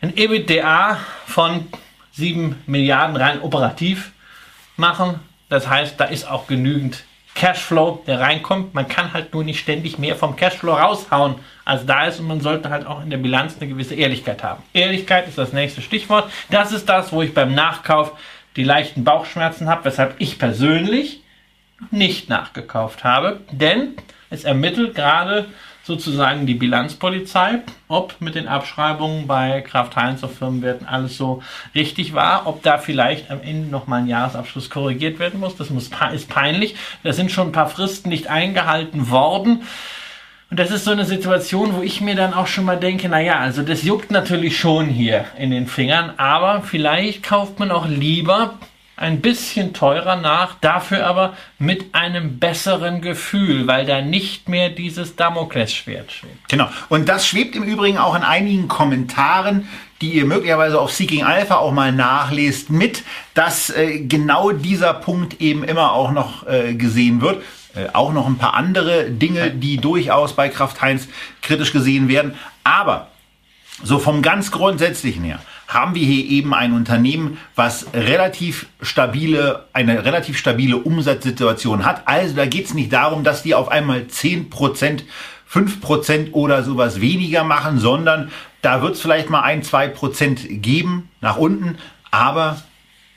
ein 0.01 0.17
EBITDA 0.17 0.99
von 1.27 1.67
7 2.13 2.63
Milliarden 2.67 3.17
rein 3.17 3.43
operativ 3.43 4.13
machen. 4.77 5.21
Das 5.49 5.69
heißt, 5.69 5.99
da 5.99 6.05
ist 6.05 6.29
auch 6.29 6.47
genügend 6.47 7.05
Cashflow, 7.35 8.03
der 8.07 8.21
reinkommt. 8.21 8.75
Man 8.75 8.89
kann 8.89 9.13
halt 9.13 9.33
nur 9.33 9.45
nicht 9.45 9.61
ständig 9.61 9.99
mehr 9.99 10.17
vom 10.17 10.37
Cashflow 10.37 10.75
raushauen, 10.75 11.37
als 11.65 11.87
da 11.87 12.07
ist. 12.07 12.21
Und 12.21 12.27
man 12.27 12.41
sollte 12.41 12.71
halt 12.71 12.87
auch 12.87 13.03
in 13.03 13.11
der 13.11 13.19
Bilanz 13.19 13.57
eine 13.59 13.69
gewisse 13.69 13.95
Ehrlichkeit 13.95 14.43
haben. 14.43 14.63
Ehrlichkeit 14.73 15.29
ist 15.29 15.39
das 15.39 15.53
nächste 15.53 15.83
Stichwort. 15.83 16.31
Das 16.51 16.73
ist 16.73 16.89
das, 16.89 17.13
wo 17.13 17.23
ich 17.23 17.35
beim 17.35 17.55
Nachkauf 17.55 18.13
die 18.57 18.65
leichten 18.65 19.05
Bauchschmerzen 19.05 19.69
habe, 19.69 19.85
weshalb 19.85 20.17
ich 20.19 20.39
persönlich 20.39 21.23
nicht 21.91 22.29
nachgekauft 22.29 23.05
habe. 23.05 23.41
Denn 23.53 23.95
es 24.29 24.45
ermittelt 24.45 24.95
gerade 24.95 25.47
sozusagen 25.91 26.47
die 26.47 26.55
Bilanzpolizei, 26.55 27.63
ob 27.89 28.21
mit 28.21 28.37
den 28.37 28.47
Abschreibungen 28.47 29.27
bei 29.27 29.61
Kraft 29.61 29.97
Heinz 29.97 30.23
auf 30.23 30.39
Firmenwerten 30.39 30.87
alles 30.87 31.17
so 31.17 31.43
richtig 31.75 32.15
war, 32.15 32.47
ob 32.47 32.63
da 32.63 32.79
vielleicht 32.79 33.29
am 33.31 33.43
Ende 33.43 33.69
nochmal 33.69 34.03
ein 34.03 34.07
Jahresabschluss 34.07 34.71
korrigiert 34.71 35.19
werden 35.19 35.41
muss. 35.41 35.57
Das 35.57 35.69
muss, 35.71 35.91
ist 36.15 36.29
peinlich. 36.29 36.77
Da 37.03 37.13
sind 37.13 37.33
schon 37.33 37.49
ein 37.49 37.53
paar 37.53 37.69
Fristen 37.69 38.09
nicht 38.09 38.29
eingehalten 38.29 39.11
worden. 39.11 39.63
Und 40.49 40.61
das 40.61 40.71
ist 40.71 40.85
so 40.85 40.93
eine 40.93 41.05
Situation, 41.05 41.75
wo 41.77 41.83
ich 41.83 42.01
mir 42.01 42.15
dann 42.15 42.35
auch 42.35 42.47
schon 42.47 42.65
mal 42.65 42.79
denke, 42.79 43.09
naja, 43.09 43.41
also 43.41 43.63
das 43.63 43.83
juckt 43.83 44.13
natürlich 44.13 44.59
schon 44.59 44.87
hier 44.87 45.25
in 45.37 45.51
den 45.51 45.67
Fingern, 45.67 46.15
aber 46.17 46.63
vielleicht 46.63 47.25
kauft 47.25 47.59
man 47.59 47.71
auch 47.73 47.89
lieber 47.89 48.55
ein 49.01 49.23
bisschen 49.23 49.73
teurer 49.73 50.17
nach, 50.17 50.57
dafür 50.61 51.07
aber 51.07 51.35
mit 51.59 51.95
einem 51.95 52.39
besseren 52.39 53.01
Gefühl, 53.01 53.67
weil 53.67 53.87
da 53.87 54.03
nicht 54.03 54.49
mehr 54.51 54.69
dieses 54.69 55.17
Damoklesschwert 55.17 56.13
schwebt. 56.13 56.49
Genau. 56.49 56.69
Und 56.91 57.09
das 57.09 57.27
schwebt 57.27 57.57
im 57.57 57.63
Übrigen 57.63 57.97
auch 57.97 58.15
in 58.15 58.23
einigen 58.23 58.69
Kommentaren, 58.69 59.67
die 60.03 60.11
ihr 60.11 60.27
möglicherweise 60.27 60.79
auf 60.79 60.93
Seeking 60.93 61.25
Alpha 61.25 61.57
auch 61.57 61.73
mal 61.73 61.93
nachlest, 61.93 62.69
mit, 62.69 63.03
dass 63.33 63.71
äh, 63.71 64.01
genau 64.01 64.53
dieser 64.53 64.93
Punkt 64.93 65.41
eben 65.41 65.65
immer 65.65 65.93
auch 65.93 66.11
noch 66.13 66.47
äh, 66.47 66.75
gesehen 66.75 67.23
wird. 67.23 67.43
Äh, 67.75 67.87
auch 67.95 68.13
noch 68.13 68.27
ein 68.27 68.37
paar 68.37 68.53
andere 68.53 69.11
Dinge, 69.11 69.51
die 69.51 69.79
durchaus 69.79 70.35
bei 70.35 70.51
Kraft 70.51 70.83
Heinz 70.83 71.09
kritisch 71.41 71.73
gesehen 71.73 72.09
werden. 72.09 72.35
Aber 72.65 73.09
so 73.83 73.99
vom 73.99 74.21
ganz 74.21 74.51
Grundsätzlichen 74.51 75.25
her 75.25 75.39
haben 75.71 75.95
wir 75.95 76.05
hier 76.05 76.25
eben 76.27 76.53
ein 76.53 76.73
Unternehmen, 76.73 77.39
was 77.55 77.87
relativ 77.95 78.67
stabile, 78.83 79.67
eine 79.73 80.05
relativ 80.05 80.37
stabile 80.37 80.77
Umsatzsituation 80.79 81.85
hat. 81.85 82.03
Also 82.07 82.35
da 82.35 82.45
geht 82.47 82.67
es 82.67 82.75
nicht 82.75 82.93
darum, 82.93 83.23
dass 83.23 83.45
die 83.45 83.55
auf 83.55 83.69
einmal 83.69 84.01
10%, 84.01 85.03
5% 85.51 86.33
oder 86.33 86.65
sowas 86.65 87.01
weniger 87.01 87.45
machen, 87.45 87.79
sondern 87.79 88.31
da 88.63 88.83
wird 88.83 88.95
es 88.95 89.01
vielleicht 89.01 89.31
mal 89.31 89.43
ein, 89.43 89.63
zwei 89.63 89.87
Prozent 89.87 90.41
geben 90.49 91.09
nach 91.21 91.37
unten. 91.37 91.79
Aber 92.11 92.61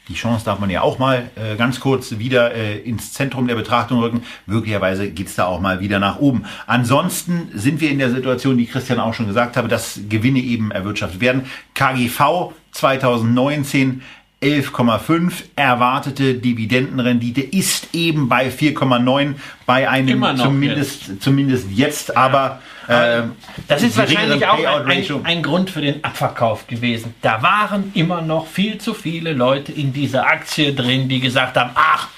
die 0.10 0.16
Chance 0.16 0.44
darf 0.44 0.60
man 0.60 0.70
ja 0.70 0.82
auch 0.82 1.00
mal 1.00 1.30
äh, 1.36 1.56
ganz 1.56 1.80
kurz 1.80 2.18
wieder 2.20 2.54
äh, 2.54 2.78
ins 2.80 3.14
Zentrum 3.14 3.48
der 3.48 3.56
Betrachtung 3.56 4.00
rücken. 4.00 4.24
Möglicherweise 4.46 5.10
geht's 5.10 5.36
da 5.36 5.46
auch 5.46 5.62
mal 5.62 5.80
wieder 5.80 6.00
nach 6.00 6.20
oben. 6.20 6.44
Ansonsten 6.68 7.50
sind 7.54 7.80
wir 7.80 7.90
in 7.90 8.00
der 8.00 8.12
Situation, 8.12 8.58
die 8.58 8.66
Christian 8.66 9.00
auch 9.00 9.14
schon 9.14 9.28
gesagt 9.28 9.56
habe, 9.56 9.68
dass 9.68 10.02
Gewinne 10.10 10.40
eben 10.40 10.72
erwirtschaftet 10.72 11.22
werden. 11.22 11.46
KGV 11.74 12.52
2019 12.72 14.02
11,5. 14.44 15.32
Erwartete 15.56 16.36
Dividendenrendite 16.36 17.42
ist 17.42 17.90
eben 17.94 18.28
bei 18.28 18.50
4,9 18.50 19.36
bei 19.66 19.90
einem 19.90 20.38
zumindest, 20.38 21.08
jetzt. 21.08 21.24
zumindest 21.24 21.68
jetzt, 21.72 22.18
aber 22.18 22.62
äh, 22.88 23.24
das 23.68 23.82
ist 23.82 23.98
wahrscheinlich 23.98 24.46
auch 24.46 24.58
ein, 24.58 24.90
ein, 24.90 25.26
ein, 25.26 25.44
Grund 25.44 25.70
für 25.70 25.82
den 25.82 26.04
Abverkauf 26.04 26.68
gewesen. 26.68 27.16
Da 27.22 27.42
waren 27.42 27.92
immer 27.94 28.22
noch 28.22 28.48
viel 28.48 28.78
zu 28.78 28.94
viele 28.94 29.34
Leute 29.34 29.72
in 29.72 29.94
dieser 29.94 30.28
Aktie 30.28 30.74
drin, 30.74 31.08
die 31.08 31.22
gesagt 31.22 31.56
haben, 31.56 31.72
ach, 31.76 32.10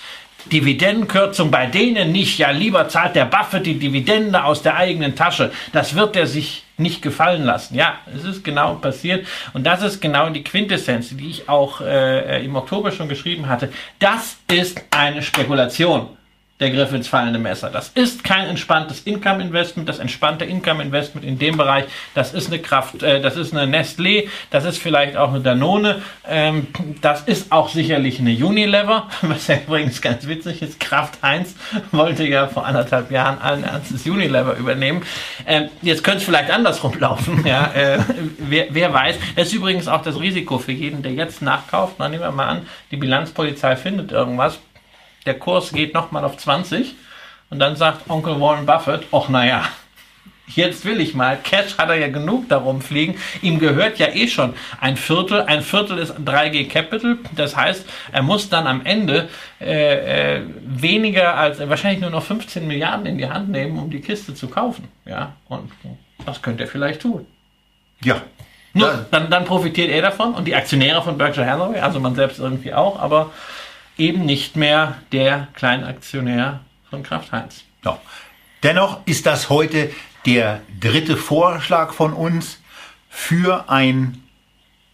Dividendenkürzung 0.52 1.52
bei 1.52 1.66
denen 1.66 2.12
nicht. 2.12 2.38
Ja, 2.38 2.52
lieber 2.52 2.88
zahlt 2.88 3.16
der 3.16 3.26
Buffett 3.26 3.66
die 3.66 3.80
Dividende 3.80 4.44
aus 4.44 4.62
der 4.62 4.76
eigenen 4.76 5.16
Tasche. 5.16 5.52
Das 5.72 5.96
wird 5.96 6.16
er 6.16 6.28
sich 6.28 6.64
nicht 6.78 7.02
gefallen 7.02 7.44
lassen. 7.44 7.76
Ja, 7.76 7.96
es 8.14 8.24
ist 8.24 8.44
genau 8.44 8.76
passiert. 8.76 9.26
Und 9.54 9.66
das 9.66 9.82
ist 9.82 10.02
genau 10.02 10.30
die 10.30 10.44
Quintessenz, 10.44 11.10
die 11.10 11.30
ich 11.30 11.50
auch 11.50 11.82
äh, 11.82 12.44
im 12.44 12.56
Oktober 12.56 12.92
schon 12.92 13.10
geschrieben 13.10 13.48
hatte. 13.48 13.72
Das 14.00 14.38
ist 14.52 14.82
eine 14.92 15.22
Spekulation 15.22 16.10
der 16.62 16.72
Griff 16.72 16.94
ins 16.94 17.10
fallende 17.10 17.38
Messer. 17.38 17.70
Das 17.70 17.89
ist 17.89 18.24
kein 18.24 18.48
entspanntes 18.48 19.02
Income-Investment. 19.02 19.89
Das 19.89 20.00
entspannte 20.00 20.46
Income-Investment 20.46 21.26
in 21.26 21.38
dem 21.38 21.58
Bereich, 21.58 21.84
das 22.13 22.34
ist 22.34 22.48
eine 22.48 22.60
Kraft, 22.60 23.04
äh, 23.04 23.20
das 23.20 23.36
ist 23.36 23.54
eine 23.54 23.78
Nestlé, 23.78 24.30
das 24.52 24.63
ist 24.63 24.78
vielleicht 24.78 25.18
auch 25.18 25.30
eine 25.30 25.41
Danone, 25.41 26.02
ähm, 26.28 26.68
das 27.02 27.24
ist 27.24 27.52
auch 27.52 27.68
sicherlich 27.68 28.20
eine 28.20 28.32
Unilever, 28.32 29.10
was 29.22 29.48
ja 29.48 29.58
übrigens 29.58 30.02
ganz 30.02 30.28
witzig 30.28 30.62
ist. 30.62 30.80
Kraft 30.80 31.18
1 31.22 31.56
wollte 31.91 32.26
ja 32.26 32.48
vor 32.48 32.65
anderthalb 32.65 33.12
Jahren 33.12 33.39
allen 33.39 33.65
Ernstes 33.65 34.06
Unilever 34.06 34.56
übernehmen. 34.56 35.04
Ähm, 35.46 35.70
jetzt 35.82 36.06
könnte 36.06 36.20
es 36.20 36.24
vielleicht 36.24 36.52
andersrum 36.52 36.94
laufen. 37.00 37.46
Ja, 37.46 37.74
äh, 37.74 38.00
wer, 38.38 38.68
wer 38.70 38.94
weiß. 38.94 39.18
Das 39.36 39.48
ist 39.48 39.54
übrigens 39.54 39.89
auch 39.89 40.04
das 40.04 40.18
Risiko 40.18 40.58
für 40.58 40.72
jeden, 40.72 41.04
der 41.04 41.12
jetzt 41.12 41.41
nachkauft. 41.41 41.96
Na, 41.98 42.08
nehmen 42.08 42.24
wir 42.24 42.32
mal 42.32 42.48
an, 42.48 42.62
die 42.91 42.98
Bilanzpolizei 42.98 43.76
findet 43.76 44.13
irgendwas 44.13 44.60
der 45.26 45.40
Kurs 45.40 45.72
geht 45.72 45.94
nochmal 45.94 46.24
auf 46.24 46.38
20 46.38 46.96
und 47.50 47.60
dann 47.60 47.76
sagt 47.76 48.10
Onkel 48.10 48.40
Warren 48.40 48.66
Buffett, 48.66 49.04
ach 49.12 49.30
naja, 49.30 49.64
jetzt 50.48 50.86
will 50.86 51.00
ich 51.00 51.14
mal. 51.14 51.38
Cash 51.38 51.78
hat 51.78 51.90
er 51.90 51.96
ja 51.96 52.08
genug 52.08 52.50
darum 52.50 52.82
fliegen. 52.82 53.16
Ihm 53.42 53.60
gehört 53.60 53.98
ja 53.98 54.08
eh 54.08 54.28
schon 54.28 54.54
ein 54.80 54.98
Viertel. 54.98 55.42
Ein 55.42 55.62
Viertel 55.62 55.98
ist 55.98 56.14
3G 56.20 56.70
Capital. 56.70 57.18
Das 57.36 57.56
heißt, 57.56 57.86
er 58.12 58.22
muss 58.22 58.50
dann 58.50 58.68
am 58.68 58.86
Ende 58.86 59.30
äh, 59.60 60.38
äh, 60.38 60.42
weniger 60.66 61.36
als 61.36 61.60
wahrscheinlich 61.68 62.02
nur 62.02 62.12
noch 62.12 62.24
15 62.24 62.68
Milliarden 62.68 63.06
in 63.06 63.18
die 63.18 63.30
Hand 63.30 63.50
nehmen, 63.50 63.78
um 63.80 63.90
die 63.90 64.02
Kiste 64.02 64.34
zu 64.36 64.48
kaufen. 64.48 64.88
Ja, 65.06 65.34
und 65.48 65.72
das 66.26 66.42
könnte 66.42 66.64
er 66.64 66.70
vielleicht 66.70 67.02
tun. 67.02 67.26
Ja. 68.04 68.22
Nur, 68.74 69.06
dann, 69.10 69.30
dann 69.30 69.46
profitiert 69.46 69.90
er 69.90 70.02
davon 70.02 70.34
und 70.34 70.46
die 70.46 70.54
Aktionäre 70.54 71.02
von 71.02 71.18
Berkshire 71.18 71.50
Hathaway, 71.50 71.80
also 71.80 72.02
man 72.02 72.14
selbst 72.14 72.40
irgendwie 72.40 72.74
auch, 72.74 73.00
aber 73.00 73.32
eben 73.98 74.26
nicht 74.26 74.56
mehr 74.56 74.98
der 75.12 75.48
Kleinaktionär 75.54 76.62
von 76.90 77.04
Kraft 77.04 77.32
Heinz. 77.32 77.64
Ja. 77.84 78.00
Dennoch 78.64 79.06
ist 79.06 79.26
das 79.26 79.50
heute 79.50 79.92
der 80.26 80.62
dritte 80.80 81.18
Vorschlag 81.18 81.94
von 81.94 82.14
uns 82.14 82.60
für 83.10 83.70
ein 83.70 84.24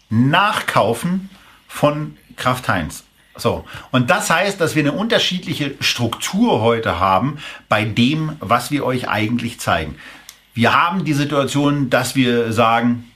Nachkaufen 0.10 1.30
von 1.68 2.18
Kraft 2.36 2.68
Heinz. 2.68 3.06
So. 3.36 3.66
Und 3.92 4.10
das 4.10 4.30
heißt, 4.30 4.60
dass 4.60 4.76
wir 4.76 4.84
eine 4.84 4.92
unterschiedliche 4.92 5.76
Struktur 5.80 6.62
heute 6.62 7.00
haben 7.00 7.40
bei 7.70 7.86
dem, 7.86 8.36
was 8.40 8.72
wir 8.72 8.86
euch 8.86 9.08
eigentlich 9.08 9.60
zeigen. 9.60 9.96
Wir 10.54 10.74
haben 10.74 11.06
die 11.06 11.14
Situation, 11.14 11.90
dass 11.90 12.16
wir 12.16 12.52
sagen, 12.52 13.11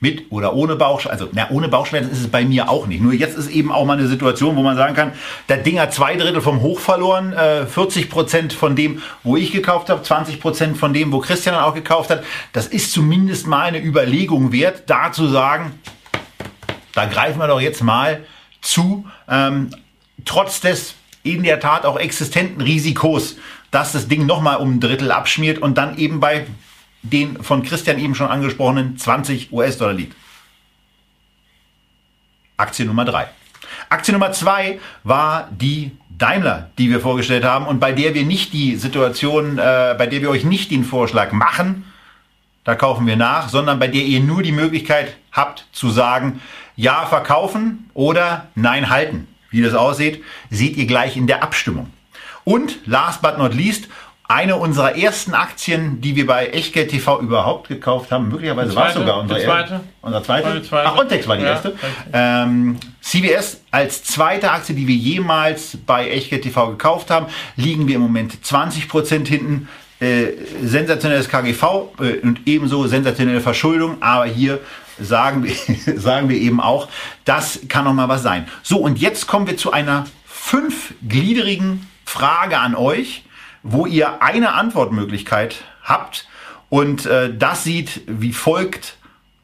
mit 0.00 0.30
oder 0.30 0.54
ohne 0.54 0.76
Bauchschmerzen. 0.76 1.20
Also, 1.20 1.32
na, 1.34 1.50
ohne 1.50 1.68
Bauchschmerzen 1.68 2.10
ist 2.10 2.20
es 2.20 2.28
bei 2.28 2.44
mir 2.44 2.68
auch 2.68 2.86
nicht. 2.86 3.02
Nur 3.02 3.12
jetzt 3.12 3.36
ist 3.36 3.50
eben 3.50 3.72
auch 3.72 3.84
mal 3.84 3.98
eine 3.98 4.06
Situation, 4.06 4.56
wo 4.56 4.62
man 4.62 4.76
sagen 4.76 4.94
kann, 4.94 5.12
der 5.48 5.58
Ding 5.58 5.80
hat 5.80 5.92
zwei 5.92 6.14
Drittel 6.16 6.40
vom 6.40 6.62
Hoch 6.62 6.78
verloren, 6.78 7.32
äh, 7.32 7.66
40 7.66 8.08
Prozent 8.08 8.52
von 8.52 8.76
dem, 8.76 9.02
wo 9.24 9.36
ich 9.36 9.50
gekauft 9.50 9.90
habe, 9.90 10.02
20 10.02 10.40
Prozent 10.40 10.76
von 10.76 10.92
dem, 10.92 11.10
wo 11.10 11.18
Christian 11.18 11.56
auch 11.56 11.74
gekauft 11.74 12.10
hat. 12.10 12.22
Das 12.52 12.68
ist 12.68 12.92
zumindest 12.92 13.48
mal 13.48 13.66
eine 13.66 13.82
Überlegung 13.82 14.52
wert, 14.52 14.84
da 14.86 15.10
zu 15.10 15.26
sagen, 15.26 15.78
da 16.94 17.06
greifen 17.06 17.38
wir 17.38 17.48
doch 17.48 17.60
jetzt 17.60 17.82
mal 17.82 18.24
zu, 18.60 19.04
ähm, 19.28 19.70
trotz 20.24 20.60
des 20.60 20.94
in 21.24 21.42
der 21.42 21.60
Tat 21.60 21.84
auch 21.84 21.98
existenten 21.98 22.62
Risikos, 22.62 23.36
dass 23.70 23.92
das 23.92 24.08
Ding 24.08 24.26
nochmal 24.26 24.56
um 24.56 24.76
ein 24.76 24.80
Drittel 24.80 25.10
abschmiert 25.10 25.58
und 25.58 25.76
dann 25.76 25.98
eben 25.98 26.20
bei 26.20 26.46
den 27.02 27.42
von 27.42 27.62
Christian 27.62 27.98
eben 27.98 28.14
schon 28.14 28.28
angesprochenen 28.28 28.96
20 28.96 29.52
US-Dollar 29.52 29.92
liegt. 29.92 30.16
Aktie 32.56 32.84
Nummer 32.84 33.04
drei. 33.04 33.28
Aktie 33.88 34.12
Nummer 34.12 34.32
zwei 34.32 34.80
war 35.04 35.48
die 35.52 35.92
Daimler, 36.10 36.70
die 36.78 36.90
wir 36.90 37.00
vorgestellt 37.00 37.44
haben 37.44 37.66
und 37.66 37.78
bei 37.78 37.92
der 37.92 38.14
wir 38.14 38.24
nicht 38.24 38.52
die 38.52 38.76
Situation, 38.76 39.58
äh, 39.58 39.94
bei 39.96 40.06
der 40.06 40.20
wir 40.20 40.30
euch 40.30 40.44
nicht 40.44 40.70
den 40.70 40.84
Vorschlag 40.84 41.32
machen, 41.32 41.84
da 42.64 42.74
kaufen 42.74 43.06
wir 43.06 43.16
nach, 43.16 43.48
sondern 43.48 43.78
bei 43.78 43.86
der 43.86 44.02
ihr 44.02 44.20
nur 44.20 44.42
die 44.42 44.52
Möglichkeit 44.52 45.16
habt 45.32 45.66
zu 45.72 45.88
sagen, 45.90 46.42
ja 46.76 47.06
verkaufen 47.06 47.88
oder 47.94 48.48
nein 48.54 48.90
halten. 48.90 49.28
Wie 49.50 49.62
das 49.62 49.74
aussieht, 49.74 50.22
seht 50.50 50.76
ihr 50.76 50.86
gleich 50.86 51.16
in 51.16 51.26
der 51.26 51.42
Abstimmung. 51.42 51.90
Und 52.44 52.78
last 52.86 53.22
but 53.22 53.38
not 53.38 53.54
least, 53.54 53.88
eine 54.28 54.56
unserer 54.56 54.94
ersten 54.94 55.32
Aktien, 55.32 56.02
die 56.02 56.14
wir 56.14 56.26
bei 56.26 56.48
Echtgeld 56.48 56.90
TV 56.90 57.20
überhaupt 57.20 57.68
gekauft 57.68 58.12
haben. 58.12 58.28
Möglicherweise 58.28 58.76
war 58.76 58.88
es 58.88 58.94
sogar 58.94 59.20
unsere 59.20 59.42
zweite. 59.42 59.80
Unser 60.02 60.22
zweite. 60.22 60.62
zweite. 60.62 60.86
Ach, 60.86 60.98
Ontex 60.98 61.26
war 61.26 61.38
die 61.38 61.44
Ja, 61.44 61.48
erste. 61.52 61.74
Ähm, 62.12 62.76
CVS 63.00 63.62
als 63.70 64.04
zweite 64.04 64.50
Aktie, 64.50 64.74
die 64.74 64.86
wir 64.86 64.94
jemals 64.94 65.78
bei 65.86 66.10
Echtgeld 66.10 66.42
TV 66.42 66.68
gekauft 66.72 67.10
haben, 67.10 67.26
liegen 67.56 67.88
wir 67.88 67.94
im 67.96 68.02
Moment 68.02 68.34
20% 68.44 69.26
hinten. 69.26 69.68
Äh, 70.00 70.34
sensationelles 70.62 71.28
KGV 71.28 71.88
äh, 71.98 72.18
und 72.22 72.42
ebenso 72.46 72.86
sensationelle 72.86 73.40
Verschuldung, 73.40 74.00
aber 74.00 74.26
hier 74.26 74.60
sagen 75.00 75.42
wir, 75.42 75.54
sagen 75.98 76.28
wir 76.28 76.36
eben 76.36 76.60
auch, 76.60 76.86
das 77.24 77.60
kann 77.68 77.82
noch 77.84 77.94
mal 77.94 78.08
was 78.08 78.22
sein. 78.22 78.46
So, 78.62 78.78
und 78.78 79.00
jetzt 79.00 79.26
kommen 79.26 79.48
wir 79.48 79.56
zu 79.56 79.72
einer 79.72 80.06
fünfgliedrigen 80.24 81.88
Frage 82.04 82.58
an 82.58 82.76
euch, 82.76 83.24
wo 83.62 83.86
ihr 83.86 84.22
eine 84.22 84.54
Antwortmöglichkeit 84.54 85.56
habt. 85.82 86.26
Und 86.68 87.06
äh, 87.06 87.34
das 87.34 87.64
sieht 87.64 88.02
wie 88.06 88.32
folgt 88.32 88.96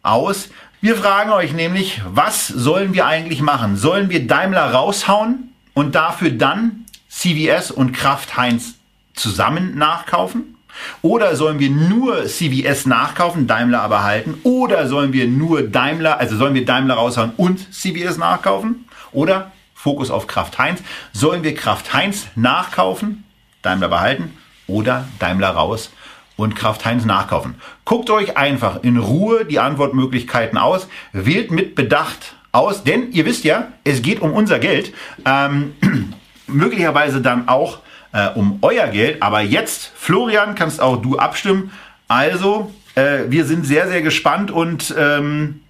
aus. 0.02 0.50
Wir 0.80 0.96
fragen 0.96 1.30
euch 1.30 1.52
nämlich, 1.52 2.02
was 2.06 2.46
sollen 2.46 2.92
wir 2.92 3.06
eigentlich 3.06 3.40
machen? 3.40 3.76
Sollen 3.76 4.10
wir 4.10 4.26
Daimler 4.26 4.72
raushauen 4.72 5.52
und 5.72 5.94
dafür 5.94 6.30
dann 6.30 6.84
CVS 7.08 7.70
und 7.70 7.92
Kraft 7.92 8.36
Heinz 8.36 8.74
zusammen 9.14 9.78
nachkaufen? 9.78 10.54
Oder 11.02 11.36
sollen 11.36 11.58
wir 11.60 11.70
nur 11.70 12.26
CVS 12.26 12.86
nachkaufen, 12.86 13.46
Daimler 13.46 13.80
aber 13.80 14.02
halten? 14.02 14.34
Oder 14.42 14.88
sollen 14.88 15.12
wir 15.12 15.28
nur 15.28 15.62
Daimler, 15.62 16.18
also 16.18 16.36
sollen 16.36 16.54
wir 16.54 16.64
Daimler 16.64 16.94
raushauen 16.94 17.32
und 17.36 17.72
CVS 17.72 18.18
nachkaufen? 18.18 18.86
Oder 19.12 19.52
Fokus 19.74 20.10
auf 20.10 20.26
Kraft 20.26 20.58
Heinz. 20.58 20.82
Sollen 21.12 21.44
wir 21.44 21.54
Kraft 21.54 21.92
Heinz 21.92 22.26
nachkaufen, 22.36 23.24
Daimler 23.64 23.88
behalten 23.88 24.36
oder 24.66 25.08
Daimler 25.18 25.50
raus 25.50 25.90
und 26.36 26.54
Kraft 26.54 26.84
Heinz 26.84 27.04
nachkaufen? 27.04 27.56
Guckt 27.84 28.10
euch 28.10 28.36
einfach 28.36 28.82
in 28.82 28.96
Ruhe 28.96 29.44
die 29.44 29.58
Antwortmöglichkeiten 29.58 30.58
aus, 30.58 30.88
wählt 31.12 31.50
mit 31.50 31.74
Bedacht 31.74 32.34
aus, 32.52 32.84
denn 32.84 33.10
ihr 33.12 33.26
wisst 33.26 33.44
ja, 33.44 33.72
es 33.82 34.02
geht 34.02 34.20
um 34.20 34.32
unser 34.32 34.58
Geld. 34.58 34.92
Ähm, 35.24 35.74
möglicherweise 36.46 37.20
dann 37.20 37.48
auch 37.48 37.80
äh, 38.12 38.28
um 38.28 38.58
euer 38.62 38.86
Geld. 38.88 39.22
Aber 39.22 39.40
jetzt, 39.40 39.90
Florian, 39.96 40.54
kannst 40.54 40.80
auch 40.80 41.02
du 41.02 41.18
abstimmen. 41.18 41.72
Also, 42.06 42.72
äh, 42.94 43.24
wir 43.28 43.44
sind 43.44 43.66
sehr, 43.66 43.88
sehr 43.88 44.02
gespannt 44.02 44.50
und 44.50 44.94
ähm, 44.96 45.60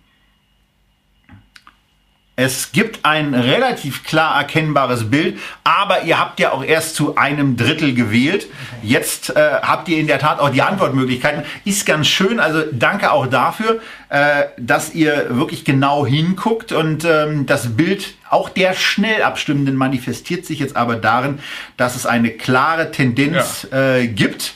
es 2.37 2.73
gibt 2.73 3.05
ein 3.05 3.33
relativ 3.33 4.03
klar 4.03 4.37
erkennbares 4.37 5.09
Bild, 5.09 5.39
aber 5.63 6.03
ihr 6.03 6.19
habt 6.19 6.41
ja 6.41 6.51
auch 6.51 6.65
erst 6.65 6.97
zu 6.97 7.17
einem 7.17 7.57
Drittel 7.57 7.95
gewählt. 7.95 8.49
Jetzt 8.83 9.31
äh, 9.37 9.61
habt 9.63 9.89
ihr 9.89 9.99
in 9.99 10.09
der 10.09 10.19
Tat 10.19 10.41
auch 10.41 10.51
die 10.51 10.63
Antwortmöglichkeiten. 10.63 11.45
Ist 11.65 11.87
ganz 11.87 12.09
schön, 12.09 12.41
also 12.41 12.65
danke 12.73 13.13
auch 13.13 13.29
dafür, 13.29 13.81
äh, 14.09 14.47
dass 14.59 14.95
ihr 14.95 15.27
wirklich 15.31 15.65
genau 15.65 16.05
hinguckt 16.05 16.73
und 16.73 17.05
ähm, 17.05 17.47
das 17.47 17.77
Bild 17.77 18.15
auch 18.31 18.49
der 18.49 18.75
schnell 18.75 19.23
Abstimmenden 19.23 19.77
manifestiert 19.77 20.45
sich 20.45 20.59
jetzt 20.59 20.75
aber 20.75 20.97
darin, 20.97 21.39
dass 21.77 21.95
es 21.95 22.05
eine 22.05 22.31
klare 22.31 22.91
Tendenz 22.91 23.69
äh, 23.71 24.09
gibt. 24.09 24.55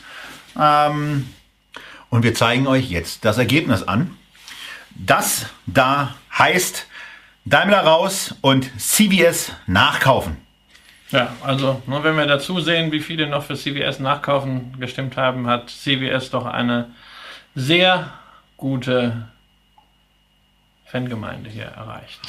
Ähm, 0.60 1.28
und 2.10 2.24
wir 2.24 2.34
zeigen 2.34 2.66
euch 2.66 2.90
jetzt 2.90 3.24
das 3.24 3.38
Ergebnis 3.38 3.84
an. 3.84 4.16
Das 4.96 5.46
da 5.66 6.16
heißt, 6.36 6.87
Daimler 7.48 7.80
raus 7.80 8.34
und 8.40 8.70
CVS 8.78 9.52
nachkaufen. 9.66 10.36
Ja, 11.10 11.34
also 11.42 11.82
ne, 11.86 12.00
wenn 12.02 12.16
wir 12.16 12.26
dazu 12.26 12.60
sehen, 12.60 12.92
wie 12.92 13.00
viele 13.00 13.26
noch 13.26 13.44
für 13.44 13.56
CVS 13.56 13.98
nachkaufen 14.00 14.78
gestimmt 14.78 15.16
haben, 15.16 15.46
hat 15.46 15.70
CVS 15.70 16.30
doch 16.30 16.44
eine 16.44 16.90
sehr 17.54 18.12
gute 18.58 19.28
Fangemeinde 20.84 21.48
hier 21.48 21.64
erreicht. 21.64 22.20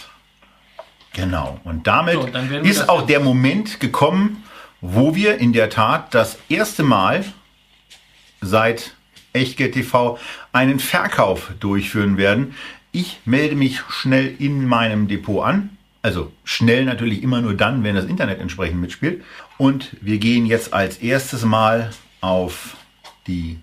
Genau. 1.13 1.59
Und 1.65 1.87
damit 1.87 2.15
So, 2.15 2.57
ist 2.59 2.87
auch 2.87 3.05
der 3.05 3.19
Moment 3.19 3.79
gekommen, 3.79 4.43
wo 4.79 5.15
wir 5.15 5.39
in 5.39 5.51
der 5.51 5.69
Tat 5.69 6.13
das 6.13 6.37
erste 6.47 6.83
Mal 6.83 7.25
seit 8.41 8.95
Echtgeld 9.33 9.73
TV 9.73 10.17
einen 10.53 10.79
Verkauf 10.79 11.51
durchführen 11.59 12.17
werden. 12.17 12.55
Ich 12.91 13.19
melde 13.25 13.55
mich 13.55 13.81
schnell 13.81 14.35
in 14.39 14.65
meinem 14.65 15.07
Depot 15.07 15.45
an. 15.45 15.77
Also 16.01 16.31
schnell 16.43 16.85
natürlich 16.85 17.21
immer 17.21 17.41
nur 17.41 17.53
dann, 17.53 17.83
wenn 17.83 17.95
das 17.95 18.05
Internet 18.05 18.39
entsprechend 18.39 18.79
mitspielt. 18.79 19.23
Und 19.57 19.95
wir 20.01 20.17
gehen 20.17 20.45
jetzt 20.45 20.73
als 20.73 20.97
erstes 20.97 21.43
Mal 21.43 21.91
auf 22.21 22.77
die 23.27 23.59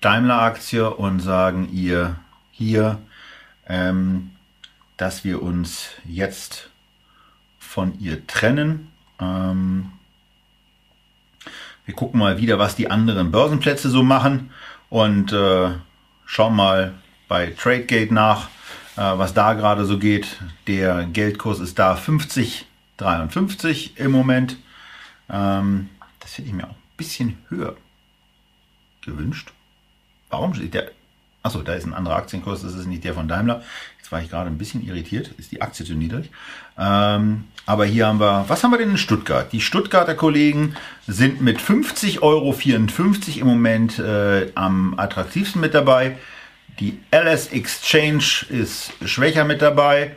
Daimler-Aktie 0.00 0.88
und 0.88 1.20
sagen 1.20 1.68
ihr 1.72 2.16
hier, 2.52 2.98
ähm, 3.66 4.30
dass 4.96 5.24
wir 5.24 5.42
uns 5.42 5.88
jetzt 6.04 6.70
von 7.58 7.98
ihr 7.98 8.26
trennen. 8.26 8.92
Ähm, 9.20 9.92
wir 11.84 11.94
gucken 11.94 12.20
mal 12.20 12.38
wieder, 12.38 12.58
was 12.58 12.76
die 12.76 12.90
anderen 12.90 13.30
Börsenplätze 13.30 13.90
so 13.90 14.02
machen 14.02 14.50
und 14.90 15.32
äh, 15.32 15.70
schauen 16.24 16.54
mal 16.54 16.94
bei 17.28 17.46
Tradegate 17.50 18.12
nach, 18.14 18.48
was 19.02 19.34
da 19.34 19.54
gerade 19.54 19.84
so 19.84 19.98
geht. 19.98 20.38
Der 20.66 21.04
Geldkurs 21.04 21.60
ist 21.60 21.78
da 21.78 21.94
50,53 21.94 23.96
im 23.96 24.10
Moment. 24.10 24.56
Ähm, 25.30 25.90
das 26.20 26.38
hätte 26.38 26.48
ich 26.48 26.54
mir 26.54 26.64
auch 26.64 26.70
ein 26.70 26.96
bisschen 26.96 27.38
höher 27.48 27.76
gewünscht. 29.02 29.52
Warum 30.30 30.54
steht 30.54 30.74
der? 30.74 30.90
Achso, 31.42 31.60
da 31.60 31.74
ist 31.74 31.84
ein 31.84 31.92
anderer 31.92 32.16
Aktienkurs, 32.16 32.62
das 32.62 32.74
ist 32.74 32.86
nicht 32.86 33.04
der 33.04 33.12
von 33.12 33.28
Daimler. 33.28 33.62
Jetzt 33.98 34.10
war 34.10 34.22
ich 34.22 34.30
gerade 34.30 34.48
ein 34.48 34.56
bisschen 34.56 34.82
irritiert, 34.82 35.28
ist 35.36 35.52
die 35.52 35.60
Aktie 35.60 35.84
zu 35.84 35.94
niedrig. 35.94 36.30
Ähm, 36.78 37.44
aber 37.66 37.84
hier 37.84 38.06
haben 38.06 38.18
wir, 38.18 38.46
was 38.48 38.64
haben 38.64 38.70
wir 38.70 38.78
denn 38.78 38.92
in 38.92 38.98
Stuttgart? 38.98 39.52
Die 39.52 39.60
Stuttgarter 39.60 40.14
Kollegen 40.14 40.74
sind 41.06 41.42
mit 41.42 41.58
50,54 41.58 42.22
Euro 42.22 42.56
im 43.40 43.46
Moment 43.46 43.98
äh, 43.98 44.52
am 44.54 44.98
attraktivsten 44.98 45.60
mit 45.60 45.74
dabei. 45.74 46.16
Die 46.80 46.98
LS 47.12 47.48
Exchange 47.48 48.46
ist 48.48 48.92
schwächer 49.04 49.44
mit 49.44 49.62
dabei. 49.62 50.16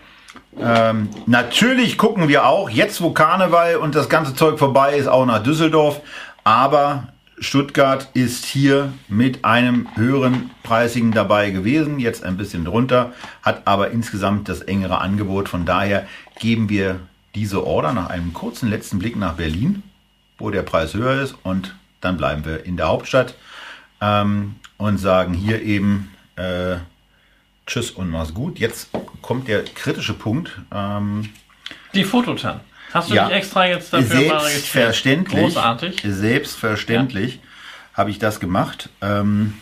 Ähm, 0.59 1.09
natürlich 1.27 1.97
gucken 1.97 2.27
wir 2.27 2.45
auch, 2.45 2.69
jetzt 2.69 3.01
wo 3.01 3.11
Karneval 3.11 3.75
und 3.75 3.93
das 3.95 4.09
ganze 4.09 4.33
Zeug 4.33 4.57
vorbei 4.57 4.97
ist, 4.97 5.07
auch 5.07 5.25
nach 5.25 5.43
Düsseldorf. 5.43 6.01
Aber 6.43 7.09
Stuttgart 7.39 8.09
ist 8.13 8.45
hier 8.45 8.91
mit 9.07 9.45
einem 9.45 9.87
höheren 9.95 10.49
Preisigen 10.63 11.11
dabei 11.11 11.51
gewesen, 11.51 11.99
jetzt 11.99 12.23
ein 12.23 12.37
bisschen 12.37 12.65
drunter, 12.65 13.13
hat 13.43 13.61
aber 13.65 13.91
insgesamt 13.91 14.49
das 14.49 14.61
engere 14.61 14.99
Angebot. 14.99 15.49
Von 15.49 15.65
daher 15.65 16.07
geben 16.39 16.69
wir 16.69 16.99
diese 17.35 17.65
Order 17.65 17.93
nach 17.93 18.09
einem 18.09 18.33
kurzen 18.33 18.69
letzten 18.69 18.97
Blick 18.97 19.15
nach 19.15 19.33
Berlin, 19.33 19.83
wo 20.39 20.49
der 20.49 20.63
Preis 20.63 20.95
höher 20.95 21.21
ist 21.21 21.35
und 21.43 21.75
dann 22.01 22.17
bleiben 22.17 22.45
wir 22.45 22.65
in 22.65 22.77
der 22.77 22.87
Hauptstadt 22.87 23.35
ähm, 24.01 24.55
und 24.77 24.97
sagen 24.97 25.33
hier 25.33 25.61
eben 25.61 26.11
äh, 26.37 26.77
Tschüss 27.65 27.91
und 27.91 28.09
mach's 28.09 28.33
gut. 28.33 28.59
Jetzt 28.59 28.89
kommt 29.21 29.47
der 29.47 29.63
kritische 29.65 30.13
Punkt. 30.13 30.57
Ähm, 30.73 31.29
Die 31.93 32.03
Fototan. 32.05 32.61
Hast 32.93 33.09
du 33.09 33.15
Ja. 33.15 33.27
dich 33.27 33.35
extra 33.35 33.67
jetzt 33.67 33.91
dafür? 33.91 34.39
Selbstverständlich. 34.39 35.41
Großartig. 35.43 36.01
Selbstverständlich 36.05 37.39
habe 37.93 38.09
ich 38.09 38.19
das 38.19 38.39
gemacht. 38.39 38.89
Ähm, 39.01 39.55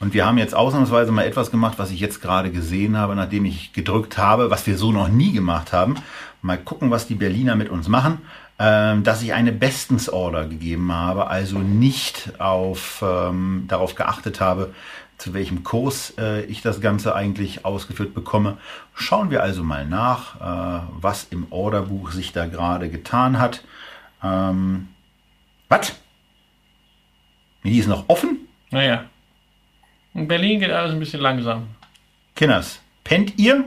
und 0.00 0.14
wir 0.14 0.24
haben 0.26 0.38
jetzt 0.38 0.54
ausnahmsweise 0.54 1.12
mal 1.12 1.24
etwas 1.26 1.50
gemacht, 1.50 1.78
was 1.78 1.90
ich 1.90 2.00
jetzt 2.00 2.20
gerade 2.22 2.50
gesehen 2.50 2.96
habe, 2.96 3.14
nachdem 3.14 3.44
ich 3.44 3.72
gedrückt 3.72 4.16
habe, 4.18 4.50
was 4.50 4.66
wir 4.66 4.76
so 4.78 4.92
noch 4.92 5.08
nie 5.08 5.32
gemacht 5.32 5.72
haben. 5.72 5.96
Mal 6.42 6.58
gucken, 6.58 6.90
was 6.90 7.06
die 7.06 7.14
Berliner 7.14 7.56
mit 7.56 7.68
uns 7.68 7.88
machen. 7.88 8.18
Ähm, 8.58 9.02
dass 9.04 9.22
ich 9.22 9.34
eine 9.34 9.52
Bestensorder 9.52 10.46
gegeben 10.46 10.90
habe, 10.90 11.26
also 11.26 11.58
nicht 11.58 12.40
auf, 12.40 13.04
ähm, 13.06 13.64
darauf 13.68 13.94
geachtet 13.96 14.40
habe, 14.40 14.72
zu 15.18 15.34
welchem 15.34 15.64
Kurs 15.64 16.14
äh, 16.18 16.44
ich 16.44 16.62
das 16.62 16.80
Ganze 16.80 17.14
eigentlich 17.14 17.64
ausgeführt 17.64 18.14
bekomme. 18.14 18.58
Schauen 18.94 19.30
wir 19.30 19.42
also 19.42 19.62
mal 19.62 19.86
nach, 19.86 20.36
äh, 20.40 20.86
was 21.00 21.24
im 21.30 21.46
Orderbuch 21.50 22.12
sich 22.12 22.32
da 22.32 22.46
gerade 22.46 22.90
getan 22.90 23.38
hat. 23.38 23.64
Ähm, 24.22 24.88
was? 25.68 25.94
Die 27.64 27.78
ist 27.78 27.88
noch 27.88 28.08
offen? 28.08 28.46
Naja. 28.70 29.04
In 30.14 30.28
Berlin 30.28 30.60
geht 30.60 30.70
alles 30.70 30.92
ein 30.92 31.00
bisschen 31.00 31.20
langsam. 31.20 31.68
Kinders, 32.34 32.80
pennt 33.04 33.38
ihr? 33.38 33.64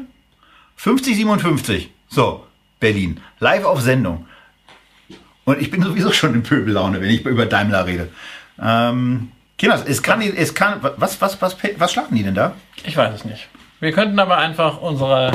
5057. 0.75 1.91
So, 2.07 2.45
Berlin. 2.79 3.19
Live 3.39 3.65
auf 3.65 3.81
Sendung. 3.81 4.27
Und 5.45 5.61
ich 5.61 5.71
bin 5.71 5.81
sowieso 5.81 6.11
schon 6.11 6.33
in 6.35 6.43
Pöbellaune, 6.43 7.01
wenn 7.01 7.09
ich 7.09 7.25
über 7.25 7.45
Daimler 7.45 7.85
rede. 7.85 8.09
Ähm, 8.61 9.31
Kinders, 9.59 9.83
es 9.85 10.01
kann, 10.01 10.21
es 10.21 10.55
kann, 10.55 10.79
was, 10.81 11.21
was, 11.21 11.41
was, 11.41 11.57
was 11.77 11.91
schlagen 11.91 12.15
die 12.15 12.23
denn 12.23 12.33
da? 12.33 12.55
Ich 12.85 12.95
weiß 12.95 13.13
es 13.13 13.25
nicht. 13.25 13.49
Wir 13.81 13.91
könnten 13.91 14.17
aber 14.17 14.37
einfach 14.37 14.81
unsere 14.81 15.31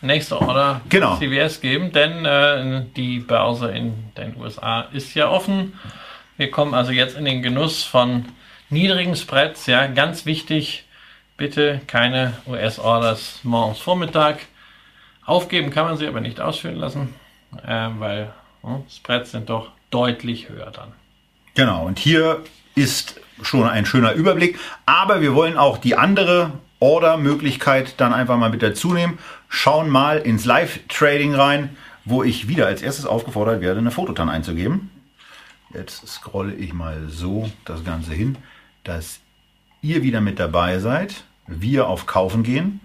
nächste 0.00 0.40
Order 0.40 0.80
Genau. 0.88 1.18
CVS 1.18 1.60
geben, 1.60 1.92
denn 1.92 2.24
äh, 2.24 2.84
die 2.96 3.18
Börse 3.18 3.70
in 3.70 4.12
den 4.16 4.34
USA 4.40 4.86
ist 4.92 5.14
ja 5.14 5.28
offen. 5.28 5.78
Wir 6.38 6.50
kommen 6.50 6.72
also 6.72 6.90
jetzt 6.90 7.18
in 7.18 7.26
den 7.26 7.42
Genuss 7.42 7.84
von 7.84 8.24
niedrigen 8.70 9.14
Spreads. 9.14 9.66
Ja, 9.66 9.86
ganz 9.88 10.24
wichtig, 10.24 10.86
bitte 11.36 11.82
keine 11.86 12.32
US-Orders 12.46 13.40
morgens 13.42 13.78
Vormittag. 13.78 14.38
Aufgeben 15.26 15.70
kann 15.70 15.84
man 15.84 15.98
sie 15.98 16.06
aber 16.06 16.22
nicht 16.22 16.40
ausführen 16.40 16.76
lassen, 16.76 17.14
äh, 17.62 17.88
weil 17.98 18.32
hm, 18.62 18.84
Spreads 18.90 19.32
sind 19.32 19.50
doch 19.50 19.70
deutlich 19.90 20.48
höher 20.48 20.70
dann. 20.70 20.92
Genau, 21.54 21.84
und 21.84 21.98
hier 21.98 22.42
ist 22.74 23.20
schon 23.42 23.68
ein 23.68 23.86
schöner 23.86 24.12
Überblick, 24.12 24.58
aber 24.86 25.20
wir 25.20 25.34
wollen 25.34 25.56
auch 25.56 25.78
die 25.78 25.96
andere 25.96 26.52
Order-Möglichkeit 26.80 28.00
dann 28.00 28.12
einfach 28.12 28.36
mal 28.36 28.50
mit 28.50 28.62
dazu 28.62 28.92
nehmen. 28.92 29.18
Schauen 29.48 29.90
mal 29.90 30.18
ins 30.18 30.44
Live-Trading 30.44 31.34
rein, 31.34 31.76
wo 32.04 32.22
ich 32.22 32.48
wieder 32.48 32.66
als 32.66 32.82
erstes 32.82 33.06
aufgefordert 33.06 33.60
werde, 33.60 33.80
eine 33.80 33.90
Fototan 33.90 34.28
einzugeben. 34.28 34.90
Jetzt 35.72 36.06
scrolle 36.08 36.54
ich 36.54 36.72
mal 36.72 37.08
so 37.08 37.50
das 37.64 37.84
Ganze 37.84 38.12
hin, 38.12 38.36
dass 38.84 39.20
ihr 39.82 40.02
wieder 40.02 40.20
mit 40.20 40.38
dabei 40.38 40.78
seid, 40.78 41.24
wir 41.46 41.86
auf 41.86 42.06
Kaufen 42.06 42.42
gehen, 42.42 42.80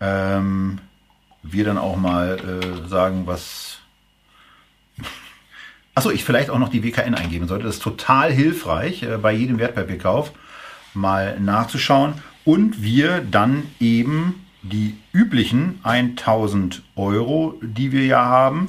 ähm, 0.00 0.78
wir 1.42 1.64
dann 1.64 1.78
auch 1.78 1.96
mal 1.96 2.38
äh, 2.38 2.88
sagen, 2.88 3.26
was 3.26 3.71
Achso, 5.94 6.10
ich 6.10 6.24
vielleicht 6.24 6.48
auch 6.48 6.58
noch 6.58 6.70
die 6.70 6.82
WKN 6.82 7.14
eingeben 7.14 7.48
sollte. 7.48 7.66
Das 7.66 7.76
ist 7.76 7.82
total 7.82 8.32
hilfreich, 8.32 9.02
äh, 9.02 9.18
bei 9.18 9.32
jedem 9.32 9.58
Wertpapierkauf 9.58 10.32
mal 10.94 11.38
nachzuschauen. 11.38 12.14
Und 12.44 12.82
wir 12.82 13.20
dann 13.20 13.64
eben 13.78 14.46
die 14.62 14.96
üblichen 15.12 15.80
1000 15.82 16.82
Euro, 16.96 17.58
die 17.62 17.92
wir 17.92 18.06
ja 18.06 18.24
haben, 18.24 18.68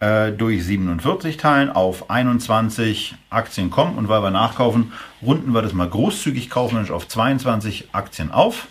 äh, 0.00 0.32
durch 0.32 0.64
47 0.64 1.36
teilen 1.36 1.70
auf 1.70 2.10
21 2.10 3.14
Aktien 3.30 3.70
kommen. 3.70 3.96
Und 3.96 4.08
weil 4.08 4.22
wir 4.22 4.32
nachkaufen, 4.32 4.92
runden 5.22 5.54
wir 5.54 5.62
das 5.62 5.72
mal 5.72 5.88
großzügig 5.88 6.50
kaufmännisch 6.50 6.90
auf 6.90 7.06
22 7.06 7.90
Aktien 7.92 8.32
auf. 8.32 8.66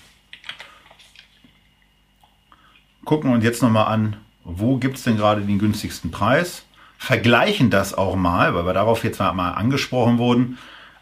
Gucken 3.06 3.32
uns 3.32 3.44
jetzt 3.44 3.62
nochmal 3.62 3.88
an, 3.88 4.18
wo 4.44 4.78
gibt 4.78 4.98
es 4.98 5.04
denn 5.04 5.16
gerade 5.16 5.42
den 5.42 5.60
günstigsten 5.60 6.12
Preis 6.12 6.65
vergleichen 6.98 7.70
das 7.70 7.94
auch 7.94 8.16
mal, 8.16 8.56
weil 8.56 8.66
wir 8.66 8.74
darauf 8.74 9.04
jetzt 9.04 9.20
mal 9.20 9.52
angesprochen 9.52 10.18
wurden. 10.18 10.58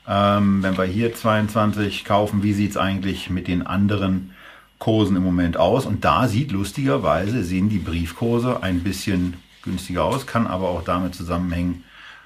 Ähm, 0.07 0.61
wenn 0.63 0.77
wir 0.77 0.83
hier 0.85 1.13
22 1.13 2.03
kaufen, 2.03 2.43
wie 2.43 2.53
sieht 2.53 2.71
es 2.71 2.77
eigentlich 2.77 3.29
mit 3.29 3.47
den 3.47 3.65
anderen 3.65 4.31
Kursen 4.79 5.15
im 5.15 5.23
Moment 5.23 5.55
aus? 5.55 5.85
Und 5.85 6.03
da 6.03 6.27
sieht 6.27 6.51
lustigerweise, 6.51 7.43
sehen 7.43 7.69
die 7.69 7.79
Briefkurse 7.79 8.61
ein 8.61 8.83
bisschen 8.83 9.35
günstiger 9.63 10.03
aus, 10.03 10.27
kann 10.27 10.45
aber 10.45 10.69
auch 10.69 10.83
damit 10.83 11.15
zusammenhängen, 11.15 11.83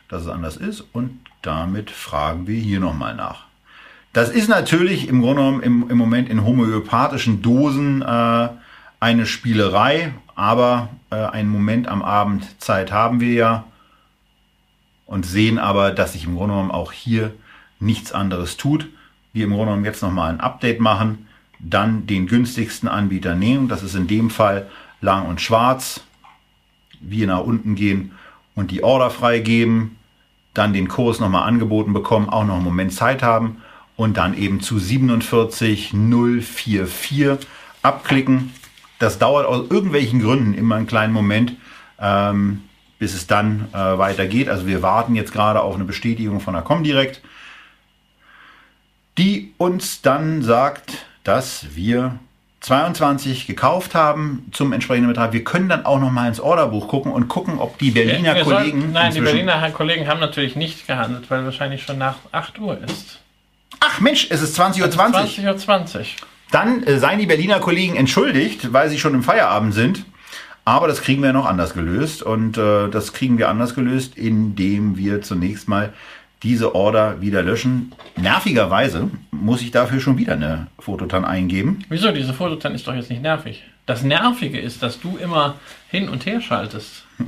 dass 0.09 0.23
es 0.23 0.27
anders 0.27 0.57
ist. 0.57 0.83
Und 0.93 1.19
damit 1.43 1.91
fragen 1.91 2.47
wir 2.47 2.59
hier 2.59 2.79
nochmal 2.79 3.15
nach. 3.15 3.45
Das 4.13 4.29
ist 4.29 4.47
natürlich 4.47 5.07
im 5.07 5.21
Grunde 5.21 5.43
genommen 5.43 5.61
im, 5.61 5.89
im 5.91 5.97
Moment 5.97 6.29
in 6.29 6.43
homöopathischen 6.43 7.43
Dosen 7.43 8.01
äh, 8.01 8.49
eine 8.99 9.25
Spielerei, 9.27 10.13
aber 10.37 10.87
äh, 11.09 11.15
einen 11.15 11.49
Moment 11.49 11.89
am 11.89 12.03
Abend 12.03 12.61
Zeit 12.61 12.91
haben 12.91 13.19
wir 13.19 13.33
ja 13.33 13.63
und 15.07 15.25
sehen 15.25 15.57
aber, 15.57 15.91
dass 15.91 16.13
sich 16.13 16.25
im 16.25 16.35
Grunde 16.35 16.53
genommen 16.53 16.71
auch 16.71 16.91
hier 16.91 17.33
nichts 17.79 18.11
anderes 18.11 18.55
tut. 18.55 18.87
Wir 19.33 19.45
im 19.45 19.49
Grunde 19.49 19.65
genommen 19.65 19.85
jetzt 19.85 20.03
nochmal 20.03 20.31
ein 20.31 20.39
Update 20.39 20.79
machen, 20.79 21.27
dann 21.57 22.05
den 22.05 22.27
günstigsten 22.27 22.87
Anbieter 22.87 23.33
nehmen, 23.33 23.67
das 23.67 23.81
ist 23.81 23.95
in 23.95 24.05
dem 24.05 24.29
Fall 24.29 24.69
lang 25.01 25.25
und 25.25 25.41
schwarz, 25.41 26.01
wir 26.99 27.25
nach 27.25 27.39
unten 27.39 27.73
gehen 27.73 28.11
und 28.53 28.69
die 28.69 28.83
Order 28.83 29.09
freigeben, 29.09 29.95
dann 30.53 30.71
den 30.71 30.87
Kurs 30.87 31.19
nochmal 31.19 31.47
angeboten 31.47 31.93
bekommen, 31.93 32.29
auch 32.29 32.45
noch 32.45 32.57
einen 32.57 32.63
Moment 32.63 32.93
Zeit 32.93 33.23
haben 33.23 33.57
und 33.95 34.17
dann 34.17 34.37
eben 34.37 34.61
zu 34.61 34.77
47,044 34.77 37.39
abklicken 37.81 38.51
das 38.99 39.19
dauert 39.19 39.45
aus 39.45 39.69
irgendwelchen 39.69 40.21
Gründen 40.21 40.53
immer 40.53 40.75
einen 40.75 40.87
kleinen 40.87 41.13
Moment, 41.13 41.53
ähm, 41.99 42.63
bis 42.99 43.13
es 43.13 43.27
dann 43.27 43.67
äh, 43.73 43.77
weitergeht. 43.77 44.49
Also 44.49 44.65
wir 44.67 44.81
warten 44.81 45.15
jetzt 45.15 45.31
gerade 45.33 45.61
auf 45.61 45.75
eine 45.75 45.83
Bestätigung 45.83 46.39
von 46.39 46.53
der 46.53 46.63
Comdirect, 46.63 47.21
die 49.17 49.53
uns 49.57 50.01
dann 50.01 50.41
sagt, 50.41 51.05
dass 51.23 51.75
wir 51.75 52.19
22 52.61 53.47
gekauft 53.47 53.95
haben 53.95 54.47
zum 54.51 54.73
entsprechenden 54.73 55.09
Betrag. 55.09 55.31
Wir 55.31 55.43
können 55.43 55.69
dann 55.69 55.85
auch 55.85 55.99
noch 55.99 56.11
mal 56.11 56.27
ins 56.27 56.39
Orderbuch 56.39 56.87
gucken 56.87 57.11
und 57.11 57.27
gucken, 57.27 57.59
ob 57.59 57.77
die 57.77 57.91
Berliner 57.91 58.43
sollten- 58.43 58.71
Kollegen. 58.71 58.91
nein, 58.91 59.13
die 59.13 59.21
Berliner 59.21 59.71
Kollegen 59.71 60.07
haben 60.07 60.19
natürlich 60.19 60.55
nicht 60.55 60.87
gehandelt, 60.87 61.29
weil 61.29 61.45
wahrscheinlich 61.45 61.83
schon 61.83 61.97
nach 61.97 62.15
8 62.31 62.59
Uhr 62.59 62.77
ist. 62.83 63.19
Ach 63.79 63.99
Mensch, 63.99 64.27
es 64.29 64.41
ist 64.41 64.59
20.20 64.59 64.81
Uhr. 64.81 64.87
20.20 64.89 65.47
Uhr. 65.47 65.57
20. 65.57 66.15
Dann 66.51 66.83
äh, 66.83 66.99
seien 66.99 67.19
die 67.19 67.25
Berliner 67.25 67.59
Kollegen 67.59 67.95
entschuldigt, 67.95 68.73
weil 68.73 68.89
sie 68.89 68.99
schon 68.99 69.13
im 69.13 69.23
Feierabend 69.23 69.73
sind. 69.73 70.05
Aber 70.65 70.87
das 70.87 71.01
kriegen 71.01 71.23
wir 71.23 71.33
noch 71.33 71.45
anders 71.45 71.73
gelöst. 71.73 72.23
Und 72.23 72.57
äh, 72.57 72.89
das 72.89 73.13
kriegen 73.13 73.37
wir 73.37 73.49
anders 73.49 73.75
gelöst, 73.75 74.17
indem 74.17 74.97
wir 74.97 75.21
zunächst 75.21 75.67
mal 75.67 75.93
diese 76.43 76.75
Order 76.75 77.21
wieder 77.21 77.41
löschen. 77.41 77.93
Nervigerweise 78.15 79.09
muss 79.31 79.61
ich 79.61 79.71
dafür 79.71 79.99
schon 79.99 80.17
wieder 80.17 80.33
eine 80.33 80.67
Fototan 80.79 81.25
eingeben. 81.25 81.83
Wieso? 81.89 82.11
Diese 82.11 82.33
Fototan 82.33 82.75
ist 82.75 82.87
doch 82.87 82.93
jetzt 82.93 83.09
nicht 83.09 83.21
nervig. 83.21 83.63
Das 83.85 84.03
Nervige 84.03 84.59
ist, 84.59 84.83
dass 84.83 84.99
du 84.99 85.17
immer 85.17 85.55
hin 85.89 86.09
und 86.09 86.25
her 86.25 86.41
schaltest. 86.41 87.05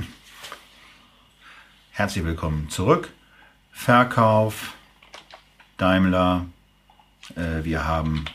Herzlich 1.92 2.24
willkommen 2.24 2.68
zurück. 2.68 3.08
Verkauf, 3.72 4.74
Daimler. 5.76 6.46
Äh, 7.36 7.64
wir 7.64 7.86
haben. 7.86 8.26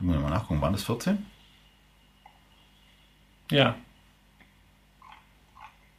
Gucken 0.00 0.14
wir 0.14 0.20
mal 0.20 0.30
nachgucken, 0.30 0.62
waren 0.62 0.72
das 0.72 0.84
14? 0.84 1.26
Ja. 3.50 3.76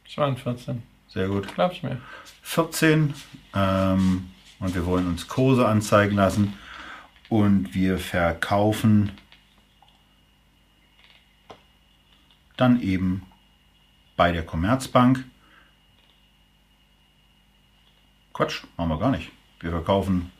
Es 0.04 0.16
waren 0.16 0.36
14. 0.36 0.82
Sehr 1.06 1.28
gut. 1.28 1.54
Glaub's 1.54 1.84
mir. 1.84 2.00
14 2.42 3.14
ähm, 3.54 4.30
und 4.58 4.74
wir 4.74 4.84
wollen 4.86 5.06
uns 5.06 5.28
Kurse 5.28 5.68
anzeigen 5.68 6.16
lassen 6.16 6.54
und 7.28 7.76
wir 7.76 7.96
verkaufen 7.98 9.12
dann 12.56 12.82
eben 12.82 13.24
bei 14.16 14.32
der 14.32 14.44
Commerzbank. 14.44 15.24
Quatsch, 18.32 18.64
machen 18.76 18.88
wir 18.88 18.98
gar 18.98 19.12
nicht. 19.12 19.30
Wir 19.60 19.70
verkaufen 19.70 20.32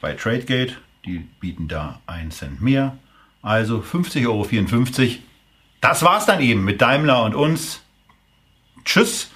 bei 0.00 0.14
Tradegate, 0.14 0.76
die 1.04 1.18
bieten 1.40 1.68
da 1.68 2.00
1 2.06 2.36
Cent 2.36 2.60
mehr. 2.60 2.96
Also 3.42 3.78
50,54 3.78 4.26
Euro. 4.26 5.18
Das 5.80 6.02
war's 6.02 6.26
dann 6.26 6.40
eben 6.40 6.64
mit 6.64 6.80
Daimler 6.82 7.24
und 7.24 7.34
uns. 7.34 7.82
Tschüss. 8.84 9.30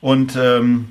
Und 0.00 0.36
ähm, 0.36 0.90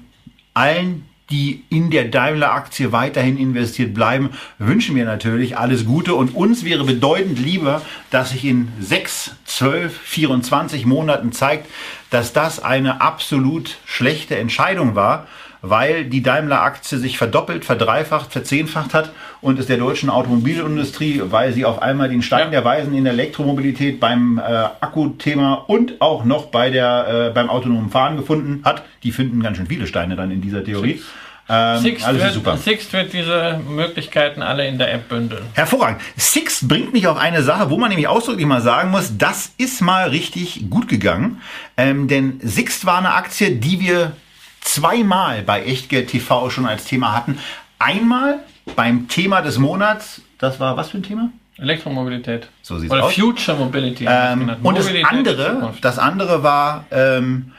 allen, 0.54 1.06
die 1.32 1.64
in 1.70 1.90
der 1.90 2.06
Daimler-Aktie 2.06 2.92
weiterhin 2.92 3.38
investiert 3.38 3.94
bleiben, 3.94 4.32
wünschen 4.60 4.96
wir 4.96 5.06
natürlich 5.06 5.58
alles 5.58 5.86
Gute. 5.86 6.14
Und 6.14 6.36
uns 6.36 6.64
wäre 6.64 6.84
bedeutend 6.84 7.40
lieber, 7.40 7.82
dass 8.12 8.32
sich 8.32 8.46
in 8.46 8.72
6, 8.80 9.36
12, 9.46 9.98
24 9.98 10.86
Monaten 10.86 11.32
zeigt, 11.32 11.68
dass 12.10 12.34
das 12.34 12.62
eine 12.62 13.02
absolut 13.02 13.78
schlechte 13.86 14.38
Entscheidung 14.38 14.94
war, 14.96 15.28
weil 15.62 16.06
die 16.06 16.24
Daimler-Aktie 16.24 16.98
sich 16.98 17.18
verdoppelt, 17.18 17.66
verdreifacht, 17.66 18.32
verzehnfacht 18.32 18.94
hat 18.94 19.12
und 19.42 19.60
es 19.60 19.68
der 19.68 19.78
deutschen 19.78 20.10
Automobilindustrie, 20.10 21.22
weil 21.26 21.54
sie 21.54 21.66
auf 21.66 21.82
einmal 21.82 22.10
den 22.10 22.22
Stein 22.22 22.46
Ja. 22.46 22.50
der 22.50 22.66
Weisen 22.66 22.94
in 22.96 23.04
der 23.04 23.14
Elektromobilität 23.14 24.00
beim 24.00 24.40
äh, 24.40 24.42
Akkuthema 24.42 25.54
und 25.68 26.02
auch 26.02 26.24
noch 26.26 26.48
bei 26.48 26.70
der, 26.70 27.28
äh, 27.30 27.34
beim 27.34 27.50
autonomen 27.50 27.90
Fahren 27.90 28.18
gefunden 28.18 28.62
hat. 28.64 28.84
Die 29.04 29.12
finden 29.12 29.42
ganz 29.44 29.58
schön 29.58 29.68
viele 29.68 29.88
Steine 29.88 30.16
dann 30.16 30.32
in 30.32 30.42
dieser 30.42 30.64
Theorie. 30.64 31.02
Ähm, 31.50 31.80
Sixt, 31.80 32.08
wird, 32.08 32.34
super. 32.34 32.58
Sixt 32.58 32.94
wird 32.94 33.12
diese 33.14 33.60
Möglichkeiten 33.68 34.42
alle 34.42 34.68
in 34.68 34.78
der 34.78 34.94
App 34.94 35.10
bündeln. 35.10 35.44
Hervorragend. 35.54 36.00
Six 36.16 36.66
bringt 36.68 36.94
mich 36.94 37.08
auf 37.08 37.18
eine 37.18 37.44
Sache, 37.44 37.70
wo 37.70 37.78
man 37.78 37.90
nämlich 37.90 38.08
ausdrücklich 38.08 38.46
mal 38.46 38.62
sagen 38.62 38.90
muss, 38.90 39.18
das 39.18 39.52
ist 39.58 39.82
mal 39.82 40.10
richtig 40.10 40.70
gut 40.70 40.88
gegangen. 40.88 41.42
Ähm, 41.78 42.08
denn 42.08 42.40
Sixt 42.42 42.86
war 42.86 43.00
eine 43.00 43.14
Aktie, 43.16 43.52
die 43.56 43.82
wir 43.82 44.14
zweimal 44.62 45.42
bei 45.42 45.64
Echtgeld 45.64 46.10
TV 46.10 46.50
schon 46.50 46.66
als 46.66 46.86
Thema 46.86 47.14
hatten. 47.14 47.38
Einmal 47.80 48.40
beim 48.76 49.08
Thema 49.08 49.42
des 49.42 49.58
Monats, 49.58 50.22
das 50.38 50.60
war 50.60 50.78
was 50.78 50.90
für 50.90 51.00
ein 51.00 51.04
Thema? 51.04 51.32
Elektromobilität. 51.58 52.48
So 52.62 52.80
sieht's 52.80 52.92
Oder 52.92 53.06
aus. 53.06 53.14
Future 53.14 53.58
Mobility. 53.58 54.06
Ähm, 54.08 54.52
und 54.64 54.78
das 54.78 54.88
andere, 55.04 55.74
das 55.82 56.00
andere 56.00 56.44
war 56.44 56.86
ähm, 56.92 57.52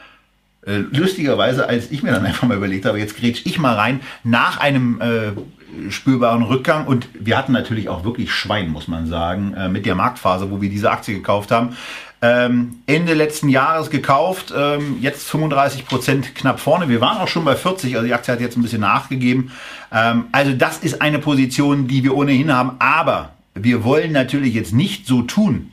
äh, 0.67 0.79
lustigerweise, 0.91 1.69
als 1.69 1.91
ich 1.91 2.03
mir 2.03 2.13
dann 2.13 2.27
einfach 2.27 2.49
mal 2.49 2.57
überlegt 2.57 2.85
habe, 2.85 2.99
jetzt 2.99 3.17
grätsch 3.17 3.43
ich 3.45 3.59
mal 3.59 3.75
rein, 3.75 4.01
nach 4.25 4.59
einem 4.59 5.01
äh, 5.01 5.91
spürbaren 5.91 6.43
Rückgang 6.43 6.87
und 6.87 7.09
wir 7.15 7.39
hatten 7.39 7.53
natürlich 7.53 7.89
auch 7.89 8.05
wirklich 8.05 8.33
Schwein, 8.33 8.71
muss 8.71 8.89
man 8.89 9.07
sagen, 9.07 9.55
äh, 9.55 9.69
mit 9.69 9.87
der 9.87 9.95
Marktphase, 9.95 10.51
wo 10.51 10.61
wir 10.61 10.69
diese 10.69 10.91
Aktie 10.91 11.15
gekauft 11.15 11.51
haben. 11.51 11.77
Ähm, 12.25 12.83
Ende 12.87 13.15
letzten 13.15 13.49
Jahres 13.49 13.91
gekauft, 13.91 14.55
ähm, 14.57 14.99
jetzt 15.01 15.29
35 15.29 15.87
Prozent 15.87 16.35
knapp 16.37 16.61
vorne. 16.61 16.89
Wir 16.89 17.01
waren 17.01 17.19
auch 17.19 17.27
schon 17.27 17.45
bei 17.45 17.57
40, 17.57 17.97
also 17.97 18.07
die 18.07 18.15
Aktie 18.15 18.33
hat 18.33 18.41
jetzt 18.41 18.57
ein 18.57 18.63
bisschen 18.63 18.83
nachgegeben. 18.83 19.51
Ähm, 19.91 20.27
also 20.31 20.53
das 20.53 20.79
ist 20.79 21.03
eine 21.03 21.19
Position, 21.19 21.89
die 21.89 22.05
wir 22.05 22.15
ohnehin 22.17 22.53
haben, 22.53 22.77
aber 22.79 23.31
wir 23.55 23.83
wollen 23.83 24.13
natürlich 24.13 24.55
jetzt 24.55 24.73
nicht 24.73 25.07
so 25.07 25.23
tun, 25.23 25.73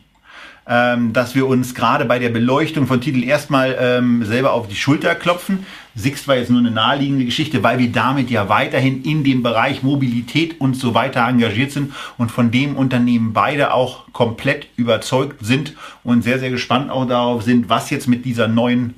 ähm, 0.69 1.13
dass 1.13 1.33
wir 1.33 1.47
uns 1.47 1.73
gerade 1.73 2.05
bei 2.05 2.19
der 2.19 2.29
Beleuchtung 2.29 2.85
von 2.85 3.01
Titeln 3.01 3.23
erstmal 3.23 3.75
ähm, 3.79 4.23
selber 4.23 4.53
auf 4.53 4.67
die 4.67 4.75
Schulter 4.75 5.15
klopfen. 5.15 5.65
Sixt 5.95 6.27
war 6.27 6.35
jetzt 6.35 6.51
nur 6.51 6.59
eine 6.59 6.69
naheliegende 6.69 7.25
Geschichte, 7.25 7.63
weil 7.63 7.79
wir 7.79 7.91
damit 7.91 8.29
ja 8.29 8.49
weiterhin 8.49 9.03
in 9.03 9.23
dem 9.23 9.41
Bereich 9.41 9.81
Mobilität 9.81 10.61
und 10.61 10.75
so 10.75 10.93
weiter 10.93 11.27
engagiert 11.27 11.71
sind 11.71 11.93
und 12.19 12.31
von 12.31 12.51
dem 12.51 12.77
Unternehmen 12.77 13.33
beide 13.33 13.73
auch 13.73 14.13
komplett 14.13 14.67
überzeugt 14.75 15.43
sind 15.43 15.73
und 16.03 16.23
sehr, 16.23 16.37
sehr 16.37 16.51
gespannt 16.51 16.91
auch 16.91 17.05
darauf 17.05 17.41
sind, 17.41 17.67
was 17.67 17.89
jetzt 17.89 18.07
mit 18.07 18.23
dieser 18.23 18.47
neuen 18.47 18.93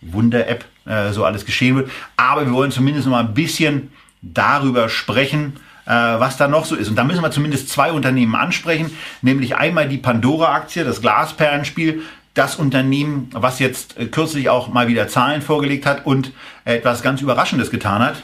Wunder-App 0.00 0.64
äh, 0.84 1.12
so 1.12 1.24
alles 1.24 1.46
geschehen 1.46 1.76
wird. 1.76 1.90
Aber 2.16 2.44
wir 2.44 2.52
wollen 2.52 2.72
zumindest 2.72 3.06
noch 3.06 3.12
mal 3.12 3.24
ein 3.24 3.34
bisschen 3.34 3.90
darüber 4.20 4.88
sprechen, 4.88 5.54
äh, 5.88 6.20
was 6.20 6.36
da 6.36 6.48
noch 6.48 6.66
so 6.66 6.76
ist. 6.76 6.88
Und 6.88 6.96
da 6.96 7.04
müssen 7.04 7.22
wir 7.22 7.30
zumindest 7.30 7.70
zwei 7.70 7.92
Unternehmen 7.92 8.34
ansprechen, 8.34 8.96
nämlich 9.22 9.56
einmal 9.56 9.88
die 9.88 9.96
Pandora-Aktie, 9.96 10.84
das 10.84 11.00
Glasperlenspiel, 11.00 12.02
das 12.34 12.56
Unternehmen, 12.56 13.30
was 13.32 13.58
jetzt 13.58 13.96
äh, 13.98 14.06
kürzlich 14.06 14.50
auch 14.50 14.68
mal 14.68 14.86
wieder 14.86 15.08
Zahlen 15.08 15.40
vorgelegt 15.40 15.86
hat 15.86 16.04
und 16.04 16.32
etwas 16.64 17.02
ganz 17.02 17.22
Überraschendes 17.22 17.70
getan 17.70 18.02
hat. 18.02 18.22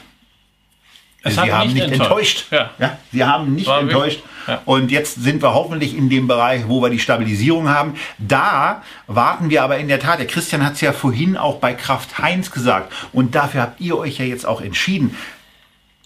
Es 1.23 1.33
sie 1.33 1.41
hat 1.41 1.51
haben 1.51 1.73
nicht 1.73 1.91
enttäuscht. 1.91 2.51
enttäuscht. 2.51 2.71
Ja. 2.79 2.97
sie 3.11 3.25
haben 3.25 3.55
nicht 3.55 3.65
War 3.65 3.79
enttäuscht. 3.81 4.21
ja. 4.47 4.61
Und 4.65 4.91
jetzt 4.91 5.23
sind 5.23 5.41
wir 5.41 5.55
hoffentlich 5.55 5.97
in 5.97 6.07
dem 6.07 6.27
Bereich, 6.27 6.67
wo 6.67 6.83
wir 6.83 6.91
die 6.91 6.99
Stabilisierung 6.99 7.67
haben. 7.67 7.95
Da 8.19 8.83
warten 9.07 9.49
wir 9.49 9.63
aber 9.63 9.79
in 9.79 9.87
der 9.87 9.99
Tat, 9.99 10.19
der 10.19 10.27
Christian 10.27 10.63
hat 10.63 10.73
es 10.73 10.81
ja 10.81 10.93
vorhin 10.93 11.35
auch 11.35 11.57
bei 11.57 11.73
Kraft 11.73 12.19
Heinz 12.19 12.51
gesagt. 12.51 12.93
Und 13.11 13.33
dafür 13.33 13.63
habt 13.63 13.81
ihr 13.81 13.97
euch 13.97 14.19
ja 14.19 14.25
jetzt 14.25 14.45
auch 14.45 14.61
entschieden. 14.61 15.17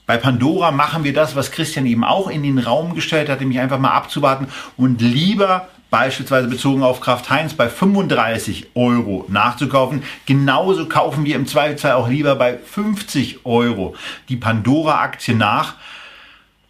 Bei 0.10 0.18
Pandora 0.18 0.72
machen 0.72 1.03
wir 1.03 1.14
das, 1.14 1.36
was 1.36 1.51
Christian 1.51 1.86
eben 1.86 2.03
auch 2.03 2.32
in 2.32 2.41
den 2.41 2.57
Raum 2.57 2.95
gestellt 2.95 3.30
hat, 3.30 3.41
nämlich 3.41 3.60
einfach 3.60 3.78
mal 3.78 3.91
abzuwarten 3.91 4.47
und 4.76 5.01
lieber 5.01 5.68
beispielsweise 5.91 6.47
bezogen 6.47 6.82
auf 6.82 6.99
Kraft 6.99 7.30
Heinz 7.30 7.53
bei 7.53 7.70
35 7.70 8.72
Euro 8.74 9.26
nachzukaufen. 9.28 10.01
Genauso 10.26 10.88
kaufen 10.88 11.26
wir 11.26 11.36
im 11.36 11.45
Zweifelsfall 11.45 11.91
auch 11.91 12.10
lieber 12.10 12.34
bei 12.38 12.57
50 12.57 13.45
Euro 13.45 13.93
die 14.30 14.36
Pandora-Aktie 14.38 15.36
nach. 15.36 15.76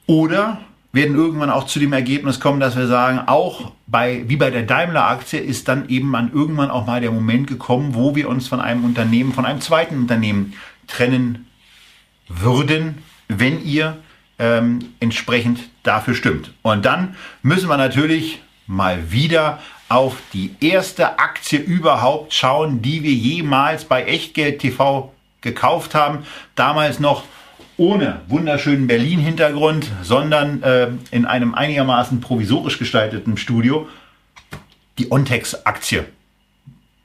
Oder 0.06 0.58
werden 0.92 1.16
irgendwann 1.16 1.50
auch 1.50 1.66
zu 1.66 1.80
dem 1.80 1.94
Ergebnis 1.94 2.42
kommen, 2.42 2.60
dass 2.60 2.76
wir 2.76 2.88
sagen, 2.88 3.22
auch 3.26 3.72
bei, 3.88 4.26
wie 4.28 4.36
bei 4.36 4.50
der 4.50 4.64
Daimler-Aktie 4.64 5.40
ist 5.40 5.70
dann 5.70 5.88
eben 5.88 6.14
an 6.14 6.32
irgendwann 6.34 6.72
auch 6.72 6.86
mal 6.86 7.00
der 7.00 7.12
Moment 7.12 7.48
gekommen, 7.48 7.96
wo 7.96 8.18
wir 8.18 8.28
uns 8.28 8.50
von 8.50 8.60
einem 8.60 8.84
Unternehmen, 8.84 9.32
von 9.32 9.46
einem 9.46 9.62
zweiten 9.62 9.96
Unternehmen 9.96 10.56
trennen 10.88 11.48
würden, 12.28 12.98
wenn 13.30 13.64
ihr 13.64 13.98
ähm, 14.38 14.94
entsprechend 15.00 15.62
dafür 15.84 16.16
stimmt. 16.16 16.52
Und 16.62 16.86
dann 16.86 17.16
müssen 17.42 17.70
wir 17.70 17.78
natürlich 17.78 18.42
mal 18.68 19.12
wieder 19.12 19.60
auf 19.88 20.18
die 20.34 20.56
erste 20.60 21.20
Aktie 21.20 21.60
überhaupt 21.60 22.34
schauen, 22.34 22.82
die 22.82 23.04
wir 23.04 23.14
jemals 23.14 23.86
bei 23.86 24.04
Echtgeld 24.04 24.60
TV 24.60 25.14
gekauft 25.42 25.96
haben. 25.96 26.26
Damals 26.56 27.00
noch 27.00 27.24
ohne 27.78 28.22
wunderschönen 28.28 28.88
Berlin-Hintergrund, 28.88 29.90
sondern 30.04 30.62
äh, 30.64 30.90
in 31.12 31.26
einem 31.26 31.56
einigermaßen 31.56 32.22
provisorisch 32.22 32.78
gestalteten 32.78 33.38
Studio. 33.38 33.88
Die 34.98 35.12
Ontex-Aktie. 35.12 36.06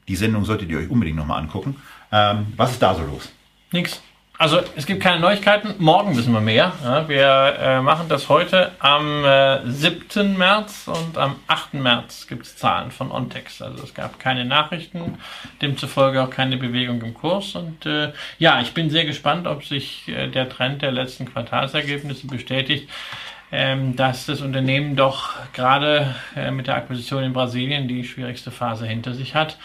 Die 0.07 0.15
Sendung 0.15 0.45
solltet 0.45 0.69
ihr 0.69 0.77
euch 0.77 0.89
unbedingt 0.89 1.17
nochmal 1.17 1.41
angucken. 1.41 1.77
Ähm, 2.11 2.47
was 2.57 2.71
ist 2.71 2.81
da 2.81 2.93
so 2.93 3.03
los? 3.03 3.31
Nix. 3.71 4.01
Also 4.37 4.59
es 4.75 4.85
gibt 4.85 5.01
keine 5.01 5.21
Neuigkeiten. 5.21 5.75
Morgen 5.77 6.17
wissen 6.17 6.33
wir 6.33 6.41
mehr. 6.41 6.73
Ja, 6.83 7.07
wir 7.07 7.55
äh, 7.57 7.81
machen 7.81 8.09
das 8.09 8.27
heute 8.27 8.73
am 8.79 9.23
äh, 9.23 9.65
7. 9.65 10.37
März 10.37 10.89
und 10.89 11.17
am 11.17 11.37
8. 11.47 11.75
März 11.75 12.27
gibt 12.27 12.45
es 12.45 12.57
Zahlen 12.57 12.91
von 12.91 13.11
Ontex. 13.11 13.61
Also 13.61 13.83
es 13.83 13.93
gab 13.93 14.19
keine 14.19 14.43
Nachrichten, 14.43 15.19
demzufolge 15.61 16.21
auch 16.21 16.29
keine 16.29 16.57
Bewegung 16.57 17.01
im 17.01 17.13
Kurs. 17.13 17.55
Und 17.55 17.85
äh, 17.85 18.11
ja, 18.37 18.59
ich 18.59 18.73
bin 18.73 18.89
sehr 18.89 19.05
gespannt, 19.05 19.47
ob 19.47 19.63
sich 19.63 20.09
äh, 20.09 20.27
der 20.27 20.49
Trend 20.49 20.81
der 20.81 20.91
letzten 20.91 21.25
Quartalsergebnisse 21.31 22.27
bestätigt. 22.27 22.89
Ähm, 23.51 23.95
dass 23.95 24.25
das 24.25 24.41
Unternehmen 24.41 24.95
doch 24.97 25.35
gerade 25.53 26.13
äh, 26.35 26.51
mit 26.51 26.67
der 26.67 26.75
Akquisition 26.75 27.23
in 27.23 27.31
Brasilien 27.31 27.87
die 27.87 28.03
schwierigste 28.03 28.51
Phase 28.51 28.85
hinter 28.85 29.13
sich 29.13 29.35
hat 29.35 29.57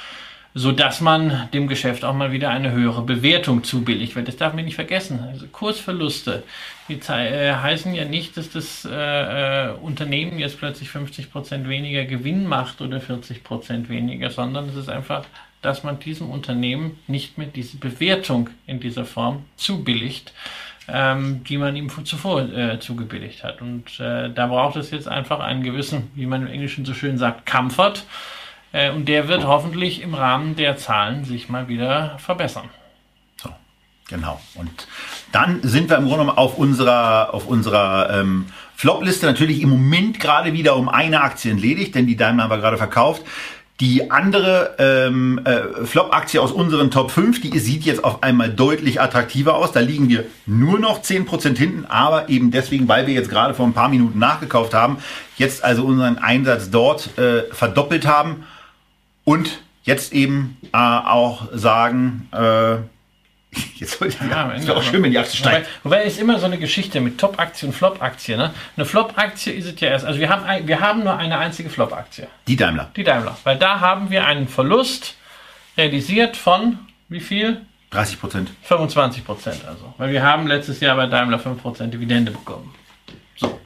so 0.55 0.73
dass 0.73 1.01
man 1.01 1.49
dem 1.53 1.69
Geschäft 1.69 2.05
auch 2.05 2.15
mal 2.15 2.33
wieder 2.33 2.51
eine 2.51 2.73
höhere 2.73 3.03
Bewertung 3.03 3.63
zubilligt 3.63 4.17
wird. 4.17 4.27
Das 4.27 4.37
darf 4.37 4.53
man 4.53 4.65
nicht 4.65 4.75
vergessen. 4.75 5.21
Also 5.21 5.47
Kursverluste, 5.47 6.43
die 6.89 6.95
äh, 6.95 7.55
heißen 7.55 7.95
ja 7.95 8.05
nicht, 8.05 8.37
dass 8.37 8.51
das 8.51 8.85
äh, 8.85 9.69
äh, 9.69 9.73
Unternehmen 9.75 10.39
jetzt 10.39 10.59
plötzlich 10.59 10.89
50% 10.89 11.69
weniger 11.69 12.05
Gewinn 12.05 12.47
macht 12.47 12.81
oder 12.81 12.99
40% 12.99 13.89
weniger, 13.89 14.31
sondern 14.31 14.69
es 14.69 14.77
ist 14.77 14.89
einfach, 14.89 15.25
dass 15.63 15.85
man 15.85 16.01
diesem 16.01 16.31
Unternehmen 16.31 16.99
nicht 17.07 17.39
mehr 17.39 17.47
diese 17.47 17.77
Bewertung 17.77 18.51
in 18.67 18.81
dieser 18.81 19.05
Form 19.05 19.45
zubilligt, 19.57 20.33
ähm, 20.89 21.45
die 21.45 21.59
man 21.59 21.77
ihm 21.77 21.91
zuvor 22.05 22.41
äh, 22.53 22.81
zugebilligt 22.81 23.45
hat. 23.45 23.61
Und 23.61 24.01
äh, 24.01 24.31
da 24.31 24.47
braucht 24.49 24.77
es 24.77 24.91
jetzt 24.91 25.07
einfach 25.07 25.39
einen 25.39 25.63
gewissen, 25.63 26.11
wie 26.15 26.27
man 26.27 26.43
im 26.43 26.49
Englischen 26.49 26.85
so 26.85 26.95
schön 26.95 27.19
sagt, 27.19 27.47
Comfort. 27.47 28.03
Äh, 28.73 28.91
Und 28.91 29.07
der 29.07 29.29
wird 29.29 29.47
hoffentlich 29.47 30.03
im 30.03 30.15
Rahmen 30.15 30.57
der 30.57 30.77
Zahlen 30.77 31.25
sich 31.25 31.49
mal 31.49 31.69
wieder 31.69 32.19
verbessern. 32.19 32.69
So, 33.37 33.51
genau. 34.09 34.41
Und 34.55 34.71
dann 35.33 35.61
sind 35.63 35.91
wir 35.91 35.97
im 35.97 36.05
Grunde 36.05 36.21
genommen 36.21 36.39
auf 36.39 36.59
unserer, 36.59 37.35
auf 37.35 37.47
unserer 37.47 38.21
ähm, 38.21 38.47
Flop-Liste 38.77 39.27
natürlich 39.27 39.61
im 39.61 39.71
Moment 39.71 40.21
gerade 40.21 40.53
wieder 40.53 40.77
um 40.77 40.89
eine 40.89 41.21
Aktie 41.23 41.51
entledigt, 41.51 41.95
denn 41.95 42.07
die 42.07 42.17
Daimler 42.17 42.45
haben 42.45 42.51
wir 42.51 42.59
gerade 42.59 42.79
verkauft. 42.79 43.23
Die 43.81 44.11
andere 44.11 44.75
ähm, 44.79 45.41
äh, 45.45 45.87
Flop-Aktie 45.87 46.41
aus 46.41 46.53
unseren 46.53 46.91
Top 46.91 47.11
5, 47.11 47.41
die 47.41 47.59
sieht 47.59 47.85
jetzt 47.85 48.05
auf 48.05 48.23
einmal 48.23 48.51
deutlich 48.51 49.01
attraktiver 49.01 49.55
aus. 49.57 49.73
Da 49.73 49.81
liegen 49.81 50.11
wir 50.11 50.27
nur 50.45 50.79
noch 50.79 51.03
10% 51.03 51.57
hinten, 51.57 51.87
aber 51.87 52.29
eben 52.29 52.51
deswegen, 52.51 52.89
weil 52.89 53.07
wir 53.07 53.15
jetzt 53.15 53.31
gerade 53.31 53.55
vor 53.55 53.67
ein 53.67 53.73
paar 53.73 53.89
Minuten 53.89 54.19
nachgekauft 54.19 54.75
haben, 54.75 54.99
jetzt 55.39 55.65
also 55.65 55.85
unseren 55.85 56.19
Einsatz 56.19 56.71
dort 56.71 57.19
äh, 57.19 57.45
verdoppelt 57.53 58.07
haben 58.07 58.45
und 59.31 59.61
jetzt 59.85 60.13
eben 60.13 60.57
äh, 60.73 60.77
auch 60.77 61.49
sagen, 61.53 62.29
äh, 62.33 62.77
jetzt 63.77 64.01
Ja, 64.01 64.07
es 64.09 64.17
Ende 64.21 64.67
wäre 64.67 64.77
auch 64.77 64.83
schön, 64.83 65.03
wenn 65.03 65.13
die 65.13 65.19
Aktie 65.19 65.39
Wobei, 65.41 65.51
steigt. 65.51 65.69
wobei 65.85 66.03
ist 66.05 66.19
immer 66.19 66.39
so 66.41 66.47
eine 66.47 66.59
Geschichte 66.59 67.01
mit 67.01 67.19
Top-Aktie 67.19 67.69
und 67.69 67.75
Flop-Aktie. 67.75 68.37
Ne? 68.37 68.53
Eine 68.77 68.87
Flop-Aktie 68.87 69.53
ist 69.53 69.67
es 69.67 69.81
ja 69.81 69.89
erst. 69.91 70.05
Also 70.05 70.19
wir 70.19 70.29
haben, 70.29 70.45
ein, 70.45 70.67
wir 70.67 70.81
haben 70.81 71.05
nur 71.05 71.17
eine 71.17 71.39
einzige 71.39 71.71
Flop-Aktie, 71.71 72.27
Die 72.49 72.57
Daimler, 72.57 72.91
die 72.97 73.05
Daimler. 73.05 73.37
Weil 73.45 73.57
da 73.57 73.79
haben 73.81 74.11
wir 74.11 74.27
einen 74.27 74.49
Verlust 74.49 75.15
realisiert 75.77 76.37
von 76.37 76.79
wie 77.09 77.21
viel? 77.21 77.61
30 77.91 78.21
Prozent. 78.21 78.51
25 78.63 79.25
Prozent 79.25 79.65
also. 79.67 79.95
Weil 79.99 80.13
wir 80.13 80.23
haben 80.23 80.47
letztes 80.47 80.81
Jahr 80.81 80.97
bei 80.97 81.07
Daimler 81.07 81.39
5 81.39 81.61
Prozent 81.61 81.93
Dividende 81.95 82.31
bekommen. 82.33 82.73
So. 83.37 83.61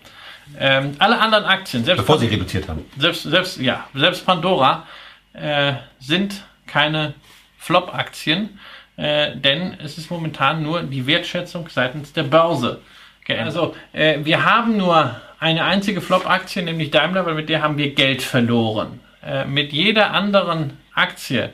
Ähm, 0.59 0.93
alle 0.99 1.19
anderen 1.19 1.45
Aktien, 1.45 1.85
selbst 1.85 2.01
Bevor 2.03 2.19
sie 2.19 2.27
reduziert 2.27 2.69
haben. 2.69 2.85
selbst, 2.99 3.23
selbst, 3.25 3.59
ja, 3.61 3.87
selbst 3.95 4.25
Pandora 4.25 4.87
äh, 5.35 5.75
sind 6.01 6.45
keine 6.67 7.15
Flop-Aktien, 7.59 8.59
äh, 8.97 9.37
denn 9.37 9.77
es 9.83 9.99
ist 9.99 10.11
momentan 10.11 10.63
nur 10.63 10.83
die 10.83 11.07
Wertschätzung 11.07 11.69
seitens 11.69 12.13
der 12.13 12.25
Börse 12.25 12.81
geändert. 13.25 13.47
Also 13.47 13.77
äh, 13.93 14.19
wir 14.23 14.45
haben 14.45 14.77
nur 14.77 15.21
eine 15.41 15.65
einzige 15.65 16.01
Flop-Aktie, 16.01 16.63
nämlich 16.63 16.91
Daimler, 16.91 17.27
weil 17.27 17.35
mit 17.35 17.49
der 17.49 17.63
haben 17.63 17.77
wir 17.77 17.95
Geld 17.95 18.23
verloren. 18.23 19.01
Äh, 19.25 19.45
mit 19.45 19.73
jeder 19.73 20.13
anderen 20.13 20.79
Aktie 20.95 21.51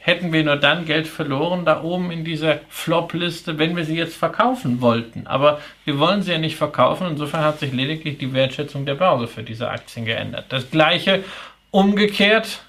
hätten 0.00 0.32
wir 0.32 0.42
nur 0.42 0.56
dann 0.56 0.86
Geld 0.86 1.06
verloren, 1.06 1.66
da 1.66 1.82
oben 1.82 2.10
in 2.10 2.24
dieser 2.24 2.60
Flop-Liste, 2.70 3.58
wenn 3.58 3.76
wir 3.76 3.84
sie 3.84 3.96
jetzt 3.96 4.16
verkaufen 4.16 4.80
wollten. 4.80 5.26
Aber 5.26 5.60
wir 5.84 5.98
wollen 5.98 6.22
sie 6.22 6.32
ja 6.32 6.38
nicht 6.38 6.56
verkaufen. 6.56 7.08
Insofern 7.08 7.44
hat 7.44 7.58
sich 7.58 7.72
lediglich 7.72 8.16
die 8.16 8.32
Wertschätzung 8.32 8.86
der 8.86 8.94
Börse 8.94 9.26
für 9.26 9.42
diese 9.42 9.68
Aktien 9.68 10.06
geändert. 10.06 10.46
Das 10.48 10.70
gleiche 10.70 11.24
umgekehrt. 11.70 12.62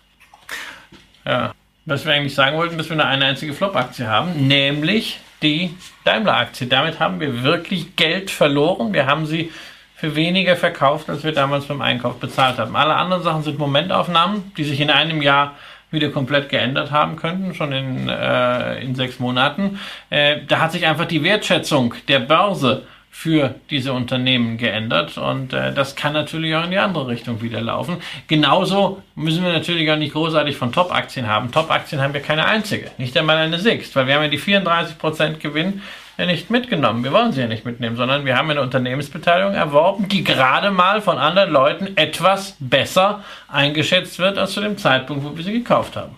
Ja, 1.29 1.53
was 1.85 2.05
wir 2.05 2.13
eigentlich 2.13 2.33
sagen 2.33 2.57
wollten, 2.57 2.79
dass 2.79 2.89
wir 2.89 2.95
nur 2.95 3.05
eine 3.05 3.25
einzige 3.25 3.53
Flop-Aktie 3.53 4.07
haben, 4.07 4.47
nämlich 4.47 5.19
die 5.43 5.75
Daimler-Aktie. 6.03 6.65
Damit 6.65 6.99
haben 6.99 7.19
wir 7.19 7.43
wirklich 7.43 7.95
Geld 7.95 8.31
verloren. 8.31 8.93
Wir 8.93 9.05
haben 9.05 9.27
sie 9.27 9.51
für 9.95 10.15
weniger 10.15 10.55
verkauft, 10.55 11.07
als 11.07 11.23
wir 11.23 11.31
damals 11.31 11.65
beim 11.65 11.81
Einkauf 11.81 12.19
bezahlt 12.19 12.57
haben. 12.57 12.75
Alle 12.75 12.95
anderen 12.95 13.21
Sachen 13.21 13.43
sind 13.43 13.59
Momentaufnahmen, 13.59 14.53
die 14.57 14.63
sich 14.63 14.79
in 14.81 14.89
einem 14.89 15.21
Jahr 15.21 15.55
wieder 15.91 16.09
komplett 16.09 16.49
geändert 16.49 16.89
haben 16.89 17.15
könnten, 17.15 17.53
schon 17.53 17.73
in, 17.73 18.09
äh, 18.09 18.81
in 18.81 18.95
sechs 18.95 19.19
Monaten. 19.19 19.79
Äh, 20.09 20.37
da 20.47 20.61
hat 20.61 20.71
sich 20.71 20.87
einfach 20.87 21.05
die 21.05 21.23
Wertschätzung 21.23 21.93
der 22.07 22.21
Börse 22.21 22.87
für 23.11 23.55
diese 23.69 23.91
Unternehmen 23.91 24.57
geändert 24.57 25.17
und 25.17 25.51
äh, 25.51 25.73
das 25.73 25.95
kann 25.95 26.13
natürlich 26.13 26.55
auch 26.55 26.63
in 26.63 26.71
die 26.71 26.77
andere 26.77 27.07
Richtung 27.07 27.41
wieder 27.41 27.59
laufen. 27.59 27.97
Genauso 28.27 29.01
müssen 29.15 29.43
wir 29.43 29.51
natürlich 29.51 29.91
auch 29.91 29.97
nicht 29.97 30.13
großartig 30.13 30.55
von 30.55 30.71
Top-Aktien 30.71 31.27
haben. 31.27 31.51
Top-Aktien 31.51 32.01
haben 32.01 32.13
wir 32.13 32.21
keine 32.21 32.45
einzige, 32.45 32.91
nicht 32.97 33.17
einmal 33.17 33.37
eine 33.37 33.59
Sixt, 33.59 33.95
weil 33.95 34.07
wir 34.07 34.15
haben 34.15 34.23
ja 34.23 34.29
die 34.29 34.39
34% 34.39 35.37
Gewinn 35.39 35.81
ja 36.17 36.25
nicht 36.25 36.49
mitgenommen. 36.49 37.03
Wir 37.03 37.11
wollen 37.11 37.31
sie 37.31 37.41
ja 37.41 37.47
nicht 37.47 37.65
mitnehmen, 37.65 37.95
sondern 37.95 38.25
wir 38.25 38.37
haben 38.37 38.49
eine 38.49 38.61
Unternehmensbeteiligung 38.61 39.53
erworben, 39.53 40.07
die 40.07 40.23
gerade 40.23 40.69
mal 40.69 41.01
von 41.01 41.17
anderen 41.17 41.51
Leuten 41.51 41.97
etwas 41.97 42.55
besser 42.59 43.23
eingeschätzt 43.47 44.19
wird 44.19 44.37
als 44.37 44.51
zu 44.51 44.61
dem 44.61 44.77
Zeitpunkt, 44.77 45.23
wo 45.23 45.35
wir 45.35 45.43
sie 45.43 45.53
gekauft 45.53 45.95
haben. 45.95 46.15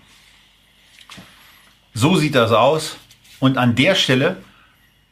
So 1.94 2.16
sieht 2.16 2.36
das 2.36 2.52
aus. 2.52 2.98
Und 3.40 3.58
an 3.58 3.76
der 3.76 3.96
Stelle 3.96 4.38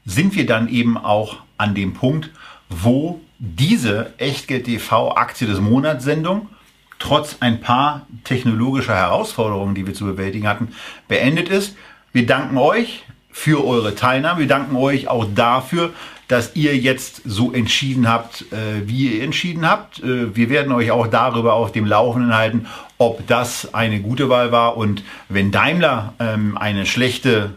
sind 0.06 0.36
wir 0.36 0.46
dann 0.46 0.70
eben 0.70 0.98
auch 0.98 1.38
an 1.60 1.76
dem 1.76 1.94
Punkt, 1.94 2.32
wo 2.70 3.22
diese 3.38 4.14
Echtgeld 4.18 4.66
TV 4.66 5.16
Aktie 5.16 5.48
des 5.48 5.60
Monats 5.60 6.04
Sendung 6.04 6.50
trotz 6.98 7.38
ein 7.40 7.62
paar 7.62 8.06
technologischer 8.24 8.96
Herausforderungen, 8.96 9.76
die 9.76 9.88
wir 9.88 9.94
zu 9.94 10.06
bewältigen 10.06 10.48
hatten, 10.48 10.70
beendet 11.08 11.50
ist. 11.50 11.76
Wir 12.12 12.26
danken 12.26 12.58
euch 12.58 13.06
für 13.32 13.66
eure 13.66 13.96
Teilnahme. 13.96 14.42
Wir 14.42 14.48
danken 14.48 14.76
euch 14.76 15.08
auch 15.08 15.26
dafür, 15.34 15.94
dass 16.28 16.56
ihr 16.56 16.78
jetzt 16.78 17.22
so 17.26 17.54
entschieden 17.54 18.08
habt, 18.08 18.42
äh, 18.52 18.88
wie 18.88 19.18
ihr 19.18 19.24
entschieden 19.24 19.68
habt. 19.68 20.00
Äh, 20.04 20.36
wir 20.36 20.50
werden 20.50 20.72
euch 20.72 20.92
auch 20.92 21.08
darüber 21.08 21.54
auf 21.54 21.72
dem 21.72 21.86
Laufenden 21.86 22.36
halten, 22.36 22.68
ob 22.98 23.26
das 23.28 23.74
eine 23.74 24.02
gute 24.02 24.30
Wahl 24.30 24.52
war 24.52 24.78
und 24.78 25.04
wenn 25.30 25.52
Daimler 25.52 26.14
ähm, 26.20 26.58
eine 26.58 26.86
schlechte 26.86 27.52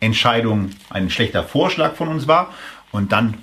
Entscheidung, 0.00 0.70
ein 0.90 1.10
schlechter 1.10 1.44
Vorschlag 1.44 1.94
von 1.94 2.08
uns 2.08 2.26
war 2.26 2.52
und 2.92 3.12
dann 3.12 3.34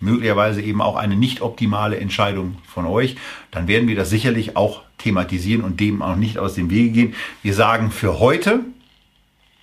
möglicherweise 0.00 0.60
eben 0.60 0.80
auch 0.82 0.96
eine 0.96 1.16
nicht 1.16 1.40
optimale 1.40 1.98
Entscheidung 1.98 2.58
von 2.66 2.86
euch, 2.86 3.16
dann 3.50 3.68
werden 3.68 3.88
wir 3.88 3.96
das 3.96 4.10
sicherlich 4.10 4.56
auch 4.56 4.82
thematisieren 4.98 5.62
und 5.62 5.80
dem 5.80 6.02
auch 6.02 6.16
nicht 6.16 6.38
aus 6.38 6.54
dem 6.54 6.70
Wege 6.70 6.90
gehen. 6.90 7.14
Wir 7.42 7.54
sagen 7.54 7.90
für 7.90 8.18
heute 8.20 8.60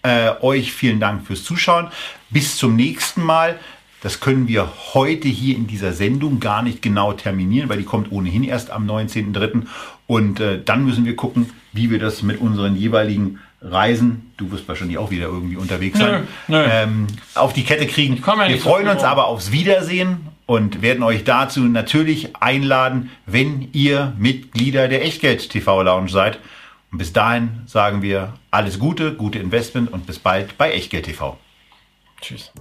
äh, 0.03 0.31
euch 0.41 0.71
vielen 0.71 0.99
Dank 0.99 1.25
fürs 1.25 1.43
Zuschauen. 1.43 1.87
Bis 2.29 2.57
zum 2.57 2.75
nächsten 2.75 3.23
Mal. 3.23 3.59
Das 4.01 4.19
können 4.19 4.47
wir 4.47 4.67
heute 4.95 5.27
hier 5.27 5.55
in 5.55 5.67
dieser 5.67 5.93
Sendung 5.93 6.39
gar 6.39 6.63
nicht 6.63 6.81
genau 6.81 7.13
terminieren, 7.13 7.69
weil 7.69 7.77
die 7.77 7.83
kommt 7.83 8.11
ohnehin 8.11 8.43
erst 8.43 8.71
am 8.71 8.89
19.03. 8.89 9.67
Und 10.07 10.39
äh, 10.39 10.59
dann 10.63 10.85
müssen 10.85 11.05
wir 11.05 11.15
gucken, 11.15 11.51
wie 11.71 11.91
wir 11.91 11.99
das 11.99 12.23
mit 12.23 12.41
unseren 12.41 12.75
jeweiligen 12.75 13.39
Reisen, 13.61 14.31
du 14.37 14.51
wirst 14.51 14.67
wahrscheinlich 14.67 14.97
auch 14.97 15.11
wieder 15.11 15.27
irgendwie 15.27 15.55
unterwegs 15.55 15.99
sein, 15.99 16.27
nö, 16.47 16.57
nö. 16.57 16.69
Ähm, 16.71 17.07
auf 17.35 17.53
die 17.53 17.63
Kette 17.63 17.85
kriegen. 17.85 18.17
Ja 18.25 18.47
wir 18.47 18.57
freuen 18.59 18.87
uns 18.87 19.03
aber 19.03 19.27
aufs 19.27 19.51
Wiedersehen 19.51 20.27
und 20.47 20.81
werden 20.81 21.03
euch 21.03 21.23
dazu 21.23 21.61
natürlich 21.61 22.35
einladen, 22.37 23.11
wenn 23.25 23.69
ihr 23.71 24.13
Mitglieder 24.17 24.87
der 24.87 25.05
Echtgeld 25.05 25.49
TV 25.49 25.83
Lounge 25.83 26.09
seid. 26.09 26.39
Und 26.91 26.97
bis 26.97 27.13
dahin 27.13 27.61
sagen 27.67 28.01
wir 28.01 28.33
alles 28.49 28.79
Gute, 28.79 29.13
gute 29.13 29.39
Investment 29.39 29.93
und 29.93 30.07
bis 30.07 30.19
bald 30.19 30.57
bei 30.57 30.71
Echtgeld 30.71 31.05
TV. 31.05 31.37
Tschüss. 32.19 32.51